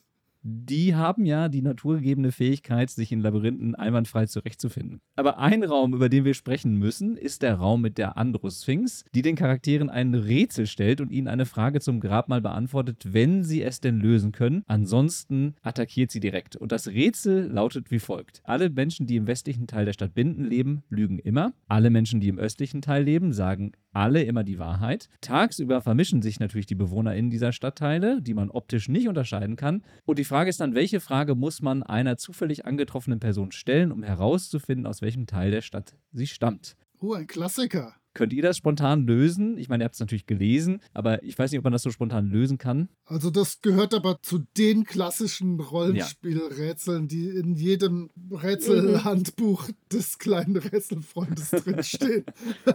Die 0.50 0.94
haben 0.94 1.26
ja 1.26 1.50
die 1.50 1.60
naturgegebene 1.60 2.32
Fähigkeit, 2.32 2.88
sich 2.88 3.12
in 3.12 3.20
Labyrinthen 3.20 3.74
einwandfrei 3.74 4.24
zurechtzufinden. 4.24 5.02
Aber 5.14 5.38
ein 5.38 5.62
Raum, 5.62 5.92
über 5.92 6.08
den 6.08 6.24
wir 6.24 6.32
sprechen 6.32 6.74
müssen, 6.76 7.18
ist 7.18 7.42
der 7.42 7.56
Raum 7.56 7.82
mit 7.82 7.98
der 7.98 8.16
Androsphinx, 8.16 9.04
die 9.14 9.20
den 9.20 9.36
Charakteren 9.36 9.90
ein 9.90 10.14
Rätsel 10.14 10.66
stellt 10.66 11.02
und 11.02 11.12
ihnen 11.12 11.28
eine 11.28 11.44
Frage 11.44 11.80
zum 11.80 12.00
Grabmal 12.00 12.40
beantwortet, 12.40 13.12
wenn 13.12 13.44
sie 13.44 13.62
es 13.62 13.80
denn 13.80 14.00
lösen 14.00 14.32
können. 14.32 14.62
Ansonsten 14.66 15.54
attackiert 15.60 16.10
sie 16.10 16.20
direkt. 16.20 16.56
Und 16.56 16.72
das 16.72 16.88
Rätsel 16.88 17.46
lautet 17.48 17.90
wie 17.90 17.98
folgt. 17.98 18.40
Alle 18.44 18.70
Menschen, 18.70 19.06
die 19.06 19.16
im 19.16 19.26
westlichen 19.26 19.66
Teil 19.66 19.84
der 19.84 19.92
Stadt 19.92 20.14
Binden 20.14 20.44
leben, 20.44 20.82
lügen 20.88 21.18
immer. 21.18 21.52
Alle 21.66 21.90
Menschen, 21.90 22.20
die 22.20 22.28
im 22.28 22.38
östlichen 22.38 22.80
Teil 22.80 23.04
leben, 23.04 23.34
sagen 23.34 23.72
alle 23.92 24.22
immer 24.22 24.44
die 24.44 24.58
Wahrheit. 24.58 25.08
Tagsüber 25.20 25.80
vermischen 25.80 26.22
sich 26.22 26.40
natürlich 26.40 26.66
die 26.66 26.74
BewohnerInnen 26.74 27.30
dieser 27.30 27.52
Stadtteile, 27.52 28.22
die 28.22 28.34
man 28.34 28.50
optisch 28.50 28.88
nicht 28.88 29.08
unterscheiden 29.08 29.56
kann. 29.56 29.82
Und 30.04 30.18
die 30.18 30.24
Frage 30.24 30.50
ist 30.50 30.60
dann, 30.60 30.74
welche 30.74 31.00
Frage 31.00 31.34
muss 31.34 31.62
man 31.62 31.82
einer 31.82 32.16
zufällig 32.16 32.66
angetroffenen 32.66 33.20
Person 33.20 33.52
stellen, 33.52 33.92
um 33.92 34.02
herauszufinden, 34.02 34.86
aus 34.86 35.02
welchem 35.02 35.26
Teil 35.26 35.50
der 35.50 35.62
Stadt 35.62 35.96
sie 36.12 36.26
stammt? 36.26 36.76
Oh, 37.00 37.14
ein 37.14 37.26
Klassiker. 37.26 37.94
Könnt 38.14 38.32
ihr 38.32 38.42
das 38.42 38.56
spontan 38.56 39.06
lösen? 39.06 39.58
Ich 39.58 39.68
meine, 39.68 39.84
ihr 39.84 39.86
habt 39.86 39.94
es 39.94 40.00
natürlich 40.00 40.26
gelesen, 40.26 40.80
aber 40.92 41.22
ich 41.22 41.38
weiß 41.38 41.50
nicht, 41.50 41.58
ob 41.58 41.64
man 41.64 41.72
das 41.72 41.82
so 41.82 41.90
spontan 41.90 42.30
lösen 42.30 42.58
kann. 42.58 42.88
Also 43.04 43.30
das 43.30 43.60
gehört 43.60 43.94
aber 43.94 44.20
zu 44.22 44.44
den 44.56 44.84
klassischen 44.84 45.60
Rollenspielrätseln, 45.60 47.06
die 47.08 47.28
in 47.28 47.54
jedem 47.54 48.10
Rätselhandbuch 48.30 49.68
des 49.92 50.18
kleinen 50.18 50.56
Rätselfreundes 50.56 51.50
drinstehen. 51.50 52.24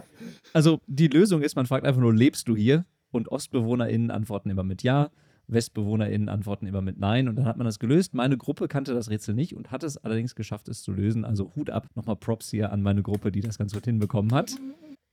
Also 0.52 0.80
die 0.86 1.08
Lösung 1.08 1.42
ist, 1.42 1.56
man 1.56 1.66
fragt 1.66 1.84
einfach 1.84 2.00
nur, 2.00 2.14
lebst 2.14 2.48
du 2.48 2.56
hier? 2.56 2.86
Und 3.10 3.30
OstbewohnerInnen 3.30 4.10
antworten 4.10 4.50
immer 4.50 4.62
mit 4.62 4.82
Ja. 4.82 5.10
WestbewohnerInnen 5.46 6.28
antworten 6.28 6.66
immer 6.66 6.80
mit 6.80 6.98
Nein 6.98 7.28
und 7.28 7.36
dann 7.36 7.44
hat 7.44 7.58
man 7.58 7.66
das 7.66 7.78
gelöst. 7.78 8.14
Meine 8.14 8.38
Gruppe 8.38 8.66
kannte 8.68 8.94
das 8.94 9.10
Rätsel 9.10 9.34
nicht 9.34 9.54
und 9.54 9.70
hat 9.70 9.82
es 9.82 9.98
allerdings 9.98 10.34
geschafft, 10.34 10.68
es 10.68 10.82
zu 10.82 10.92
lösen. 10.92 11.24
Also 11.24 11.52
Hut 11.54 11.70
ab, 11.70 11.86
nochmal 11.94 12.16
Props 12.16 12.50
hier 12.50 12.72
an 12.72 12.82
meine 12.82 13.02
Gruppe, 13.02 13.30
die 13.30 13.40
das 13.40 13.58
ganz 13.58 13.74
gut 13.74 13.84
hinbekommen 13.84 14.32
hat. 14.32 14.56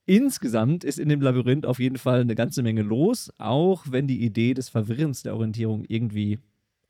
Insgesamt 0.06 0.84
ist 0.84 0.99
in 0.99 1.10
dem 1.10 1.22
Labyrinth 1.22 1.66
auf 1.66 1.80
jeden 1.80 1.97
Fall 1.97 2.22
eine 2.22 2.36
ganze 2.36 2.64
Menge 2.64 2.82
los, 2.82 3.32
auch 3.38 3.86
wenn 3.89 4.08
die 4.08 4.24
Idee 4.24 4.54
des 4.54 4.70
Verwirrens 4.70 5.24
der 5.24 5.36
Orientierung 5.36 5.86
irgendwie 5.88 6.39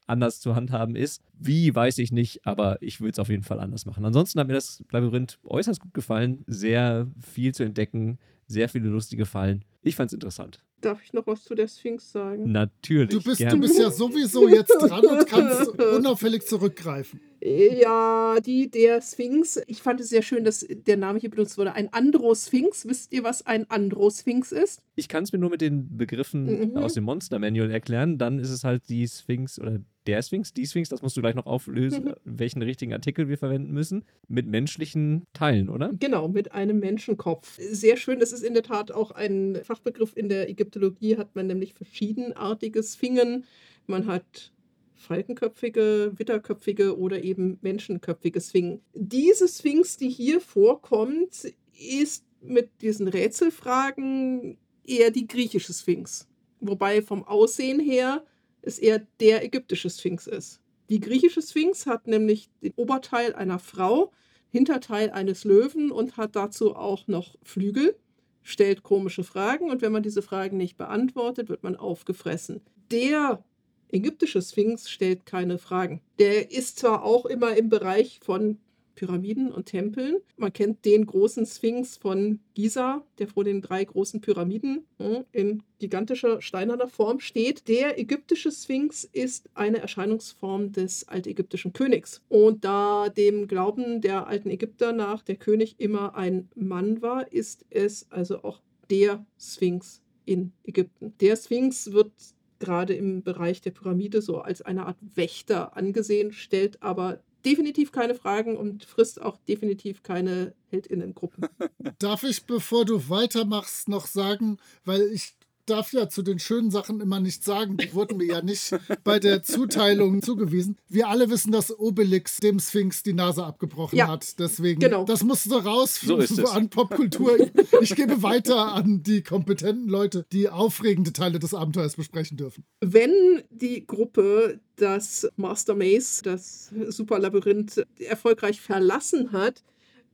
anders 0.07 0.39
zu 0.39 0.55
handhaben 0.55 0.95
ist. 0.95 1.22
Wie, 1.34 1.74
weiß 1.74 1.97
ich 1.97 2.12
nicht, 2.12 2.45
aber 2.45 2.82
ich 2.82 2.99
würde 2.99 3.12
es 3.12 3.20
auf 3.20 3.30
jeden 3.30 3.43
Fall 3.43 3.59
anders 3.59 3.86
machen. 3.86 4.05
Ansonsten 4.05 4.39
hat 4.39 4.47
mir 4.47 4.53
das 4.53 4.84
Labyrinth 4.91 5.39
äußerst 5.43 5.80
gut 5.80 5.93
gefallen. 5.93 6.43
Sehr 6.47 7.07
viel 7.20 7.53
zu 7.53 7.64
entdecken, 7.64 8.18
sehr 8.47 8.70
viele 8.70 8.89
lustige 8.89 9.26
Fallen. 9.26 9.64
Ich 9.82 9.95
fand 9.95 10.09
es 10.09 10.14
interessant. 10.14 10.64
Darf 10.82 11.01
ich 11.03 11.13
noch 11.13 11.27
was 11.27 11.43
zu 11.43 11.55
der 11.55 11.67
Sphinx 11.67 12.11
sagen? 12.11 12.51
Natürlich. 12.51 13.09
Du 13.09 13.21
bist, 13.21 13.39
du 13.39 13.57
bist 13.59 13.77
ja 13.79 13.89
sowieso 13.91 14.47
jetzt 14.49 14.73
dran 14.79 15.05
und 15.05 15.27
kannst 15.27 15.69
unauffällig 15.95 16.45
zurückgreifen. 16.45 17.19
Ja, 17.43 18.39
die 18.39 18.69
der 18.69 19.01
Sphinx. 19.01 19.59
Ich 19.67 19.82
fand 19.82 19.99
es 19.99 20.09
sehr 20.09 20.21
schön, 20.21 20.43
dass 20.43 20.65
der 20.69 20.97
Name 20.97 21.19
hier 21.19 21.29
benutzt 21.32 21.57
wurde. 21.57 21.73
Ein 21.73 21.91
Androsphinx. 21.91 22.88
Wisst 22.88 23.11
ihr, 23.13 23.23
was 23.23 23.45
ein 23.45 23.69
Androsphinx 23.69 24.51
ist? 24.51 24.82
Ich 24.95 25.07
kann 25.07 25.23
es 25.23 25.32
mir 25.32 25.39
nur 25.39 25.49
mit 25.49 25.61
den 25.61 25.97
Begriffen 25.97 26.71
Mhm. 26.71 26.77
aus 26.77 26.93
dem 26.93 27.03
Monster 27.03 27.39
Manual 27.39 27.71
erklären. 27.71 28.17
Dann 28.17 28.38
ist 28.39 28.51
es 28.51 28.63
halt 28.63 28.84
die 28.89 29.07
Sphinx 29.07 29.59
oder 29.59 29.79
der 30.08 30.22
Sphinx, 30.22 30.54
die 30.54 30.66
Sphinx. 30.66 30.89
Das 30.89 31.02
musst 31.02 31.16
du 31.18 31.22
gleich 31.22 31.36
noch 31.36 31.45
auflösen, 31.45 32.06
Mhm. 32.06 32.14
welchen 32.24 32.62
richtigen 32.62 32.93
Artikel 32.93 33.30
wir 33.30 33.38
verwenden 33.38 33.72
müssen. 33.72 34.04
Mit 34.28 34.47
menschlichen 34.47 35.24
Teilen, 35.34 35.70
oder? 35.70 35.91
Genau, 35.99 36.28
mit 36.28 36.52
einem 36.54 36.80
Menschenkopf. 36.80 37.58
Sehr 37.60 37.97
schön, 37.97 38.20
das 38.20 38.32
ist 38.32 38.43
in 38.43 38.54
der 38.54 38.64
Tat 38.64 38.91
auch 38.91 39.12
ein 39.12 39.60
Fachbegriff 39.64 40.16
in 40.16 40.30
der 40.30 40.49
Ägyptologie, 40.49 41.18
hat 41.18 41.36
man 41.36 41.47
nämlich 41.47 41.74
verschiedenartige 41.74 42.82
Sphingen. 42.84 43.45
Man 43.88 44.08
hat 44.08 44.52
falkenköpfige, 44.95 46.14
witterköpfige 46.16 46.97
oder 46.97 47.24
eben 47.24 47.58
menschenköpfige 47.62 48.39
Sphingen. 48.39 48.82
Diese 48.93 49.47
Sphinx, 49.47 49.97
die 49.97 50.10
hier 50.10 50.39
vorkommt, 50.39 51.52
ist 51.99 52.26
mit 52.41 52.70
diesen 52.82 53.08
Rätselfragen 53.08 54.58
eher 54.86 55.12
die 55.12 55.28
griechische 55.28 55.74
Sphinx. 55.74 56.28
Wobei 56.60 57.02
vom 57.02 57.24
Aussehen 57.24 57.80
her 57.80 58.24
es 58.62 58.80
eher 58.80 59.05
der 59.20 59.43
ägyptische 59.43 59.89
Sphinx 59.89 60.28
ist. 60.28 60.59
Die 60.89 60.99
griechische 60.99 61.41
Sphinx 61.41 61.86
hat 61.86 62.07
nämlich 62.07 62.49
den 62.62 62.74
Oberteil 62.76 63.34
einer 63.34 63.59
Frau, 63.59 64.12
Hinterteil 64.49 65.09
eines 65.12 65.45
Löwen 65.45 65.91
und 65.91 66.18
hat 66.18 66.36
dazu 66.36 66.76
auch 66.76 67.07
noch 67.07 67.36
Flügel. 67.43 67.95
stellt 68.43 68.82
komische 68.84 69.24
Fragen 69.24 69.70
und 69.70 69.82
wenn 69.82 69.91
man 69.91 70.03
diese 70.03 70.24
Fragen 70.24 70.57
nicht 70.57 70.76
beantwortet, 70.76 71.47
wird 71.47 71.64
man 71.64 71.76
aufgefressen. 71.76 72.62
Der 72.91 73.43
ägyptische 73.91 74.41
Sphinx 74.41 74.89
stellt 74.89 75.26
keine 75.26 75.59
Fragen. 75.59 76.01
Der 76.20 76.51
ist 76.51 76.80
zwar 76.80 77.03
auch 77.03 77.26
immer 77.26 77.55
im 77.55 77.70
Bereich 77.70 78.20
von 78.24 78.57
Pyramiden 79.02 79.52
und 79.52 79.66
Tempeln. 79.66 80.18
Man 80.38 80.54
kennt 80.54 80.86
den 80.86 81.08
großen 81.08 81.47
Sphinx 81.47 81.97
von 81.97 82.39
Giza, 82.54 83.04
der 83.18 83.28
vor 83.28 83.43
den 83.43 83.64
drei 83.64 83.84
großen 83.84 84.22
Pyramiden 84.22 84.86
hm, 84.99 85.26
in 85.32 85.64
gigantischer 85.80 86.39
steinerner 86.39 86.88
Form 86.88 87.20
steht. 87.20 87.68
Der 87.68 87.97
ägyptische 87.97 88.52
Sphinx 88.52 89.04
ist 89.04 89.49
eine 89.56 89.80
Erscheinungsform 89.80 90.72
des 90.72 91.08
altägyptischen 91.08 91.74
Königs. 91.74 92.22
Und 92.30 92.64
da 92.64 93.10
dem 93.10 93.47
Glauben 93.47 94.02
der 94.02 94.28
alten 94.28 94.52
Ägypter 94.52 94.93
nach 94.93 95.24
der 95.24 95.38
König 95.38 95.80
immer 95.80 96.14
ein 96.14 96.49
Mann 96.54 97.02
war, 97.02 97.34
ist 97.34 97.66
es 97.72 98.06
also 98.12 98.43
auch 98.43 98.62
der 98.91 99.26
Sphinx 99.39 100.04
in 100.26 100.52
Ägypten. 100.64 101.16
Der 101.22 101.38
Sphinx 101.38 101.91
wird 101.91 102.12
gerade 102.60 102.93
im 102.93 103.24
Bereich 103.24 103.62
der 103.62 103.72
Pyramide 103.72 104.22
so 104.22 104.41
als 104.41 104.62
eine 104.62 104.86
Art 104.86 104.97
Wächter 105.16 105.76
angesehen, 105.76 106.32
stellt 106.34 106.84
aber 106.84 107.24
definitiv 107.46 107.92
keine 107.92 108.16
Fragen 108.16 108.58
und 108.58 108.86
frisst 108.86 109.22
auch 109.22 109.38
definitiv 109.48 110.04
keine 110.04 110.54
Heldinnengruppen. 110.70 111.48
Darf 112.00 112.24
ich, 112.24 112.46
bevor 112.46 112.86
du 112.86 113.10
weitermachst, 113.10 113.89
noch 113.89 114.08
sagen, 114.08 114.58
weil 114.86 115.02
ich 115.02 115.34
darf 115.66 115.93
ja 115.93 116.09
zu 116.09 116.22
den 116.22 116.39
schönen 116.39 116.72
Sachen 116.72 116.99
immer 117.01 117.20
nichts 117.20 117.45
sagen. 117.45 117.78
Die 117.78 117.93
wurden 117.93 118.18
mir 118.18 118.28
ja 118.28 118.41
nicht 118.41 118.76
bei 119.03 119.20
der 119.20 119.43
Zuteilung 119.43 120.22
zugewiesen. 120.22 120.78
Wir 120.88 121.07
alle 121.07 121.30
wissen, 121.30 121.51
dass 121.51 121.78
Obelix 121.78 122.38
dem 122.38 122.59
Sphinx 122.59 123.03
die 123.03 123.14
Nase 123.14 123.43
abgebrochen 123.43 123.97
ja, 123.97 124.07
hat. 124.07 124.39
Deswegen, 124.39 124.80
genau. 124.80 125.05
das 125.05 125.24
musste 125.24 125.64
raus 125.64 126.01
so 126.01 126.18
an 126.47 126.70
Popkultur. 126.70 127.39
Ich, 127.39 127.51
ich 127.82 127.95
gebe 127.95 128.24
weiter 128.24 128.74
an 128.74 129.03
die 129.03 129.22
kompetenten 129.22 129.88
Leute, 129.88 130.26
die 130.32 130.49
aufregende 130.49 131.14
Teile 131.14 131.39
des 131.39 131.53
Abenteuers 131.53 131.95
besprechen 131.95 132.38
dürfen. 132.38 132.64
Wenn 132.82 133.43
die 133.49 133.86
Gruppe 133.86 134.59
das 134.76 135.28
Master 135.36 135.76
Maze, 135.76 136.24
das 136.24 136.72
Superlabyrinth, 136.89 137.86
erfolgreich 137.99 138.62
verlassen 138.62 139.32
hat, 139.32 139.64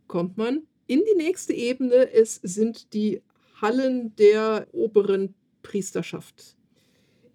kommt 0.08 0.38
man 0.38 0.64
in 0.88 1.04
die 1.10 1.18
nächste 1.18 1.54
Ebene. 1.54 2.12
Es 2.12 2.36
sind 2.36 2.93
die 2.93 3.22
Hallen 3.62 4.16
der 4.18 4.68
oberen 4.72 5.34
Priesterschaft. 5.68 6.57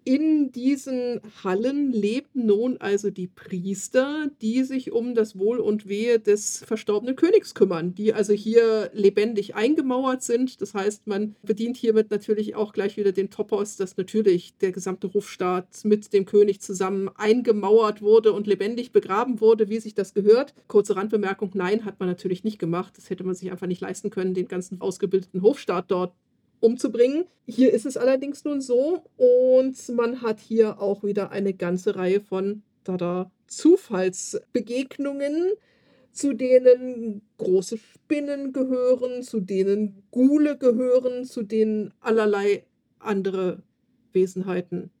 In 0.05 0.51
diesen 0.51 1.21
Hallen 1.45 1.93
lebten 1.93 2.45
nun 2.45 2.75
also 2.77 3.09
die 3.09 3.27
Priester, 3.27 4.29
die 4.41 4.63
sich 4.63 4.91
um 4.91 5.15
das 5.15 5.39
Wohl 5.39 5.59
und 5.59 5.87
Wehe 5.87 6.19
des 6.19 6.61
verstorbenen 6.65 7.15
Königs 7.15 7.53
kümmern, 7.55 7.95
die 7.95 8.13
also 8.13 8.33
hier 8.33 8.91
lebendig 8.93 9.55
eingemauert 9.55 10.21
sind. 10.21 10.61
Das 10.61 10.73
heißt, 10.73 11.07
man 11.07 11.37
bedient 11.41 11.77
hiermit 11.77 12.11
natürlich 12.11 12.53
auch 12.53 12.73
gleich 12.73 12.97
wieder 12.97 13.13
den 13.13 13.29
Topos, 13.29 13.77
dass 13.77 13.95
natürlich 13.95 14.57
der 14.57 14.73
gesamte 14.73 15.13
Hofstaat 15.13 15.85
mit 15.85 16.11
dem 16.11 16.25
König 16.25 16.59
zusammen 16.59 17.09
eingemauert 17.15 18.01
wurde 18.01 18.33
und 18.33 18.45
lebendig 18.45 18.91
begraben 18.91 19.39
wurde, 19.39 19.69
wie 19.69 19.79
sich 19.79 19.95
das 19.95 20.13
gehört. 20.13 20.53
Kurze 20.67 20.97
Randbemerkung, 20.97 21.51
nein, 21.53 21.85
hat 21.85 22.01
man 22.01 22.09
natürlich 22.09 22.43
nicht 22.43 22.59
gemacht. 22.59 22.97
Das 22.97 23.09
hätte 23.09 23.23
man 23.23 23.35
sich 23.35 23.51
einfach 23.51 23.67
nicht 23.67 23.79
leisten 23.79 24.09
können, 24.09 24.33
den 24.33 24.49
ganzen 24.49 24.81
ausgebildeten 24.81 25.43
Hofstaat 25.43 25.85
dort 25.87 26.13
umzubringen. 26.63 27.25
Hier 27.45 27.73
ist 27.73 27.85
es 27.85 27.97
allerdings 27.97 28.45
nun 28.45 28.61
so 28.61 29.03
und 29.17 29.75
man 29.89 30.21
hat 30.21 30.39
hier 30.39 30.81
auch 30.81 31.03
wieder 31.03 31.31
eine 31.31 31.53
ganze 31.53 31.95
Reihe 31.95 32.21
von 32.21 32.63
tada, 32.85 33.29
Zufallsbegegnungen, 33.47 35.51
zu 36.11 36.33
denen 36.33 37.21
große 37.37 37.77
Spinnen 37.77 38.53
gehören, 38.53 39.23
zu 39.23 39.41
denen 39.41 40.03
Gule 40.11 40.57
gehören, 40.57 41.25
zu 41.25 41.43
denen 41.43 41.93
allerlei 41.99 42.63
andere 42.99 43.61
Wesenheiten 44.13 44.91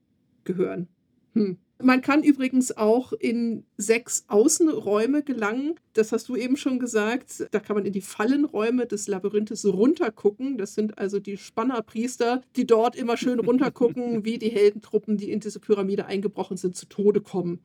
gehören. 0.43 0.89
Hm. 1.33 1.57
Man 1.83 2.01
kann 2.01 2.23
übrigens 2.23 2.77
auch 2.77 3.11
in 3.11 3.65
sechs 3.75 4.23
Außenräume 4.29 5.21
gelangen. 5.21 5.75
Das 5.91 6.13
hast 6.13 6.29
du 6.29 6.37
eben 6.37 6.55
schon 6.55 6.79
gesagt. 6.79 7.45
Da 7.51 7.59
kann 7.59 7.75
man 7.75 7.85
in 7.85 7.91
die 7.91 7.99
Fallenräume 7.99 8.85
des 8.85 9.07
Labyrinthes 9.07 9.65
runtergucken. 9.65 10.57
Das 10.57 10.75
sind 10.75 10.97
also 10.97 11.19
die 11.19 11.35
Spannerpriester, 11.35 12.41
die 12.55 12.65
dort 12.65 12.95
immer 12.95 13.17
schön 13.17 13.39
runtergucken, 13.39 14.23
wie 14.25 14.37
die 14.37 14.49
Heldentruppen, 14.49 15.17
die 15.17 15.29
in 15.29 15.41
diese 15.41 15.59
Pyramide 15.59 16.05
eingebrochen 16.05 16.55
sind, 16.55 16.77
zu 16.77 16.85
Tode 16.85 17.19
kommen. 17.19 17.59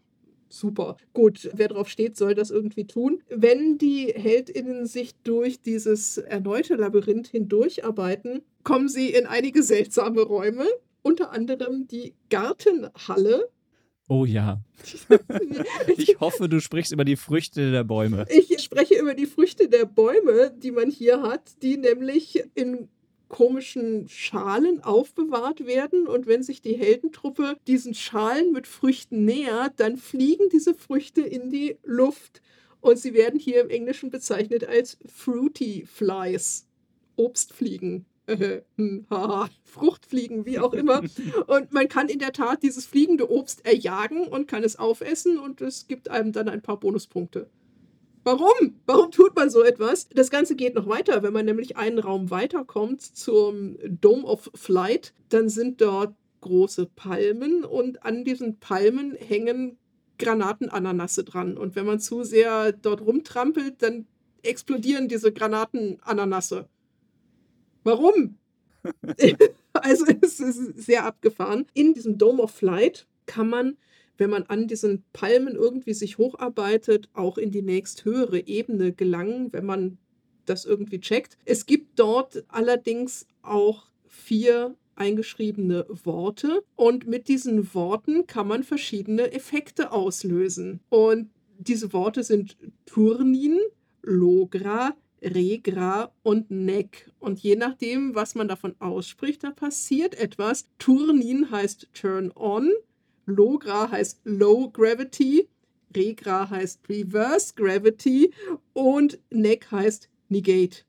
Super. 0.48 0.96
Gut, 1.12 1.50
wer 1.54 1.68
drauf 1.68 1.88
steht, 1.88 2.16
soll 2.16 2.34
das 2.34 2.50
irgendwie 2.50 2.86
tun. 2.86 3.22
Wenn 3.28 3.78
die 3.78 4.06
HeldInnen 4.06 4.86
sich 4.86 5.14
durch 5.22 5.60
dieses 5.60 6.18
erneute 6.18 6.74
Labyrinth 6.74 7.28
hindurcharbeiten, 7.28 8.42
kommen 8.64 8.88
sie 8.88 9.10
in 9.10 9.26
einige 9.26 9.62
seltsame 9.62 10.22
Räume. 10.22 10.66
Unter 11.02 11.30
anderem 11.30 11.86
die 11.86 12.14
Gartenhalle, 12.30 13.48
Oh 14.08 14.24
ja. 14.24 14.60
ich 15.96 16.18
hoffe, 16.18 16.48
du 16.48 16.60
sprichst 16.60 16.92
über 16.92 17.04
die 17.04 17.16
Früchte 17.16 17.70
der 17.70 17.84
Bäume. 17.84 18.26
Ich 18.30 18.58
spreche 18.62 18.98
über 18.98 19.14
die 19.14 19.26
Früchte 19.26 19.68
der 19.68 19.84
Bäume, 19.84 20.50
die 20.56 20.70
man 20.70 20.90
hier 20.90 21.22
hat, 21.22 21.62
die 21.62 21.76
nämlich 21.76 22.42
in 22.54 22.88
komischen 23.28 24.08
Schalen 24.08 24.82
aufbewahrt 24.82 25.66
werden 25.66 26.06
und 26.06 26.26
wenn 26.26 26.42
sich 26.42 26.62
die 26.62 26.76
Heldentruppe 26.76 27.56
diesen 27.66 27.92
Schalen 27.92 28.52
mit 28.52 28.66
Früchten 28.66 29.26
nähert, 29.26 29.74
dann 29.76 29.98
fliegen 29.98 30.48
diese 30.50 30.74
Früchte 30.74 31.20
in 31.20 31.50
die 31.50 31.76
Luft 31.84 32.40
und 32.80 32.98
sie 32.98 33.12
werden 33.12 33.38
hier 33.38 33.60
im 33.60 33.68
Englischen 33.68 34.08
bezeichnet 34.08 34.66
als 34.66 34.96
Fruity 35.06 35.84
Flies, 35.86 36.66
Obstfliegen. 37.16 38.06
Hm, 38.76 39.06
Fruchtfliegen, 39.64 40.44
wie 40.44 40.58
auch 40.58 40.74
immer. 40.74 41.02
Und 41.46 41.72
man 41.72 41.88
kann 41.88 42.08
in 42.08 42.18
der 42.18 42.32
Tat 42.32 42.62
dieses 42.62 42.86
fliegende 42.86 43.30
Obst 43.30 43.64
erjagen 43.64 44.26
und 44.26 44.46
kann 44.46 44.64
es 44.64 44.78
aufessen 44.78 45.38
und 45.38 45.60
es 45.60 45.88
gibt 45.88 46.10
einem 46.10 46.32
dann 46.32 46.48
ein 46.48 46.60
paar 46.60 46.78
Bonuspunkte. 46.78 47.48
Warum? 48.24 48.74
Warum 48.84 49.10
tut 49.10 49.34
man 49.34 49.48
so 49.48 49.62
etwas? 49.62 50.08
Das 50.10 50.30
Ganze 50.30 50.56
geht 50.56 50.74
noch 50.74 50.86
weiter. 50.86 51.22
Wenn 51.22 51.32
man 51.32 51.46
nämlich 51.46 51.78
einen 51.78 51.98
Raum 51.98 52.30
weiterkommt 52.30 53.00
zum 53.00 53.78
Dome 53.82 54.24
of 54.24 54.50
Flight, 54.54 55.14
dann 55.30 55.48
sind 55.48 55.80
dort 55.80 56.14
große 56.42 56.86
Palmen 56.94 57.64
und 57.64 58.04
an 58.04 58.24
diesen 58.24 58.58
Palmen 58.58 59.14
hängen 59.14 59.78
Granatenananasse 60.18 61.24
dran. 61.24 61.56
Und 61.56 61.74
wenn 61.76 61.86
man 61.86 62.00
zu 62.00 62.22
sehr 62.22 62.72
dort 62.72 63.00
rumtrampelt, 63.00 63.82
dann 63.82 64.06
explodieren 64.42 65.08
diese 65.08 65.32
Granatenananasse. 65.32 66.68
Warum? 67.88 68.36
also 69.72 70.04
es 70.20 70.40
ist 70.40 70.84
sehr 70.84 71.06
abgefahren. 71.06 71.64
In 71.72 71.94
diesem 71.94 72.18
Dome 72.18 72.42
of 72.42 72.50
Flight 72.50 73.06
kann 73.24 73.48
man, 73.48 73.78
wenn 74.18 74.28
man 74.28 74.42
an 74.42 74.68
diesen 74.68 75.04
Palmen 75.14 75.54
irgendwie 75.54 75.94
sich 75.94 76.18
hocharbeitet, 76.18 77.08
auch 77.14 77.38
in 77.38 77.50
die 77.50 77.62
nächsthöhere 77.62 78.46
Ebene 78.46 78.92
gelangen, 78.92 79.54
wenn 79.54 79.64
man 79.64 79.96
das 80.44 80.66
irgendwie 80.66 81.00
checkt. 81.00 81.38
Es 81.46 81.64
gibt 81.64 81.98
dort 81.98 82.44
allerdings 82.48 83.26
auch 83.40 83.86
vier 84.06 84.76
eingeschriebene 84.94 85.86
Worte 86.04 86.62
und 86.76 87.06
mit 87.06 87.28
diesen 87.28 87.72
Worten 87.72 88.26
kann 88.26 88.48
man 88.48 88.64
verschiedene 88.64 89.32
Effekte 89.32 89.92
auslösen. 89.92 90.80
Und 90.90 91.30
diese 91.56 91.94
Worte 91.94 92.22
sind 92.22 92.58
Turnin, 92.84 93.58
Logra, 94.02 94.94
Regra 95.22 96.12
und 96.22 96.50
Neck. 96.50 97.10
Und 97.18 97.40
je 97.40 97.56
nachdem, 97.56 98.14
was 98.14 98.34
man 98.34 98.48
davon 98.48 98.74
ausspricht, 98.78 99.44
da 99.44 99.50
passiert 99.50 100.14
etwas. 100.14 100.68
Turnin 100.78 101.50
heißt 101.50 101.88
Turn 101.92 102.32
On, 102.34 102.72
Logra 103.26 103.90
heißt 103.90 104.20
Low 104.24 104.70
Gravity, 104.70 105.48
Regra 105.94 106.48
heißt 106.50 106.88
Reverse 106.88 107.52
Gravity 107.54 108.32
und 108.72 109.18
Neck 109.30 109.70
heißt 109.70 110.08
Negate. 110.28 110.84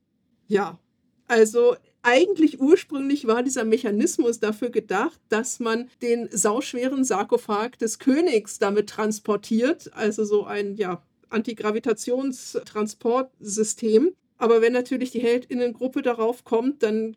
Ja, 0.47 0.79
also 1.27 1.75
eigentlich 2.01 2.61
ursprünglich 2.61 3.27
war 3.27 3.43
dieser 3.43 3.65
Mechanismus 3.65 4.39
dafür 4.39 4.69
gedacht, 4.69 5.19
dass 5.29 5.59
man 5.59 5.89
den 6.01 6.29
sauschweren 6.31 7.03
Sarkophag 7.03 7.77
des 7.79 7.99
Königs 7.99 8.57
damit 8.57 8.89
transportiert, 8.89 9.91
also 9.93 10.23
so 10.23 10.45
ein 10.45 10.75
ja, 10.75 11.03
Antigravitationstransportsystem. 11.29 14.13
Aber 14.37 14.61
wenn 14.61 14.73
natürlich 14.73 15.11
die 15.11 15.21
Heldinnengruppe 15.21 16.01
darauf 16.01 16.43
kommt, 16.43 16.83
dann 16.83 17.15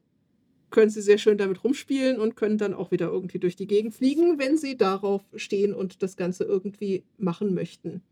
können 0.71 0.91
sie 0.91 1.03
sehr 1.03 1.19
schön 1.19 1.39
damit 1.39 1.63
rumspielen 1.63 2.19
und 2.19 2.35
können 2.35 2.59
dann 2.59 2.75
auch 2.75 2.91
wieder 2.91 3.07
irgendwie 3.07 3.39
durch 3.39 3.55
die 3.55 3.69
Gegend 3.69 3.95
fliegen, 3.95 4.39
wenn 4.39 4.57
sie 4.57 4.77
darauf 4.77 5.23
stehen 5.37 5.73
und 5.75 6.03
das 6.03 6.17
Ganze 6.17 6.43
irgendwie 6.45 7.05
machen 7.19 7.55
möchten. 7.55 8.03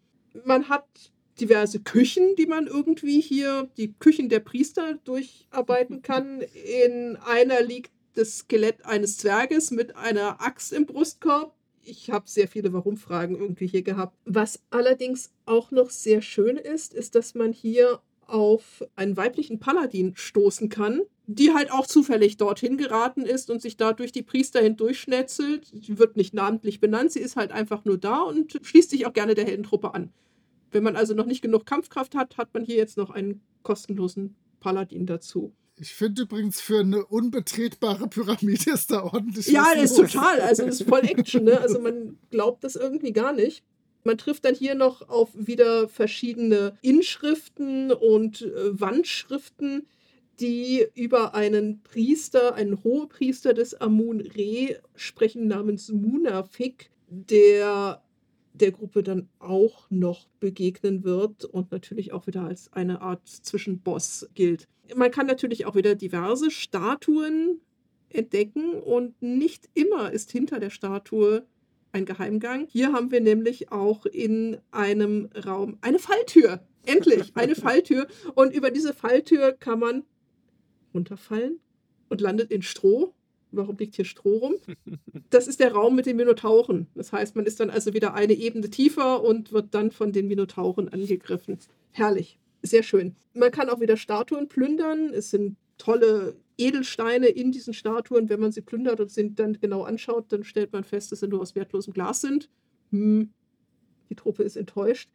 Man 0.44 0.68
hat 0.68 0.86
diverse 1.40 1.80
Küchen, 1.80 2.36
die 2.36 2.46
man 2.46 2.66
irgendwie 2.66 3.20
hier, 3.20 3.68
die 3.76 3.92
Küchen 3.94 4.28
der 4.28 4.40
Priester 4.40 4.98
durcharbeiten 5.04 6.02
kann. 6.02 6.42
In 6.42 7.16
einer 7.16 7.62
liegt 7.62 7.92
das 8.14 8.38
Skelett 8.38 8.84
eines 8.84 9.16
Zwerges 9.16 9.70
mit 9.70 9.96
einer 9.96 10.40
Axt 10.40 10.72
im 10.72 10.86
Brustkorb. 10.86 11.54
Ich 11.82 12.10
habe 12.10 12.28
sehr 12.28 12.48
viele 12.48 12.72
Warum-Fragen 12.72 13.36
irgendwie 13.36 13.66
hier 13.66 13.82
gehabt. 13.82 14.16
Was 14.24 14.62
allerdings 14.70 15.32
auch 15.46 15.70
noch 15.70 15.90
sehr 15.90 16.22
schön 16.22 16.56
ist, 16.56 16.94
ist, 16.94 17.14
dass 17.14 17.34
man 17.34 17.52
hier 17.52 18.00
auf 18.26 18.84
einen 18.96 19.16
weiblichen 19.16 19.58
Paladin 19.58 20.12
stoßen 20.14 20.68
kann, 20.68 21.02
die 21.26 21.52
halt 21.52 21.72
auch 21.72 21.86
zufällig 21.86 22.36
dorthin 22.36 22.76
geraten 22.76 23.22
ist 23.22 23.50
und 23.50 23.60
sich 23.60 23.76
da 23.76 23.92
durch 23.92 24.12
die 24.12 24.22
Priester 24.22 24.60
hindurchschnetzelt. 24.60 25.66
Sie 25.66 25.98
wird 25.98 26.16
nicht 26.16 26.34
namentlich 26.34 26.80
benannt, 26.80 27.12
sie 27.12 27.20
ist 27.20 27.36
halt 27.36 27.52
einfach 27.52 27.84
nur 27.84 27.98
da 27.98 28.22
und 28.22 28.58
schließt 28.62 28.90
sich 28.90 29.06
auch 29.06 29.12
gerne 29.12 29.34
der 29.34 29.44
Heldentruppe 29.44 29.94
an. 29.94 30.12
Wenn 30.70 30.84
man 30.84 30.96
also 30.96 31.14
noch 31.14 31.26
nicht 31.26 31.42
genug 31.42 31.66
Kampfkraft 31.66 32.14
hat, 32.14 32.36
hat 32.36 32.54
man 32.54 32.64
hier 32.64 32.76
jetzt 32.76 32.96
noch 32.96 33.10
einen 33.10 33.40
kostenlosen 33.62 34.36
Paladin 34.60 35.06
dazu. 35.06 35.52
Ich 35.80 35.94
finde 35.94 36.22
übrigens, 36.22 36.60
für 36.60 36.80
eine 36.80 37.06
unbetretbare 37.06 38.06
Pyramide 38.06 38.72
ist 38.72 38.90
da 38.90 39.02
ordentlich. 39.02 39.46
Ja, 39.46 39.74
das 39.74 39.92
ist 39.92 39.96
total. 39.96 40.40
Also, 40.42 40.66
das 40.66 40.80
ist 40.80 40.88
voll 40.88 41.00
Action. 41.00 41.44
Ne? 41.44 41.58
Also, 41.58 41.80
man 41.80 42.18
glaubt 42.30 42.64
das 42.64 42.76
irgendwie 42.76 43.12
gar 43.12 43.32
nicht. 43.32 43.64
Man 44.04 44.18
trifft 44.18 44.44
dann 44.44 44.54
hier 44.54 44.74
noch 44.74 45.08
auf 45.08 45.30
wieder 45.34 45.88
verschiedene 45.88 46.76
Inschriften 46.82 47.92
und 47.92 48.42
äh, 48.42 48.78
Wandschriften, 48.78 49.86
die 50.38 50.86
über 50.94 51.34
einen 51.34 51.82
Priester, 51.82 52.54
einen 52.54 52.84
Hohepriester 52.84 53.54
des 53.54 53.74
Amun-Re 53.80 54.80
sprechen, 54.94 55.48
namens 55.48 55.88
Munafik, 55.90 56.90
der 57.08 58.02
der 58.52 58.72
Gruppe 58.72 59.02
dann 59.02 59.28
auch 59.38 59.88
noch 59.90 60.28
begegnen 60.40 61.04
wird 61.04 61.44
und 61.44 61.70
natürlich 61.70 62.12
auch 62.12 62.26
wieder 62.26 62.44
als 62.44 62.72
eine 62.72 63.00
Art 63.00 63.26
Zwischenboss 63.26 64.28
gilt. 64.34 64.66
Man 64.94 65.10
kann 65.10 65.26
natürlich 65.26 65.66
auch 65.66 65.76
wieder 65.76 65.94
diverse 65.94 66.50
Statuen 66.50 67.60
entdecken 68.08 68.74
und 68.74 69.20
nicht 69.22 69.68
immer 69.74 70.10
ist 70.12 70.32
hinter 70.32 70.58
der 70.58 70.70
Statue 70.70 71.46
ein 71.92 72.04
Geheimgang. 72.04 72.66
Hier 72.70 72.92
haben 72.92 73.10
wir 73.10 73.20
nämlich 73.20 73.72
auch 73.72 74.06
in 74.06 74.58
einem 74.70 75.28
Raum 75.44 75.78
eine 75.80 75.98
Falltür. 75.98 76.60
Endlich 76.86 77.36
eine 77.36 77.54
Falltür. 77.56 78.06
Und 78.34 78.54
über 78.54 78.70
diese 78.70 78.92
Falltür 78.92 79.52
kann 79.52 79.78
man 79.78 80.04
runterfallen 80.94 81.60
und 82.08 82.20
landet 82.20 82.50
in 82.50 82.62
Stroh. 82.62 83.14
Warum 83.52 83.76
liegt 83.76 83.96
hier 83.96 84.04
Stroh 84.04 84.38
rum? 84.38 84.54
Das 85.30 85.46
ist 85.46 85.60
der 85.60 85.72
Raum 85.72 85.94
mit 85.94 86.06
den 86.06 86.16
Minotauren. 86.16 86.88
Das 86.96 87.12
heißt, 87.12 87.36
man 87.36 87.46
ist 87.46 87.60
dann 87.60 87.70
also 87.70 87.94
wieder 87.94 88.14
eine 88.14 88.32
Ebene 88.32 88.68
tiefer 88.68 89.22
und 89.22 89.52
wird 89.52 89.74
dann 89.74 89.92
von 89.92 90.10
den 90.10 90.26
Minotauren 90.26 90.88
angegriffen. 90.88 91.58
Herrlich, 91.92 92.38
sehr 92.62 92.82
schön. 92.82 93.14
Man 93.32 93.52
kann 93.52 93.70
auch 93.70 93.80
wieder 93.80 93.96
Statuen 93.96 94.48
plündern. 94.48 95.10
Es 95.14 95.30
sind 95.30 95.56
tolle 95.78 96.34
Edelsteine 96.58 97.28
in 97.28 97.52
diesen 97.52 97.74
Statuen. 97.74 98.28
Wenn 98.28 98.40
man 98.40 98.50
sie 98.50 98.60
plündert 98.60 99.00
und 99.00 99.10
sie 99.10 99.34
dann 99.34 99.58
genau 99.60 99.82
anschaut, 99.84 100.26
dann 100.32 100.42
stellt 100.42 100.72
man 100.72 100.82
fest, 100.82 101.12
dass 101.12 101.20
sie 101.20 101.28
nur 101.28 101.40
aus 101.40 101.54
wertlosem 101.54 101.92
Glas 101.92 102.20
sind. 102.20 102.48
Hm, 102.90 103.30
die 104.10 104.16
Truppe 104.16 104.42
ist 104.42 104.56
enttäuscht. 104.56 105.08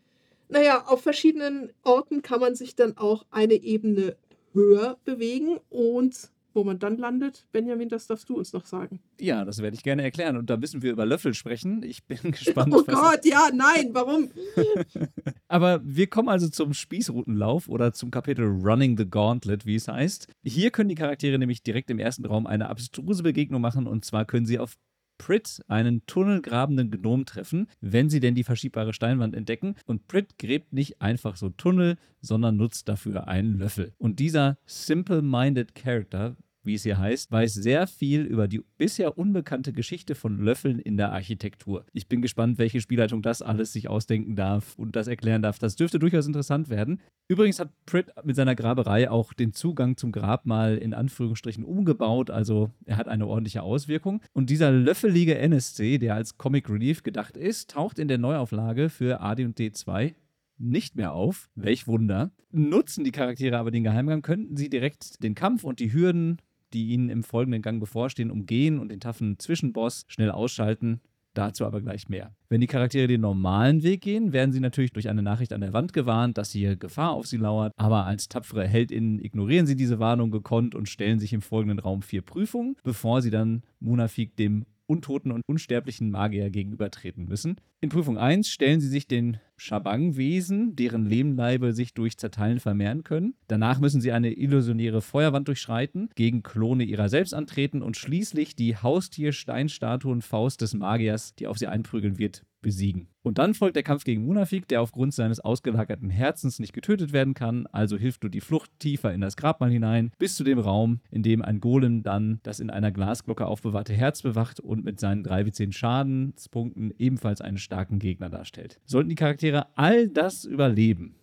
Naja, 0.47 0.85
auf 0.87 1.01
verschiedenen 1.01 1.71
Orten 1.83 2.21
kann 2.21 2.39
man 2.39 2.55
sich 2.55 2.75
dann 2.75 2.97
auch 2.97 3.25
eine 3.31 3.55
Ebene 3.55 4.15
höher 4.53 4.97
bewegen 5.03 5.59
und 5.69 6.29
wo 6.55 6.63
man 6.63 6.79
dann 6.79 6.97
landet, 6.97 7.45
Benjamin, 7.51 7.89
das 7.89 8.07
darfst 8.07 8.29
du 8.29 8.37
uns 8.37 8.53
noch 8.53 8.65
sagen. 8.65 8.99
Ja, 9.19 9.43
das 9.45 9.61
werde 9.61 9.75
ich 9.75 9.83
gerne 9.83 10.03
erklären. 10.03 10.37
Und 10.37 10.49
da 10.49 10.57
müssen 10.57 10.81
wir 10.81 10.91
über 10.91 11.05
Löffel 11.05 11.33
sprechen. 11.33 11.83
Ich 11.83 12.05
bin 12.05 12.17
gespannt. 12.31 12.73
Oh 12.73 12.83
Gott, 12.83 13.25
ja, 13.25 13.49
nein, 13.53 13.89
warum? 13.91 14.29
Aber 15.47 15.81
wir 15.83 16.07
kommen 16.07 16.29
also 16.29 16.47
zum 16.47 16.73
Spießrutenlauf 16.73 17.67
oder 17.67 17.93
zum 17.93 18.09
Kapitel 18.09 18.45
Running 18.45 18.97
the 18.97 19.09
Gauntlet, 19.09 19.65
wie 19.65 19.75
es 19.75 19.87
heißt. 19.87 20.27
Hier 20.43 20.71
können 20.71 20.89
die 20.89 20.95
Charaktere 20.95 21.37
nämlich 21.37 21.61
direkt 21.61 21.89
im 21.91 21.99
ersten 21.99 22.25
Raum 22.25 22.47
eine 22.47 22.69
abstruse 22.69 23.23
Begegnung 23.23 23.61
machen 23.61 23.85
und 23.85 24.05
zwar 24.05 24.25
können 24.25 24.45
sie 24.45 24.59
auf 24.59 24.77
Prit 25.17 25.61
einen 25.67 26.05
tunnelgrabenden 26.05 26.91
Gnom 26.91 27.25
treffen, 27.25 27.67
wenn 27.81 28.09
sie 28.09 28.19
denn 28.19 28.35
die 28.35 28.43
verschiebbare 28.43 28.93
Steinwand 28.93 29.35
entdecken. 29.35 29.75
Und 29.85 30.07
Prit 30.07 30.37
gräbt 30.37 30.73
nicht 30.73 31.01
einfach 31.01 31.35
so 31.35 31.49
Tunnel, 31.49 31.97
sondern 32.21 32.57
nutzt 32.57 32.89
dafür 32.89 33.27
einen 33.27 33.57
Löffel. 33.57 33.93
Und 33.97 34.19
dieser 34.19 34.57
simple-minded 34.65 35.75
Character 35.75 36.35
wie 36.65 36.75
es 36.75 36.83
hier 36.83 36.97
heißt, 36.97 37.31
weiß 37.31 37.53
sehr 37.53 37.87
viel 37.87 38.21
über 38.21 38.47
die 38.47 38.61
bisher 38.77 39.17
unbekannte 39.17 39.73
Geschichte 39.73 40.15
von 40.15 40.37
Löffeln 40.37 40.79
in 40.79 40.97
der 40.97 41.11
Architektur. 41.11 41.85
Ich 41.93 42.07
bin 42.07 42.21
gespannt, 42.21 42.57
welche 42.57 42.81
Spielleitung 42.81 43.21
das 43.21 43.41
alles 43.41 43.73
sich 43.73 43.89
ausdenken 43.89 44.35
darf 44.35 44.75
und 44.77 44.95
das 44.95 45.07
erklären 45.07 45.41
darf. 45.41 45.59
Das 45.59 45.75
dürfte 45.75 45.99
durchaus 45.99 46.27
interessant 46.27 46.69
werden. 46.69 46.99
Übrigens 47.27 47.59
hat 47.59 47.69
Pritt 47.85 48.11
mit 48.23 48.35
seiner 48.35 48.55
Graberei 48.55 49.09
auch 49.09 49.33
den 49.33 49.53
Zugang 49.53 49.97
zum 49.97 50.11
Grabmal 50.11 50.77
in 50.77 50.93
Anführungsstrichen 50.93 51.63
umgebaut, 51.63 52.29
also 52.29 52.71
er 52.85 52.97
hat 52.97 53.07
eine 53.07 53.27
ordentliche 53.27 53.63
Auswirkung. 53.63 54.21
Und 54.33 54.49
dieser 54.49 54.71
löffelige 54.71 55.37
NSC, 55.37 55.97
der 55.97 56.15
als 56.15 56.37
Comic 56.37 56.69
Relief 56.69 57.03
gedacht 57.03 57.37
ist, 57.37 57.71
taucht 57.71 57.99
in 57.99 58.07
der 58.07 58.17
Neuauflage 58.17 58.89
für 58.89 59.21
AD&D 59.21 59.71
2 59.71 60.15
nicht 60.57 60.95
mehr 60.95 61.13
auf. 61.13 61.49
Welch 61.55 61.87
Wunder. 61.87 62.31
Nutzen 62.51 63.03
die 63.03 63.11
Charaktere 63.11 63.57
aber 63.57 63.71
den 63.71 63.83
Geheimgang, 63.83 64.21
könnten 64.21 64.55
sie 64.55 64.69
direkt 64.69 65.23
den 65.23 65.35
Kampf 65.35 65.63
und 65.63 65.79
die 65.79 65.93
Hürden, 65.93 66.37
die 66.75 66.89
ihnen 66.89 67.09
im 67.09 67.23
folgenden 67.23 67.61
Gang 67.61 67.79
bevorstehen, 67.79 68.29
umgehen 68.29 68.77
und 68.77 68.89
den 68.89 68.99
taffen 68.99 69.39
Zwischenboss 69.39 70.05
schnell 70.07 70.29
ausschalten. 70.29 71.01
Dazu 71.33 71.65
aber 71.65 71.81
gleich 71.81 72.07
mehr. 72.07 72.33
Wenn 72.47 72.61
die 72.61 72.67
Charaktere 72.67 73.07
den 73.07 73.21
normalen 73.21 73.83
Weg 73.83 74.01
gehen, 74.01 74.31
werden 74.31 74.53
sie 74.53 74.61
natürlich 74.61 74.93
durch 74.93 75.09
eine 75.09 75.21
Nachricht 75.21 75.51
an 75.51 75.59
der 75.59 75.73
Wand 75.73 75.91
gewarnt, 75.91 76.37
dass 76.37 76.51
hier 76.51 76.77
Gefahr 76.77 77.11
auf 77.11 77.27
sie 77.27 77.37
lauert. 77.37 77.73
Aber 77.75 78.05
als 78.05 78.29
tapfere 78.29 78.65
HeldInnen 78.65 79.19
ignorieren 79.19 79.65
sie 79.65 79.75
diese 79.75 79.99
Warnung 79.99 80.31
gekonnt 80.31 80.75
und 80.75 80.87
stellen 80.87 81.19
sich 81.19 81.33
im 81.33 81.41
folgenden 81.41 81.79
Raum 81.79 82.01
vier 82.01 82.21
Prüfungen, 82.21 82.77
bevor 82.83 83.21
sie 83.21 83.31
dann 83.31 83.63
Munafik 83.81 84.37
dem 84.37 84.65
untoten 84.87 85.31
und 85.31 85.41
unsterblichen 85.47 86.11
Magier 86.11 86.49
gegenübertreten 86.49 87.25
müssen. 87.25 87.55
In 87.81 87.89
Prüfung 87.89 88.17
1 88.17 88.47
stellen 88.49 88.81
sie 88.81 88.87
sich 88.87 89.07
den 89.07 89.39
Shabang-Wesen, 89.57 90.75
deren 90.75 91.05
Lehmleibe 91.05 91.73
sich 91.73 91.93
durch 91.93 92.17
Zerteilen 92.17 92.59
vermehren 92.59 93.03
können. 93.03 93.35
Danach 93.47 93.79
müssen 93.79 94.01
sie 94.01 94.11
eine 94.11 94.33
illusionäre 94.33 95.01
Feuerwand 95.01 95.47
durchschreiten, 95.47 96.09
gegen 96.15 96.43
Klone 96.43 96.83
ihrer 96.83 97.09
selbst 97.09 97.33
antreten 97.33 97.81
und 97.81 97.97
schließlich 97.97 98.55
die 98.55 98.75
Haustier-Steinstatuen-Faust 98.75 100.61
des 100.61 100.73
Magiers, 100.73 101.35
die 101.35 101.47
auf 101.47 101.57
sie 101.57 101.67
einprügeln 101.67 102.17
wird, 102.17 102.43
besiegen. 102.65 103.07
Und 103.21 103.37
dann 103.37 103.53
folgt 103.53 103.75
der 103.75 103.83
Kampf 103.83 104.03
gegen 104.05 104.25
Munafik, 104.25 104.67
der 104.67 104.81
aufgrund 104.81 105.13
seines 105.13 105.39
ausgelagerten 105.39 106.09
Herzens 106.09 106.57
nicht 106.57 106.73
getötet 106.73 107.13
werden 107.13 107.35
kann, 107.35 107.67
also 107.67 107.95
hilft 107.95 108.23
nur 108.23 108.31
die 108.31 108.41
Flucht 108.41 108.71
tiefer 108.79 109.13
in 109.13 109.21
das 109.21 109.37
Grabmal 109.37 109.69
hinein, 109.69 110.11
bis 110.17 110.35
zu 110.35 110.43
dem 110.43 110.57
Raum, 110.57 110.99
in 111.11 111.21
dem 111.21 111.43
ein 111.43 111.59
Golem 111.59 112.01
dann 112.01 112.39
das 112.41 112.59
in 112.59 112.71
einer 112.71 112.91
Glasglocke 112.91 113.45
aufbewahrte 113.45 113.93
Herz 113.93 114.23
bewacht 114.23 114.59
und 114.59 114.83
mit 114.83 114.99
seinen 114.99 115.23
3 115.23 115.43
bis 115.43 115.53
10 115.53 115.73
Schadenspunkten 115.73 116.91
ebenfalls 116.97 117.39
einen 117.39 117.59
starken 117.59 117.99
Gegner 117.99 118.29
darstellt. 118.29 118.79
Sollten 118.85 119.09
die 119.09 119.15
Charaktere 119.15 119.67
all 119.77 120.09
das 120.09 120.43
überleben, 120.43 121.15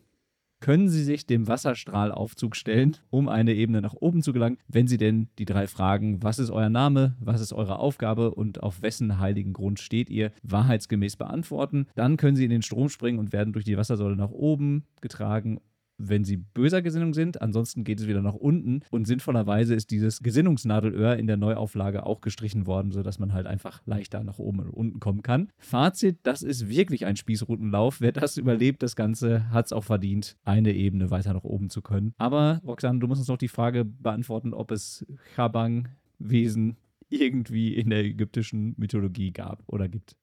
können 0.63 0.89
sie 0.89 1.03
sich 1.03 1.27
dem 1.27 1.49
Wasserstrahlaufzug 1.49 2.57
stellen, 2.57 2.97
um 3.11 3.29
eine 3.29 3.53
Ebene 3.53 3.83
nach 3.83 3.95
oben 3.95 4.23
zu 4.23 4.33
gelangen, 4.33 4.57
wenn 4.69 4.87
sie 4.87 4.97
denn 4.97 5.29
die 5.39 5.45
drei 5.45 5.67
Fragen, 5.67 6.23
was 6.23 6.39
ist 6.39 6.51
euer 6.51 6.71
Name, 6.71 7.17
was 7.21 7.43
ist 7.43 7.53
eure 7.53 7.79
Aufgabe 7.79 8.31
und 8.31 8.63
auf 8.63 8.81
wessen 8.81 9.19
heiligen 9.19 9.53
Grund 9.53 9.81
steht 9.81 10.09
ihr, 10.09 10.33
wahrheitsgemäß 10.43 11.17
beantworten. 11.17 11.87
Dann 11.97 12.17
können 12.17 12.37
sie 12.37 12.45
in 12.45 12.51
den 12.51 12.63
Strom 12.63 12.89
springen 12.89 13.19
und 13.19 13.33
werden 13.33 13.53
durch 13.53 13.65
die 13.65 13.77
Wassersäule 13.77 14.17
nach 14.17 14.31
oben 14.31 14.85
getragen 15.01 15.61
wenn 16.09 16.25
sie 16.25 16.37
böser 16.37 16.83
Gesinnung 16.83 17.15
sind. 17.15 17.41
Ansonsten 17.41 17.85
geht 17.85 18.01
es 18.01 18.07
wieder 18.07 18.23
nach 18.23 18.35
unten. 18.35 18.81
Und 18.91 19.07
sinnvollerweise 19.07 19.75
ist 19.75 19.91
dieses 19.91 20.23
Gesinnungsnadelöhr 20.23 21.17
in 21.17 21.27
der 21.27 21.37
Neuauflage 21.37 22.07
auch 22.07 22.21
gestrichen 22.21 22.67
worden, 22.67 22.93
sodass 22.93 23.19
man 23.19 23.33
halt 23.33 23.47
einfach 23.47 23.83
leichter 23.87 24.23
nach 24.25 24.39
oben 24.39 24.61
und 24.61 24.71
unten 24.71 25.01
kommen 25.01 25.23
kann. 25.23 25.51
Fazit: 25.59 26.19
Das 26.23 26.43
ist 26.43 26.69
wirklich 26.69 27.07
ein 27.07 27.17
Spießrutenlauf. 27.17 28.01
Wer 28.01 28.13
das 28.13 28.37
überlebt, 28.37 28.83
das 28.83 28.97
Ganze, 28.97 29.51
hat 29.51 29.67
es 29.67 29.73
auch 29.73 29.85
verdient, 29.85 30.37
eine 30.45 30.73
Ebene 30.73 31.11
weiter 31.11 31.33
nach 31.33 31.45
oben 31.45 31.71
zu 31.71 31.83
können. 31.83 32.15
Aber, 32.19 32.61
Roxanne, 32.65 32.99
du 32.99 33.07
musst 33.07 33.21
uns 33.21 33.29
noch 33.29 33.39
die 33.39 33.49
Frage 33.49 33.85
beantworten, 33.85 34.55
ob 34.55 34.71
es 34.71 35.07
Chabang-Wesen 35.35 36.77
irgendwie 37.09 37.75
in 37.75 37.91
der 37.91 38.05
ägyptischen 38.05 38.75
Mythologie 38.79 39.33
gab 39.33 39.63
oder 39.67 39.89
gibt. 39.89 40.17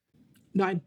Nein. 0.53 0.81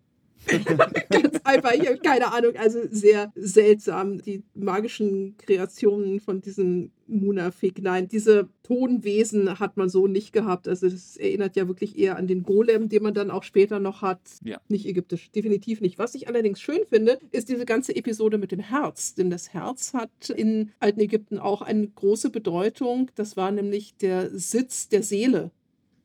Ganz 1.10 1.40
einfach, 1.44 1.72
ich 1.72 1.86
habe 1.86 1.98
keine 1.98 2.32
Ahnung. 2.32 2.56
Also 2.56 2.80
sehr 2.90 3.32
seltsam. 3.34 4.20
Die 4.22 4.42
magischen 4.54 5.36
Kreationen 5.38 6.20
von 6.20 6.40
diesem 6.40 6.90
Munafik. 7.06 7.82
Nein, 7.82 8.08
diese 8.08 8.48
Tonwesen 8.62 9.58
hat 9.60 9.76
man 9.76 9.88
so 9.88 10.06
nicht 10.06 10.32
gehabt. 10.32 10.66
Also 10.68 10.88
das 10.88 11.16
erinnert 11.16 11.56
ja 11.56 11.68
wirklich 11.68 11.98
eher 11.98 12.16
an 12.16 12.26
den 12.26 12.42
Golem, 12.42 12.88
den 12.88 13.02
man 13.02 13.14
dann 13.14 13.30
auch 13.30 13.42
später 13.42 13.78
noch 13.78 14.02
hat. 14.02 14.20
Ja. 14.44 14.60
Nicht 14.68 14.86
ägyptisch, 14.86 15.30
definitiv 15.30 15.80
nicht. 15.80 15.98
Was 15.98 16.14
ich 16.14 16.28
allerdings 16.28 16.60
schön 16.60 16.80
finde, 16.88 17.18
ist 17.30 17.48
diese 17.48 17.66
ganze 17.66 17.94
Episode 17.94 18.38
mit 18.38 18.52
dem 18.52 18.60
Herz. 18.60 19.14
Denn 19.14 19.30
das 19.30 19.52
Herz 19.52 19.94
hat 19.94 20.30
in 20.30 20.70
alten 20.80 21.00
Ägypten 21.00 21.38
auch 21.38 21.62
eine 21.62 21.86
große 21.86 22.30
Bedeutung. 22.30 23.10
Das 23.14 23.36
war 23.36 23.50
nämlich 23.50 23.96
der 23.96 24.30
Sitz 24.30 24.88
der 24.88 25.02
Seele. 25.02 25.50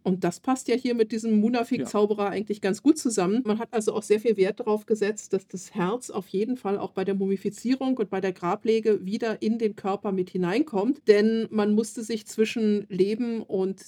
Und 0.08 0.24
das 0.24 0.39
passt 0.39 0.70
ja 0.70 0.76
hier 0.76 0.95
mit 0.95 1.12
diesem 1.12 1.41
Munafik-Zauberer 1.41 2.30
eigentlich 2.30 2.62
ganz 2.62 2.82
gut 2.82 2.97
zusammen. 2.97 3.41
Man 3.45 3.60
hat 3.60 3.68
also 3.74 3.93
auch 3.93 4.03
sehr 4.03 4.22
viel 4.22 4.38
Wert 4.38 4.62
darauf 4.62 4.86
gesetzt, 4.86 5.34
dass 5.34 5.49
das 5.49 5.76
Herz 5.76 6.12
auf 6.12 6.30
jeden 6.30 6.55
Fall 6.55 6.78
auch 6.78 6.91
bei 6.91 7.03
der 7.03 7.14
Mumifizierung 7.14 7.97
und 7.97 8.10
bei 8.10 8.22
der 8.22 8.32
Grablege 8.32 9.05
wieder 9.05 9.41
in 9.41 9.60
den 9.60 9.76
Körper 9.76 10.14
mit 10.14 10.30
hineinkommt. 10.30 11.01
Denn 11.10 11.47
man 11.49 11.76
musste 11.76 12.03
sich 12.03 12.26
zwischen 12.26 12.86
Leben 12.88 13.41
und 13.41 13.84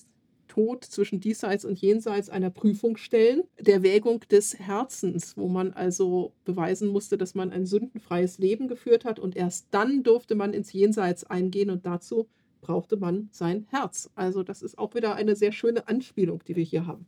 Tod, 0.50 0.84
zwischen 0.84 1.22
diesseits 1.22 1.64
und 1.64 1.80
jenseits 1.80 2.30
einer 2.30 2.50
Prüfung 2.50 2.98
stellen, 2.98 3.44
der 3.58 3.82
Wägung 3.82 4.20
des 4.30 4.60
Herzens, 4.60 5.38
wo 5.38 5.48
man 5.48 5.72
also 5.72 6.34
beweisen 6.44 6.90
musste, 6.90 7.18
dass 7.18 7.34
man 7.34 7.52
ein 7.52 7.66
sündenfreies 7.66 8.40
Leben 8.40 8.68
geführt 8.68 9.06
hat 9.06 9.20
und 9.20 9.38
erst 9.38 9.68
dann 9.72 10.04
durfte 10.04 10.36
man 10.36 10.54
ins 10.54 10.74
Jenseits 10.74 11.24
eingehen 11.24 11.70
und 11.70 11.86
dazu 11.86 12.28
brauchte 12.62 12.98
man 12.98 13.30
sein 13.32 13.66
Herz. 13.70 14.10
Also 14.16 14.44
das 14.44 14.62
ist 14.62 14.78
auch 14.78 14.96
wieder 14.96 15.16
eine 15.16 15.36
sehr 15.36 15.52
schöne 15.52 15.88
Anspielung, 15.88 16.44
die 16.48 16.56
wir 16.56 16.64
hier 16.64 16.86
haben. 16.86 17.06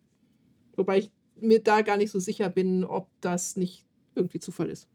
Wobei 0.76 1.00
ich 1.00 1.12
mir 1.40 1.62
da 1.62 1.82
gar 1.82 1.98
nicht 1.98 2.12
so 2.12 2.20
sicher 2.20 2.50
bin, 2.50 2.84
ob 2.84 3.10
das 3.22 3.56
nicht 3.56 3.86
irgendwie 4.16 4.40
Zufall 4.40 4.70
ist. 4.70 4.88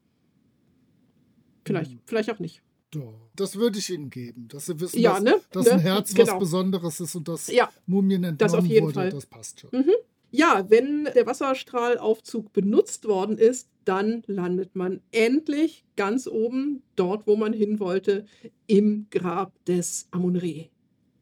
Vielleicht, 1.64 1.92
hm. 1.92 2.00
vielleicht 2.04 2.30
auch 2.30 2.38
nicht. 2.38 2.62
Doch, 2.92 3.28
das 3.34 3.57
würde 3.57 3.78
ich 3.78 3.90
Ihnen 3.90 4.11
geben, 4.11 4.46
dass 4.48 4.66
Sie 4.66 4.78
wissen, 4.80 5.00
ja, 5.00 5.14
dass, 5.14 5.22
ne? 5.22 5.40
dass 5.50 5.66
ne? 5.66 5.72
ein 5.72 5.80
Herz 5.80 6.14
genau. 6.14 6.32
was 6.32 6.38
Besonderes 6.38 7.00
ist 7.00 7.14
und 7.16 7.26
dass 7.28 7.48
ja, 7.48 7.68
Mumien 7.86 8.22
entnommen 8.22 8.38
das 8.38 8.54
auf 8.54 8.64
jeden 8.64 8.86
wurde. 8.86 8.94
Fall. 8.94 9.11
Das 9.11 9.26
passt 9.26 9.61
schon. 9.61 9.70
Mhm. 9.72 9.92
Ja, 10.30 10.64
wenn 10.68 11.04
der 11.04 11.26
Wasserstrahlaufzug 11.26 12.52
benutzt 12.52 13.07
worden 13.07 13.38
ist, 13.38 13.68
dann 13.87 14.22
landet 14.26 14.74
man 14.74 15.01
endlich 15.12 15.84
ganz 15.97 16.26
oben, 16.26 16.82
dort, 16.97 17.26
wo 17.26 17.37
man 17.37 17.53
hin 17.53 17.80
wollte, 17.80 18.26
im 18.66 19.07
Grab 19.11 19.53
des 19.64 20.09
Amun-Re. 20.11 20.68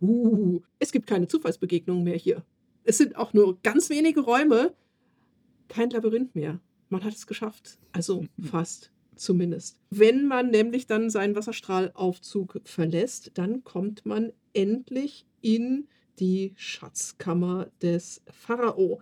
Uh, 0.00 0.60
es 0.78 0.92
gibt 0.92 1.06
keine 1.06 1.28
Zufallsbegegnungen 1.28 2.02
mehr 2.02 2.16
hier. 2.16 2.44
Es 2.84 2.98
sind 2.98 3.16
auch 3.16 3.32
nur 3.32 3.60
ganz 3.62 3.88
wenige 3.90 4.20
Räume, 4.20 4.74
kein 5.68 5.90
Labyrinth 5.90 6.34
mehr. 6.34 6.60
Man 6.88 7.04
hat 7.04 7.14
es 7.14 7.26
geschafft. 7.26 7.78
Also 7.92 8.24
fast 8.40 8.90
zumindest. 9.16 9.78
Wenn 9.90 10.26
man 10.26 10.50
nämlich 10.50 10.86
dann 10.86 11.10
seinen 11.10 11.36
Wasserstrahlaufzug 11.36 12.60
verlässt, 12.64 13.32
dann 13.34 13.64
kommt 13.64 14.04
man 14.04 14.32
endlich 14.52 15.26
in 15.40 15.88
die 16.18 16.52
Schatzkammer 16.56 17.68
des 17.82 18.22
Pharao. 18.30 19.00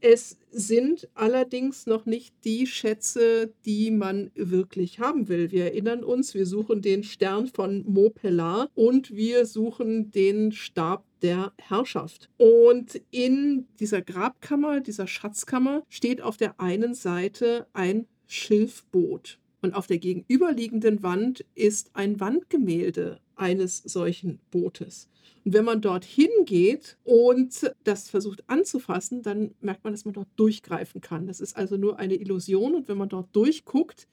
Es 0.00 0.38
sind 0.52 1.08
allerdings 1.14 1.86
noch 1.86 2.06
nicht 2.06 2.32
die 2.44 2.68
Schätze, 2.68 3.52
die 3.64 3.90
man 3.90 4.30
wirklich 4.34 5.00
haben 5.00 5.28
will. 5.28 5.50
Wir 5.50 5.64
erinnern 5.64 6.04
uns, 6.04 6.34
wir 6.34 6.46
suchen 6.46 6.82
den 6.82 7.02
Stern 7.02 7.48
von 7.48 7.84
Mopellar 7.84 8.70
und 8.74 9.14
wir 9.14 9.44
suchen 9.44 10.12
den 10.12 10.52
Stab 10.52 11.04
der 11.20 11.52
Herrschaft. 11.58 12.30
Und 12.36 13.00
in 13.10 13.66
dieser 13.80 14.00
Grabkammer, 14.00 14.80
dieser 14.80 15.08
Schatzkammer, 15.08 15.82
steht 15.88 16.22
auf 16.22 16.36
der 16.36 16.60
einen 16.60 16.94
Seite 16.94 17.66
ein 17.72 18.06
Schilfboot. 18.28 19.40
Und 19.62 19.74
auf 19.74 19.88
der 19.88 19.98
gegenüberliegenden 19.98 21.02
Wand 21.02 21.44
ist 21.56 21.90
ein 21.94 22.20
Wandgemälde 22.20 23.20
eines 23.38 23.78
solchen 23.78 24.40
Bootes. 24.50 25.08
Und 25.44 25.54
wenn 25.54 25.64
man 25.64 25.80
dorthin 25.80 26.30
geht 26.44 26.98
und 27.04 27.72
das 27.84 28.10
versucht 28.10 28.42
anzufassen, 28.48 29.22
dann 29.22 29.54
merkt 29.60 29.84
man, 29.84 29.92
dass 29.92 30.04
man 30.04 30.14
dort 30.14 30.28
durchgreifen 30.36 31.00
kann. 31.00 31.26
Das 31.26 31.40
ist 31.40 31.56
also 31.56 31.76
nur 31.76 31.98
eine 31.98 32.16
Illusion. 32.16 32.74
Und 32.74 32.88
wenn 32.88 32.98
man 32.98 33.08
dort 33.08 33.34
durchguckt, 33.34 34.08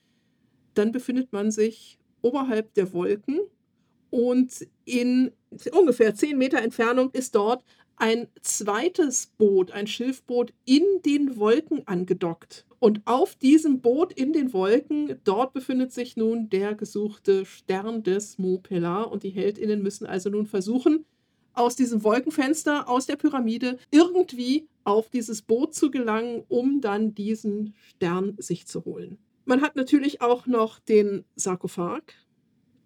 dann 0.73 0.91
befindet 0.91 1.33
man 1.33 1.51
sich 1.51 1.97
oberhalb 2.21 2.73
der 2.73 2.93
Wolken 2.93 3.39
und 4.09 4.65
in 4.85 5.31
ungefähr 5.73 6.15
10 6.15 6.37
Meter 6.37 6.61
Entfernung 6.61 7.11
ist 7.11 7.35
dort 7.35 7.65
ein 7.97 8.27
zweites 8.41 9.27
Boot, 9.37 9.71
ein 9.71 9.87
Schilfboot 9.87 10.53
in 10.65 10.83
den 11.05 11.37
Wolken 11.37 11.87
angedockt. 11.87 12.65
Und 12.79 13.01
auf 13.05 13.35
diesem 13.35 13.81
Boot 13.81 14.13
in 14.13 14.33
den 14.33 14.53
Wolken, 14.53 15.19
dort 15.23 15.53
befindet 15.53 15.91
sich 15.91 16.17
nun 16.17 16.49
der 16.49 16.75
gesuchte 16.75 17.45
Stern 17.45 18.03
des 18.03 18.37
Mopellar. 18.37 19.11
Und 19.11 19.23
die 19.23 19.29
Heldinnen 19.29 19.81
müssen 19.81 20.05
also 20.05 20.29
nun 20.29 20.45
versuchen, 20.45 21.05
aus 21.53 21.75
diesem 21.75 22.03
Wolkenfenster, 22.03 22.89
aus 22.89 23.05
der 23.05 23.15
Pyramide, 23.15 23.77
irgendwie 23.91 24.67
auf 24.83 25.09
dieses 25.09 25.41
Boot 25.41 25.73
zu 25.73 25.89
gelangen, 25.89 26.43
um 26.47 26.81
dann 26.81 27.15
diesen 27.15 27.73
Stern 27.89 28.35
sich 28.37 28.67
zu 28.67 28.85
holen. 28.85 29.17
Man 29.45 29.61
hat 29.61 29.75
natürlich 29.75 30.21
auch 30.21 30.47
noch 30.47 30.79
den 30.79 31.23
Sarkophag 31.35 32.01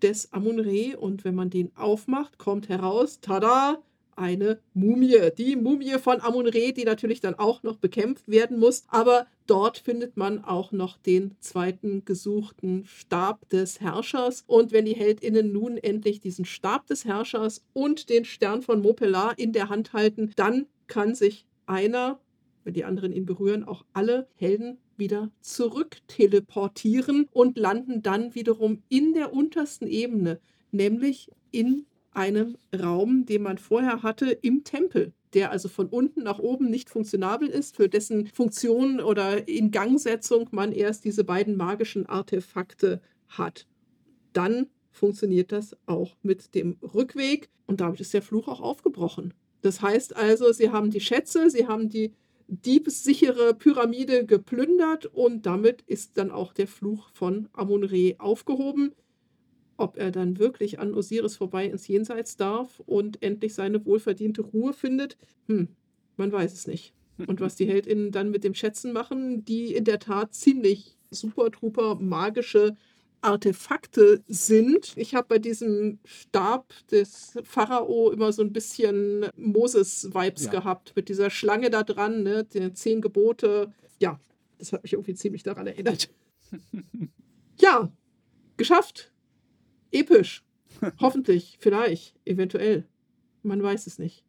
des 0.02 0.32
Amun-Re 0.32 0.98
und 0.98 1.26
wenn 1.26 1.36
man 1.36 1.50
den 1.50 1.76
aufmacht, 1.76 2.38
kommt 2.38 2.70
heraus, 2.70 3.20
tada, 3.22 3.82
eine 4.20 4.60
Mumie. 4.74 5.32
Die 5.38 5.56
Mumie 5.56 5.98
von 5.98 6.22
Amun-Re, 6.22 6.74
die 6.74 6.84
natürlich 6.84 7.22
dann 7.22 7.36
auch 7.36 7.64
noch 7.64 7.78
bekämpft 7.78 8.28
werden 8.28 8.60
muss. 8.60 8.84
Aber 8.90 9.28
dort 9.48 9.78
findet 9.78 10.18
man 10.18 10.44
auch 10.44 10.72
noch 10.72 10.98
den 10.98 11.36
zweiten 11.40 12.06
gesuchten 12.06 12.86
Stab 12.86 13.48
des 13.50 13.80
Herrschers. 13.80 14.44
Und 14.46 14.72
wenn 14.72 14.86
die 14.86 14.96
Heldinnen 14.96 15.52
nun 15.52 15.78
endlich 15.78 16.20
diesen 16.20 16.46
Stab 16.46 16.88
des 16.88 17.06
Herrschers 17.06 17.66
und 17.74 18.10
den 18.10 18.26
Stern 18.26 18.62
von 18.62 18.82
Mopellar 18.82 19.38
in 19.38 19.54
der 19.54 19.70
Hand 19.70 19.94
halten, 19.94 20.32
dann 20.36 20.68
kann 20.88 21.16
sich 21.16 21.46
einer, 21.66 22.20
wenn 22.64 22.74
die 22.74 22.86
anderen 22.86 23.14
ihn 23.14 23.26
berühren, 23.26 23.64
auch 23.64 23.86
alle 23.94 24.28
Helden 24.36 24.78
wieder 24.98 25.32
zurück 25.40 25.98
teleportieren 26.08 27.30
und 27.32 27.58
landen 27.58 28.02
dann 28.02 28.36
wiederum 28.36 28.84
in 28.90 29.14
der 29.14 29.34
untersten 29.34 29.88
Ebene, 29.88 30.42
nämlich 30.72 31.32
in 31.52 31.86
einem 32.12 32.58
Raum, 32.78 33.26
den 33.26 33.44
man 33.44 33.58
vorher 33.58 34.04
hatte 34.04 34.32
im 34.32 34.64
Tempel, 34.64 35.14
der 35.34 35.52
also 35.52 35.70
von 35.70 35.88
unten 35.88 36.24
nach 36.24 36.40
oben 36.40 36.70
nicht 36.70 36.90
funktionabel 36.90 37.48
ist, 37.48 37.76
für 37.76 37.90
dessen 37.90 38.28
Funktion 38.28 39.00
oder 39.00 39.48
Ingangsetzung 39.48 40.50
man 40.52 40.72
erst 40.72 41.06
diese 41.06 41.24
beiden 41.24 41.56
magischen 41.56 42.06
Artefakte 42.06 43.02
hat. 43.28 43.68
Dann 44.34 44.68
funktioniert 44.92 45.52
das 45.52 45.76
auch 45.86 46.16
mit 46.24 46.56
dem 46.56 46.78
Rückweg 46.82 47.50
und 47.68 47.82
damit 47.82 48.00
ist 48.00 48.14
der 48.14 48.22
Fluch 48.22 48.48
auch 48.48 48.62
aufgebrochen. 48.62 49.34
Das 49.62 49.82
heißt 49.82 50.16
also, 50.16 50.52
sie 50.52 50.72
haben 50.72 50.90
die 50.90 51.02
Schätze, 51.02 51.50
sie 51.50 51.68
haben 51.68 51.90
die 51.90 52.14
diebessichere 52.48 53.54
Pyramide 53.54 54.26
geplündert 54.26 55.06
und 55.06 55.46
damit 55.46 55.84
ist 55.84 56.18
dann 56.18 56.32
auch 56.32 56.54
der 56.54 56.68
Fluch 56.68 57.12
von 57.14 57.48
Amun-Re 57.54 58.16
aufgehoben. 58.18 58.96
Ob 59.80 59.98
er 59.98 60.12
dann 60.12 60.40
wirklich 60.40 60.80
an 60.80 60.94
Osiris 60.94 61.38
vorbei 61.38 61.66
ins 61.66 61.88
Jenseits 61.88 62.36
darf 62.36 62.82
und 62.86 63.24
endlich 63.24 63.54
seine 63.54 63.86
wohlverdiente 63.86 64.42
Ruhe 64.42 64.74
findet, 64.74 65.18
hm, 65.48 65.70
man 66.18 66.34
weiß 66.34 66.52
es 66.52 66.68
nicht. 66.68 66.94
Und 67.28 67.40
was 67.40 67.56
die 67.56 67.66
HeldInnen 67.66 68.12
dann 68.12 68.30
mit 68.30 68.44
dem 68.44 68.54
Schätzen 68.54 68.92
machen, 68.92 69.46
die 69.46 69.74
in 69.74 69.86
der 69.86 70.00
Tat 70.00 70.34
ziemlich 70.34 70.98
super 71.12 71.50
truper 71.50 71.96
magische 71.96 72.76
Artefakte 73.22 74.22
sind. 74.28 74.94
Ich 74.98 75.16
habe 75.16 75.28
bei 75.30 75.40
diesem 75.40 76.00
Stab 76.04 76.74
des 76.92 77.38
Pharao 77.44 78.12
immer 78.12 78.34
so 78.34 78.42
ein 78.42 78.52
bisschen 78.52 79.28
Moses-Vibes 79.38 80.46
ja. 80.46 80.52
gehabt, 80.52 80.94
mit 80.98 81.08
dieser 81.08 81.30
Schlange 81.30 81.70
da 81.70 81.84
dran, 81.84 82.24
ne, 82.24 82.44
die 82.44 82.74
zehn 82.74 83.00
Gebote. 83.00 83.74
Ja, 84.00 84.20
das 84.58 84.74
hat 84.74 84.84
mich 84.84 84.94
irgendwie 84.94 85.16
ziemlich 85.16 85.44
daran 85.44 85.68
erinnert. 85.68 86.10
ja, 87.62 87.90
geschafft 88.58 89.14
episch. 89.92 90.44
Hoffentlich, 91.00 91.58
vielleicht, 91.60 92.16
eventuell. 92.26 92.86
Man 93.44 93.62
weiß 93.62 93.88
es 93.88 94.00
nicht. 94.00 94.24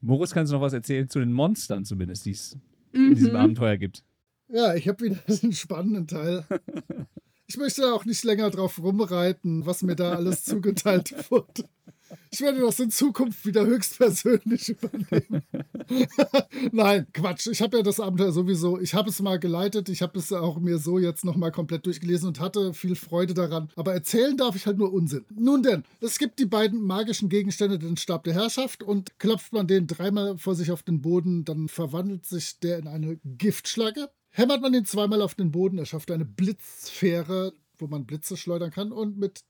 Moritz, 0.00 0.32
kannst 0.32 0.52
du 0.52 0.56
noch 0.56 0.62
was 0.62 0.72
erzählen 0.72 1.08
zu 1.08 1.18
den 1.18 1.32
Monstern 1.32 1.84
zumindest, 1.84 2.26
die 2.26 2.32
es 2.32 2.56
mhm. 2.92 3.08
in 3.08 3.14
diesem 3.14 3.30
mhm. 3.30 3.36
Abenteuer 3.36 3.76
gibt? 3.76 4.04
Ja, 4.48 4.74
ich 4.74 4.88
habe 4.88 5.04
wieder 5.04 5.18
einen 5.42 5.52
spannenden 5.52 6.06
Teil. 6.06 6.44
Ich 7.48 7.58
möchte 7.58 7.94
auch 7.94 8.04
nicht 8.04 8.24
länger 8.24 8.50
drauf 8.50 8.82
rumreiten, 8.82 9.66
was 9.66 9.82
mir 9.82 9.94
da 9.94 10.16
alles 10.16 10.42
zugeteilt 10.42 11.14
wurde. 11.30 11.68
Ich 12.30 12.40
werde 12.40 12.60
das 12.60 12.78
in 12.80 12.90
Zukunft 12.90 13.46
wieder 13.46 13.64
höchstpersönlich 13.66 14.68
übernehmen. 14.82 15.42
Nein, 16.72 17.06
Quatsch. 17.12 17.46
Ich 17.46 17.62
habe 17.62 17.78
ja 17.78 17.82
das 17.82 18.00
Abenteuer 18.00 18.32
sowieso, 18.32 18.78
ich 18.80 18.94
habe 18.94 19.10
es 19.10 19.20
mal 19.20 19.38
geleitet, 19.38 19.88
ich 19.88 20.02
habe 20.02 20.18
es 20.18 20.32
auch 20.32 20.58
mir 20.58 20.78
so 20.78 20.98
jetzt 20.98 21.24
nochmal 21.24 21.52
komplett 21.52 21.86
durchgelesen 21.86 22.28
und 22.28 22.40
hatte 22.40 22.74
viel 22.74 22.96
Freude 22.96 23.34
daran. 23.34 23.70
Aber 23.76 23.92
erzählen 23.94 24.36
darf 24.36 24.56
ich 24.56 24.66
halt 24.66 24.78
nur 24.78 24.92
Unsinn. 24.92 25.24
Nun 25.34 25.62
denn, 25.62 25.84
es 26.00 26.18
gibt 26.18 26.38
die 26.38 26.46
beiden 26.46 26.82
magischen 26.82 27.28
Gegenstände, 27.28 27.78
den 27.78 27.96
Stab 27.96 28.24
der 28.24 28.34
Herrschaft 28.34 28.82
und 28.82 29.18
klopft 29.18 29.52
man 29.52 29.66
den 29.66 29.86
dreimal 29.86 30.38
vor 30.38 30.54
sich 30.54 30.70
auf 30.70 30.82
den 30.82 31.00
Boden, 31.00 31.44
dann 31.44 31.68
verwandelt 31.68 32.26
sich 32.26 32.58
der 32.60 32.78
in 32.78 32.88
eine 32.88 33.18
Giftschlange. 33.24 34.08
Hämmert 34.30 34.60
man 34.60 34.74
ihn 34.74 34.84
zweimal 34.84 35.22
auf 35.22 35.34
den 35.34 35.50
Boden, 35.50 35.78
erschafft 35.78 36.10
eine 36.10 36.26
Blitzsphäre, 36.26 37.52
wo 37.78 37.86
man 37.86 38.04
Blitze 38.04 38.36
schleudern 38.36 38.70
kann 38.70 38.92
und 38.92 39.16
mit 39.16 39.40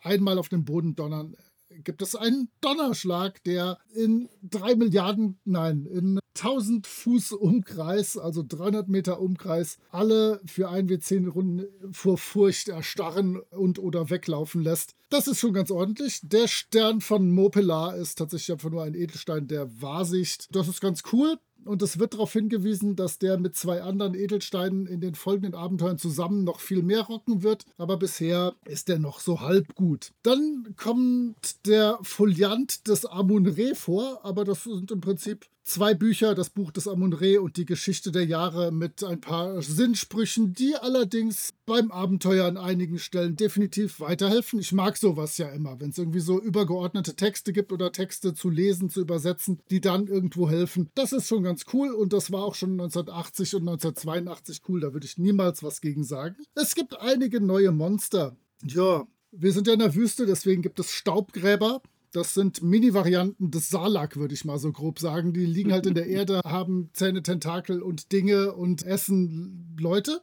einmal 0.00 0.38
auf 0.38 0.48
den 0.48 0.64
Boden 0.64 0.94
donnern 0.94 1.36
gibt 1.84 2.02
es 2.02 2.14
einen 2.14 2.48
Donnerschlag, 2.60 3.42
der 3.44 3.78
in 3.94 4.28
drei 4.42 4.74
Milliarden, 4.74 5.38
nein, 5.44 5.86
in 5.86 6.18
1000 6.36 6.86
Fuß 6.86 7.32
Umkreis, 7.32 8.16
also 8.16 8.44
300 8.46 8.88
Meter 8.88 9.20
Umkreis, 9.20 9.78
alle 9.90 10.40
für 10.46 10.68
ein 10.70 10.88
wie 10.88 10.98
zehn 10.98 11.28
Runden 11.28 11.66
vor 11.92 12.16
Furcht 12.18 12.68
erstarren 12.68 13.40
und 13.50 13.78
oder 13.78 14.10
weglaufen 14.10 14.62
lässt. 14.62 14.94
Das 15.10 15.28
ist 15.28 15.40
schon 15.40 15.52
ganz 15.52 15.70
ordentlich. 15.70 16.20
Der 16.22 16.48
Stern 16.48 17.00
von 17.00 17.30
Mopelar 17.30 17.96
ist 17.96 18.16
tatsächlich 18.16 18.52
einfach 18.52 18.70
nur 18.70 18.82
ein 18.82 18.94
Edelstein 18.94 19.46
der 19.46 19.82
Wahrsicht. 19.82 20.48
Das 20.56 20.68
ist 20.68 20.80
ganz 20.80 21.02
cool. 21.12 21.38
Und 21.64 21.82
es 21.82 21.98
wird 21.98 22.14
darauf 22.14 22.32
hingewiesen, 22.32 22.96
dass 22.96 23.18
der 23.18 23.38
mit 23.38 23.56
zwei 23.56 23.82
anderen 23.82 24.14
Edelsteinen 24.14 24.86
in 24.86 25.00
den 25.00 25.14
folgenden 25.14 25.54
Abenteuern 25.54 25.98
zusammen 25.98 26.44
noch 26.44 26.60
viel 26.60 26.82
mehr 26.82 27.02
rocken 27.02 27.42
wird. 27.42 27.64
Aber 27.78 27.96
bisher 27.96 28.54
ist 28.64 28.88
der 28.88 28.98
noch 28.98 29.20
so 29.20 29.40
halb 29.40 29.74
gut. 29.74 30.12
Dann 30.22 30.74
kommt 30.76 31.66
der 31.66 31.98
Foliant 32.02 32.88
des 32.88 33.06
Amun-Re 33.06 33.74
vor, 33.74 34.20
aber 34.24 34.44
das 34.44 34.64
sind 34.64 34.90
im 34.90 35.00
Prinzip 35.00 35.46
zwei 35.62 35.94
Bücher, 35.94 36.34
das 36.34 36.50
Buch 36.50 36.72
des 36.72 36.88
Amun-Re 36.88 37.40
und 37.40 37.56
die 37.56 37.64
Geschichte 37.64 38.12
der 38.12 38.24
Jahre 38.24 38.72
mit 38.72 39.04
ein 39.04 39.20
paar 39.20 39.62
Sinnsprüchen, 39.62 40.52
die 40.52 40.74
allerdings 40.76 41.50
beim 41.66 41.90
Abenteuer 41.90 42.46
an 42.46 42.56
einigen 42.56 42.98
Stellen 42.98 43.36
definitiv 43.36 44.00
weiterhelfen. 44.00 44.58
Ich 44.58 44.72
mag 44.72 44.96
sowas 44.96 45.38
ja 45.38 45.48
immer, 45.50 45.80
wenn 45.80 45.90
es 45.90 45.98
irgendwie 45.98 46.20
so 46.20 46.40
übergeordnete 46.40 47.14
Texte 47.14 47.52
gibt 47.52 47.72
oder 47.72 47.92
Texte 47.92 48.34
zu 48.34 48.50
lesen, 48.50 48.90
zu 48.90 49.00
übersetzen, 49.00 49.60
die 49.70 49.80
dann 49.80 50.06
irgendwo 50.06 50.48
helfen. 50.48 50.90
Das 50.94 51.12
ist 51.12 51.28
schon 51.28 51.42
ganz 51.42 51.64
cool 51.72 51.90
und 51.90 52.12
das 52.12 52.32
war 52.32 52.44
auch 52.44 52.54
schon 52.54 52.72
1980 52.72 53.54
und 53.56 53.68
1982 53.68 54.62
cool, 54.68 54.80
da 54.80 54.92
würde 54.92 55.06
ich 55.06 55.18
niemals 55.18 55.62
was 55.62 55.80
gegen 55.80 56.04
sagen. 56.04 56.36
Es 56.54 56.74
gibt 56.74 56.98
einige 56.98 57.40
neue 57.40 57.72
Monster. 57.72 58.36
Ja, 58.64 59.06
wir 59.32 59.52
sind 59.52 59.66
ja 59.66 59.72
in 59.72 59.78
der 59.78 59.94
Wüste, 59.94 60.26
deswegen 60.26 60.62
gibt 60.62 60.78
es 60.78 60.92
Staubgräber. 60.92 61.80
Das 62.12 62.34
sind 62.34 62.62
Mini-Varianten 62.62 63.50
des 63.50 63.70
Salak, 63.70 64.16
würde 64.16 64.34
ich 64.34 64.44
mal 64.44 64.58
so 64.58 64.70
grob 64.70 64.98
sagen. 64.98 65.32
Die 65.32 65.46
liegen 65.46 65.72
halt 65.72 65.86
in 65.86 65.94
der 65.94 66.06
Erde, 66.08 66.42
haben 66.44 66.90
Zähne, 66.92 67.22
Tentakel 67.22 67.80
und 67.82 68.12
Dinge 68.12 68.52
und 68.52 68.84
essen 68.84 69.74
Leute. 69.80 70.22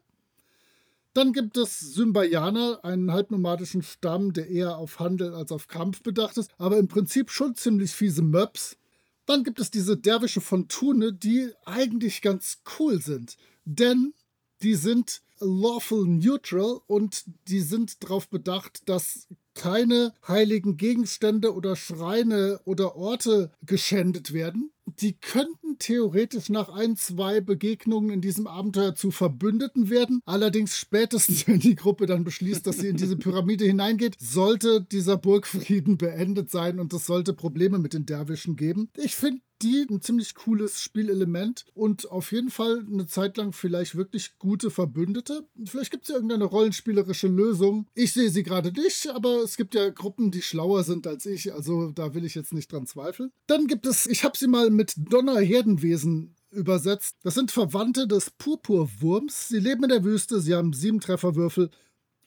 Dann 1.14 1.34
gibt 1.34 1.58
es 1.58 1.80
Symbayaner, 1.80 2.86
einen 2.86 3.12
halbnomadischen 3.12 3.82
Stamm, 3.82 4.34
der 4.34 4.50
eher 4.50 4.78
auf 4.78 5.00
Handel 5.00 5.34
als 5.34 5.52
auf 5.52 5.68
Kampf 5.68 6.04
bedacht 6.04 6.38
ist, 6.38 6.52
aber 6.60 6.78
im 6.78 6.88
Prinzip 6.88 7.32
schon 7.32 7.56
ziemlich 7.56 7.92
fiese 7.92 8.22
Möps. 8.22 8.78
Dann 9.26 9.44
gibt 9.44 9.60
es 9.60 9.72
diese 9.72 9.98
Derwische 9.98 10.42
von 10.42 10.68
Thune, 10.68 11.12
die 11.12 11.52
eigentlich 11.66 12.22
ganz 12.22 12.62
cool 12.78 13.02
sind. 13.02 13.38
Denn 13.66 14.14
die 14.62 14.76
sind 14.76 15.22
lawful 15.40 16.08
neutral 16.08 16.80
und 16.88 17.26
die 17.48 17.62
sind 17.62 18.04
darauf 18.04 18.30
bedacht, 18.30 18.88
dass 18.88 19.28
keine 19.60 20.14
heiligen 20.26 20.78
Gegenstände 20.78 21.54
oder 21.54 21.76
Schreine 21.76 22.62
oder 22.64 22.96
Orte 22.96 23.52
geschändet 23.66 24.32
werden. 24.32 24.72
Die 24.86 25.14
könnten 25.14 25.78
theoretisch 25.80 26.50
nach 26.50 26.70
ein, 26.70 26.96
zwei 26.96 27.42
Begegnungen 27.42 28.10
in 28.10 28.22
diesem 28.22 28.48
Abenteuer 28.48 28.96
zu 28.96 29.12
Verbündeten 29.12 29.90
werden. 29.90 30.22
Allerdings 30.26 30.78
spätestens, 30.78 31.46
wenn 31.48 31.60
die 31.60 31.76
Gruppe 31.76 32.06
dann 32.06 32.24
beschließt, 32.24 32.66
dass 32.66 32.78
sie 32.78 32.88
in 32.88 32.98
diese 32.98 33.18
Pyramide 33.18 33.66
hineingeht, 33.66 34.16
sollte 34.20 34.82
dieser 34.82 35.18
Burgfrieden 35.18 35.98
beendet 35.98 36.50
sein 36.50 36.80
und 36.80 36.94
es 36.94 37.06
sollte 37.06 37.34
Probleme 37.34 37.80
mit 37.80 37.94
den 37.94 38.06
Derwischen 38.06 38.56
geben. 38.56 38.90
Ich 38.96 39.16
finde 39.16 39.42
die 39.62 39.86
ein 39.90 40.02
ziemlich 40.02 40.36
cooles 40.36 40.82
Spielelement 40.82 41.66
und 41.74 42.10
auf 42.10 42.32
jeden 42.32 42.50
Fall 42.50 42.86
eine 42.92 43.08
Zeit 43.08 43.38
lang 43.38 43.52
vielleicht 43.52 43.96
wirklich 43.96 44.38
gute 44.40 44.72
Verbündete. 44.72 45.48
Vielleicht 45.66 45.92
gibt 45.92 46.04
es 46.04 46.10
ja 46.10 46.16
irgendeine 46.16 46.46
rollenspielerische 46.46 47.28
Lösung. 47.28 47.88
Ich 47.94 48.14
sehe 48.14 48.30
sie 48.30 48.44
gerade 48.44 48.72
nicht, 48.72 49.08
aber 49.10 49.44
es 49.44 49.58
gibt 49.58 49.76
ja 49.76 49.90
Gruppen, 49.90 50.32
die 50.32 50.42
schlauer 50.42 50.84
sind 50.84 51.08
als 51.08 51.26
ich, 51.26 51.54
also 51.54 51.92
da 51.92 52.14
will 52.14 52.26
ich 52.26 52.36
jetzt 52.36 52.54
nicht 52.54 52.72
dran 52.72 52.88
zweifeln. 52.88 53.32
Dann 53.48 53.68
gibt 53.68 53.86
es, 53.86 54.06
ich 54.06 54.24
habe 54.24 54.38
sie 54.38 54.48
mal 54.48 54.70
mit 54.70 54.94
Donnerherdenwesen 54.98 56.36
übersetzt. 56.52 57.18
Das 57.24 57.36
sind 57.36 57.52
Verwandte 57.52 58.08
des 58.08 58.32
Purpurwurms. 58.32 59.50
Sie 59.50 59.60
leben 59.60 59.84
in 59.84 59.90
der 59.90 60.04
Wüste, 60.04 60.42
sie 60.42 60.56
haben 60.56 60.74
sieben 60.74 61.00
Trefferwürfel, 61.00 61.70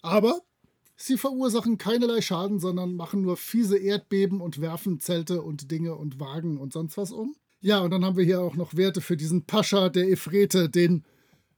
aber 0.01 0.41
Sie 1.05 1.19
verursachen 1.19 1.79
keinerlei 1.79 2.21
Schaden, 2.21 2.61
sondern 2.61 2.95
machen 2.95 3.23
nur 3.23 3.37
fiese 3.37 3.77
Erdbeben 3.77 4.41
und 4.41 4.61
werfen 4.61 5.01
Zelte 5.01 5.43
und 5.43 5.73
Dinge 5.73 5.97
und 5.97 6.21
Wagen 6.21 6.59
und 6.59 6.73
sonst 6.73 6.97
was 6.97 7.11
um. 7.11 7.35
Ja, 7.61 7.81
und 7.81 7.91
dann 7.91 8.05
haben 8.05 8.17
wir 8.17 8.25
hier 8.25 8.41
auch 8.41 8.55
noch 8.55 8.77
Werte 8.77 9.01
für 9.01 9.17
diesen 9.17 9.45
Pascha 9.45 9.89
der 9.89 10.09
Efrete, 10.09 10.69
den 10.71 11.05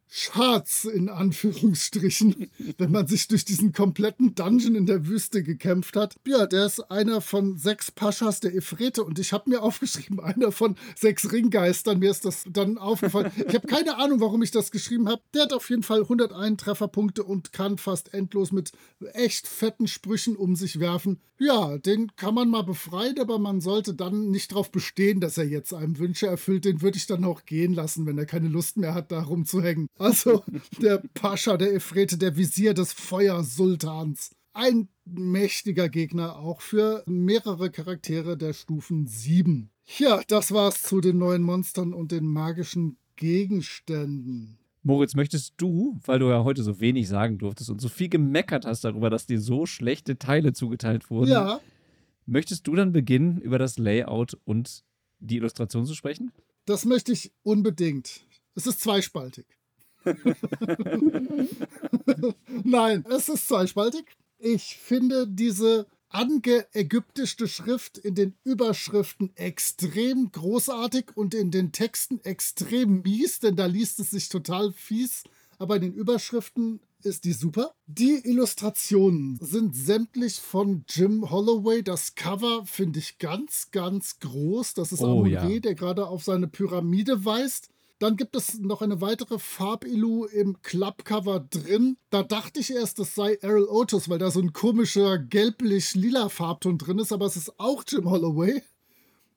Schatz 0.09 0.85
in 0.85 1.09
Anführungsstrichen, 1.09 2.51
wenn 2.79 2.93
man 2.93 3.07
sich 3.07 3.29
durch 3.29 3.45
diesen 3.45 3.73
kompletten 3.73 4.35
Dungeon 4.35 4.75
in 4.75 4.87
der 4.87 5.07
Wüste 5.07 5.43
gekämpft 5.43 5.97
hat. 5.97 6.15
Ja, 6.27 6.47
der 6.47 6.67
ist 6.67 6.81
einer 6.91 7.21
von 7.21 7.59
sechs 7.59 7.91
Paschas 7.91 8.41
der 8.41 8.55
Efrete 8.55 9.03
und 9.03 9.19
ich 9.19 9.33
habe 9.33 9.51
mir 9.51 9.63
aufgeschrieben, 9.63 10.21
einer 10.21 10.53
von 10.53 10.77
sechs 10.97 11.33
Ringgeistern. 11.33 11.99
Mir 11.99 12.11
ist 12.11 12.25
das 12.25 12.45
dann 12.49 12.79
aufgefallen. 12.79 13.33
Ich 13.37 13.55
habe 13.55 13.67
keine 13.67 13.97
Ahnung, 13.97 14.21
warum 14.21 14.43
ich 14.43 14.51
das 14.51 14.71
geschrieben 14.71 15.09
habe. 15.09 15.23
Der 15.35 15.43
hat 15.43 15.53
auf 15.53 15.69
jeden 15.69 15.83
Fall 15.83 16.03
101 16.03 16.63
Trefferpunkte 16.63 17.25
und 17.25 17.53
kann 17.53 17.79
fast 17.79 18.15
endlos 18.15 18.53
mit 18.53 18.73
echt 19.15 19.49
fetten 19.49 19.89
Sprüchen 19.89 20.37
um 20.37 20.55
sich 20.55 20.81
werfen. 20.81 21.21
Ja, 21.39 21.79
den 21.79 22.15
kann 22.15 22.35
man 22.35 22.49
mal 22.49 22.63
befreien, 22.63 23.19
aber 23.19 23.41
man 23.41 23.61
sollte 23.61 23.93
dann 23.95 24.31
nicht 24.31 24.53
darauf 24.53 24.71
bestehen, 24.71 25.21
dass 25.21 25.37
er 25.37 25.45
jetzt 25.45 25.75
einem 25.75 25.99
Wünsche 25.99 26.29
erfüllt. 26.29 26.65
Den 26.65 26.81
würde 26.81 26.97
ich 26.97 27.07
dann 27.07 27.25
auch 27.25 27.45
gehen 27.45 27.75
lassen, 27.75 28.07
wenn 28.07 28.17
er 28.17 28.27
keine 28.27 28.49
Lust 28.49 28.77
mehr 28.77 28.95
hat, 28.95 29.11
da 29.11 29.21
rumzuhängen. 29.21 29.89
Also 29.99 30.45
der 30.81 31.03
Pascha, 31.15 31.57
der 31.57 31.75
Efrete, 31.75 32.19
der 32.19 32.37
Visier 32.37 32.75
des 32.75 32.93
Feuersultans. 32.93 34.31
Ein 34.53 34.89
mächtiger 35.05 35.89
Gegner, 35.89 36.37
auch 36.37 36.61
für 36.61 37.03
mehrere 37.07 37.71
Charaktere 37.71 38.37
der 38.37 38.53
Stufen 38.53 39.07
7. 39.07 39.71
Ja, 39.99 40.23
das 40.29 40.53
war's 40.53 40.83
zu 40.83 41.01
den 41.01 41.19
neuen 41.19 41.43
Monstern 41.43 41.93
und 41.93 42.13
den 42.13 42.27
magischen 42.27 42.97
Gegenständen. 43.17 44.59
Moritz, 44.83 45.15
möchtest 45.15 45.55
du, 45.57 45.99
weil 46.05 46.19
du 46.19 46.29
ja 46.29 46.45
heute 46.45 46.63
so 46.63 46.79
wenig 46.79 47.09
sagen 47.09 47.39
durftest 47.39 47.71
und 47.71 47.81
so 47.81 47.89
viel 47.89 48.09
gemeckert 48.09 48.67
hast 48.67 48.85
darüber, 48.85 49.11
dass 49.11 49.27
dir 49.27 49.41
so 49.41 49.67
schlechte 49.67 50.19
Teile 50.19 50.53
zugeteilt 50.53 51.11
wurden, 51.11 51.31
ja. 51.31 51.61
möchtest 52.27 52.67
du 52.67 52.75
dann 52.75 52.93
beginnen, 52.93 53.39
über 53.39 53.59
das 53.59 53.79
Layout 53.79 54.39
und 54.45 54.85
die 55.21 55.37
Illustration 55.37 55.87
zu 55.87 55.95
sprechen? 55.95 56.33
Das 56.67 56.85
möchte 56.85 57.13
ich 57.13 57.33
unbedingt. 57.43 58.27
Es 58.55 58.67
ist 58.67 58.81
zweispaltig. 58.81 59.47
Nein, 62.65 63.05
es 63.09 63.29
ist 63.29 63.49
zweispaltig. 63.49 64.05
Ich 64.39 64.77
finde 64.77 65.27
diese 65.27 65.87
angeägyptische 66.11 67.49
Schrift 67.49 67.99
in 67.99 68.15
den 68.15 68.35
Überschriften 68.45 69.35
extrem 69.37 70.31
großartig 70.31 71.17
und 71.17 71.35
in 71.35 71.51
den 71.51 71.73
Texten 71.73 72.21
extrem 72.23 73.03
mies, 73.03 73.41
denn 73.41 73.57
da 73.57 73.67
liest 73.67 73.99
es 73.99 74.11
sich 74.11 74.29
total 74.29 74.73
fies. 74.73 75.25
Aber 75.59 75.77
in 75.77 75.83
den 75.83 75.95
Überschriften 75.95 76.81
ist 77.03 77.25
die 77.25 77.33
super. 77.33 77.75
Die 77.87 78.21
Illustrationen 78.25 79.39
sind 79.41 79.75
sämtlich 79.75 80.41
von 80.41 80.85
Jim 80.89 81.31
Holloway. 81.31 81.83
Das 81.83 82.15
Cover 82.15 82.65
finde 82.65 82.99
ich 83.01 83.19
ganz, 83.19 83.71
ganz 83.71 84.19
groß. 84.21 84.75
Das 84.75 84.93
ist 84.93 85.01
Oh, 85.01 85.21
Amun 85.21 85.31
ja. 85.31 85.61
Der 85.61 85.75
gerade 85.75 86.07
auf 86.07 86.25
seine 86.25 86.49
Pyramide 86.49 87.25
weist. 87.25 87.69
Dann 87.99 88.17
gibt 88.17 88.35
es 88.37 88.59
noch 88.59 88.83
eine 88.83 89.01
weitere 89.01 89.39
Farbilu 89.39 90.25
im 90.25 90.61
Clubcover 90.63 91.41
drin. 91.41 91.97
Da 92.11 92.23
dachte 92.23 92.61
ich 92.61 92.71
erst, 92.71 92.99
das 92.99 93.15
sei 93.15 93.35
Errol 93.37 93.69
Otis, 93.69 94.09
weil 94.09 94.19
da 94.19 94.31
so 94.31 94.41
ein 94.41 94.53
komischer 94.53 95.19
gelblich-lila 95.19 96.29
Farbton 96.29 96.79
drin 96.79 96.99
ist, 96.99 97.13
aber 97.13 97.27
es 97.27 97.37
ist 97.37 97.59
auch 97.59 97.85
Jim 97.87 98.11
Holloway. 98.11 98.63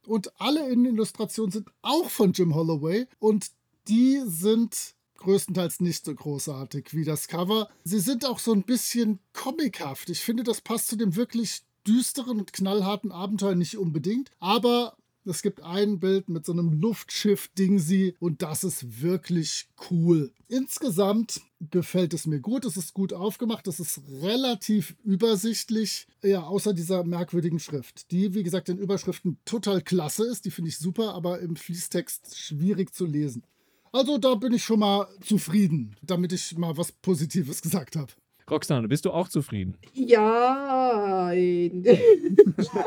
Und 0.05 0.31
alle 0.39 0.69
Innenillustrationen 0.69 1.51
sind 1.51 1.69
auch 1.81 2.09
von 2.09 2.31
Jim 2.31 2.55
Holloway 2.55 3.07
und 3.19 3.51
die 3.87 4.21
sind 4.25 4.95
größtenteils 5.17 5.79
nicht 5.79 6.05
so 6.05 6.13
großartig 6.13 6.93
wie 6.93 7.03
das 7.03 7.27
Cover. 7.27 7.69
Sie 7.83 7.99
sind 7.99 8.25
auch 8.25 8.39
so 8.39 8.53
ein 8.53 8.63
bisschen 8.63 9.19
comichaft. 9.33 10.09
Ich 10.09 10.21
finde, 10.21 10.43
das 10.43 10.61
passt 10.61 10.87
zu 10.87 10.95
dem 10.95 11.15
wirklich 11.15 11.63
düsteren 11.87 12.39
und 12.39 12.53
knallharten 12.53 13.11
Abenteuer 13.11 13.55
nicht 13.55 13.77
unbedingt, 13.77 14.31
aber 14.39 14.96
es 15.27 15.41
gibt 15.41 15.61
ein 15.63 15.99
Bild 15.99 16.29
mit 16.29 16.45
so 16.45 16.51
einem 16.53 16.73
Luftschiff-Dingsy 16.73 18.15
und 18.19 18.41
das 18.41 18.63
ist 18.63 19.01
wirklich 19.01 19.67
cool. 19.89 20.31
Insgesamt 20.47 21.41
gefällt 21.59 22.13
es 22.13 22.25
mir 22.25 22.39
gut. 22.39 22.65
Es 22.65 22.77
ist 22.77 22.93
gut 22.93 23.13
aufgemacht. 23.13 23.67
Es 23.67 23.79
ist 23.79 24.01
relativ 24.21 24.95
übersichtlich. 25.03 26.07
Ja, 26.23 26.43
außer 26.43 26.73
dieser 26.73 27.03
merkwürdigen 27.03 27.59
Schrift, 27.59 28.11
die, 28.11 28.33
wie 28.33 28.43
gesagt, 28.43 28.69
in 28.69 28.77
Überschriften 28.77 29.37
total 29.45 29.81
klasse 29.81 30.25
ist. 30.25 30.45
Die 30.45 30.51
finde 30.51 30.69
ich 30.69 30.77
super, 30.77 31.13
aber 31.13 31.39
im 31.39 31.55
Fließtext 31.55 32.37
schwierig 32.37 32.93
zu 32.93 33.05
lesen. 33.05 33.43
Also 33.91 34.17
da 34.17 34.35
bin 34.35 34.53
ich 34.53 34.63
schon 34.63 34.79
mal 34.79 35.07
zufrieden, 35.21 35.95
damit 36.01 36.31
ich 36.33 36.57
mal 36.57 36.77
was 36.77 36.91
Positives 36.91 37.61
gesagt 37.63 37.95
habe. 37.95 38.11
Roxane, 38.49 38.87
bist 38.87 39.05
du 39.05 39.11
auch 39.11 39.27
zufrieden? 39.27 39.77
Ja. 39.93 41.27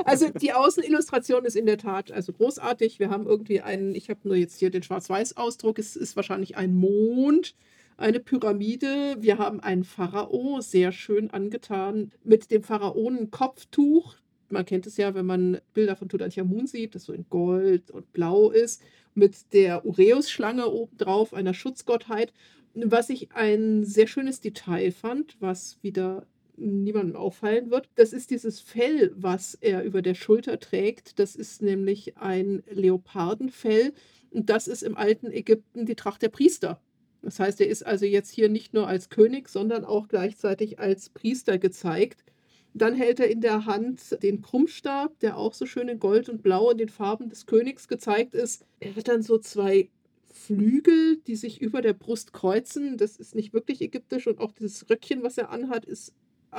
also 0.05 0.31
die 0.31 0.53
Außenillustration 0.53 1.45
ist 1.45 1.57
in 1.57 1.67
der 1.67 1.79
Tat 1.79 2.11
also 2.11 2.33
großartig. 2.33 2.99
Wir 2.99 3.11
haben 3.11 3.27
irgendwie 3.27 3.61
einen, 3.61 3.95
ich 3.95 4.09
habe 4.09 4.21
nur 4.25 4.37
jetzt 4.37 4.59
hier 4.59 4.71
den 4.71 4.83
Schwarz-Weiß-Ausdruck, 4.83 5.79
es 5.79 5.97
ist 5.97 6.17
wahrscheinlich 6.17 6.57
ein 6.57 6.75
Mond, 6.75 7.55
eine 7.99 8.21
Pyramide. 8.21 9.17
Wir 9.21 9.39
haben 9.39 9.61
einen 9.61 9.85
Pharao, 9.85 10.61
sehr 10.61 10.93
schön 10.93 11.31
angetan, 11.31 12.13
mit 12.25 12.51
dem 12.51 12.63
Pharaonen-Kopftuch. 12.63 14.17
Man 14.49 14.65
kennt 14.65 14.87
es 14.87 14.97
ja, 14.97 15.15
wenn 15.15 15.27
man 15.27 15.61
Bilder 15.75 15.95
von 15.95 16.09
Tutanchamun 16.09 16.67
sieht, 16.67 16.95
das 16.95 17.05
so 17.05 17.13
in 17.13 17.27
Gold 17.29 17.91
und 17.91 18.13
Blau 18.13 18.51
ist, 18.51 18.83
mit 19.15 19.53
der 19.53 19.85
Ureus-Schlange 19.85 20.69
obendrauf, 20.69 21.35
einer 21.35 21.55
Schutzgottheit. 21.55 22.33
Was 22.75 23.11
ich 23.11 23.33
ein 23.33 23.85
sehr 23.85 24.07
schönes 24.07 24.41
Detail 24.41 24.93
fand, 24.93 25.37
was 25.41 25.79
wieder 25.83 26.27
niemandem 26.57 27.17
auffallen 27.17 27.71
wird, 27.71 27.89
das 27.95 28.13
ist 28.13 28.31
dieses 28.31 28.61
Fell, 28.61 29.13
was 29.17 29.55
er 29.55 29.83
über 29.83 30.03
der 30.03 30.15
Schulter 30.15 30.61
trägt. 30.61 31.19
Das 31.19 31.35
ist 31.35 31.63
nämlich 31.63 32.17
ein 32.19 32.63
Leopardenfell. 32.71 33.93
Und 34.31 34.51
das 34.51 34.69
ist 34.69 34.83
im 34.83 34.97
alten 34.97 35.33
Ägypten 35.33 35.87
die 35.87 35.97
Tracht 35.97 36.23
der 36.23 36.29
Priester. 36.29 36.81
Das 37.23 37.41
heißt, 37.41 37.61
er 37.61 37.69
ist 37.69 37.85
also 37.85 38.07
jetzt 38.07 38.31
hier 38.31 38.49
nicht 38.49 38.73
nur 38.73 38.87
als 38.87 39.09
König, 39.09 39.49
sondern 39.49 39.85
auch 39.85 40.09
gleichzeitig 40.09 40.79
als 40.79 41.11
Priester 41.11 41.59
gezeigt. 41.59 42.25
Dann 42.73 42.95
hält 42.95 43.19
er 43.19 43.29
in 43.29 43.41
der 43.41 43.67
Hand 43.67 44.23
den 44.23 44.43
Krummstab, 44.43 45.19
der 45.21 45.37
auch 45.37 45.55
so 45.55 45.67
schön 45.67 45.89
in 45.89 45.99
Gold 45.99 46.29
und 46.29 46.43
Blau 46.43 46.71
in 46.71 46.79
den 46.79 46.89
Farben 46.89 47.29
des 47.29 47.47
Königs 47.47 47.89
gezeigt 47.89 48.35
ist. 48.35 48.65
Er 48.79 48.95
hat 48.95 49.09
dann 49.09 49.23
so 49.23 49.39
zwei 49.39 49.91
Flügel, 50.33 51.19
die 51.27 51.37
sich 51.37 51.61
über 51.61 51.83
der 51.83 51.93
Brust 51.93 52.33
kreuzen. 52.33 52.97
Das 52.97 53.17
ist 53.17 53.35
nicht 53.35 53.53
wirklich 53.53 53.81
ägyptisch 53.81 54.27
und 54.27 54.39
auch 54.39 54.53
dieses 54.53 54.89
Röckchen, 54.89 55.23
was 55.23 55.39
er 55.39 55.51
anhat, 55.51 55.85
ist 55.85 56.15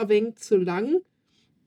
wenig 0.08 0.36
zu 0.36 0.58
lang. 0.58 1.02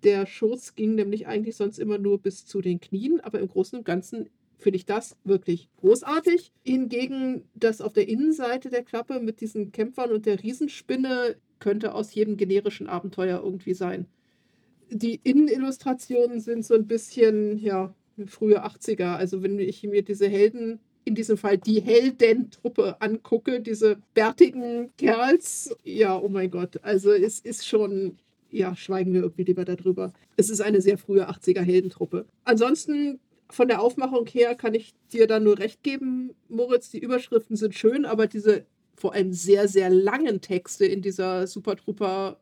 Der 0.02 0.26
Schoß 0.26 0.74
ging 0.74 0.94
nämlich 0.94 1.26
eigentlich 1.26 1.56
sonst 1.56 1.78
immer 1.78 1.98
nur 1.98 2.20
bis 2.20 2.46
zu 2.46 2.60
den 2.60 2.80
Knien, 2.80 3.20
aber 3.20 3.40
im 3.40 3.48
Großen 3.48 3.78
und 3.78 3.84
Ganzen 3.84 4.28
finde 4.58 4.76
ich 4.76 4.86
das 4.86 5.16
wirklich 5.24 5.68
großartig. 5.78 6.52
Hingegen 6.62 7.44
das 7.54 7.80
auf 7.80 7.92
der 7.92 8.08
Innenseite 8.08 8.70
der 8.70 8.82
Klappe 8.82 9.20
mit 9.20 9.40
diesen 9.40 9.72
Kämpfern 9.72 10.12
und 10.12 10.26
der 10.26 10.42
Riesenspinne 10.42 11.36
könnte 11.58 11.94
aus 11.94 12.14
jedem 12.14 12.36
generischen 12.36 12.86
Abenteuer 12.86 13.42
irgendwie 13.42 13.74
sein 13.74 14.06
die 14.90 15.20
Innenillustrationen 15.22 16.40
sind 16.40 16.64
so 16.64 16.74
ein 16.74 16.86
bisschen, 16.86 17.58
ja, 17.58 17.94
frühe 18.26 18.64
80er. 18.64 19.16
Also 19.16 19.42
wenn 19.42 19.58
ich 19.58 19.82
mir 19.82 20.02
diese 20.02 20.28
Helden, 20.28 20.80
in 21.04 21.14
diesem 21.14 21.36
Fall 21.36 21.58
die 21.58 21.80
Heldentruppe 21.80 23.00
angucke, 23.00 23.60
diese 23.60 23.98
bärtigen 24.14 24.90
Kerls, 24.96 25.76
ja, 25.84 26.18
oh 26.18 26.28
mein 26.28 26.50
Gott, 26.50 26.78
also 26.82 27.12
es 27.12 27.40
ist 27.40 27.66
schon, 27.66 28.18
ja, 28.50 28.74
schweigen 28.74 29.12
wir 29.12 29.22
irgendwie 29.22 29.44
lieber 29.44 29.64
darüber. 29.64 30.12
Es 30.36 30.50
ist 30.50 30.60
eine 30.60 30.80
sehr 30.80 30.98
frühe 30.98 31.28
80er 31.28 31.62
Heldentruppe. 31.62 32.26
Ansonsten 32.44 33.20
von 33.50 33.68
der 33.68 33.80
Aufmachung 33.82 34.26
her 34.26 34.54
kann 34.54 34.74
ich 34.74 34.94
dir 35.12 35.26
da 35.26 35.38
nur 35.40 35.58
recht 35.58 35.82
geben, 35.82 36.30
Moritz, 36.48 36.90
die 36.90 36.98
Überschriften 36.98 37.56
sind 37.56 37.74
schön, 37.74 38.04
aber 38.04 38.26
diese 38.26 38.64
vor 38.96 39.12
allem 39.12 39.32
sehr, 39.32 39.68
sehr 39.68 39.90
langen 39.90 40.40
Texte 40.40 40.86
in 40.86 41.02
dieser 41.02 41.46
Super 41.46 41.76
Trooper 41.76 42.38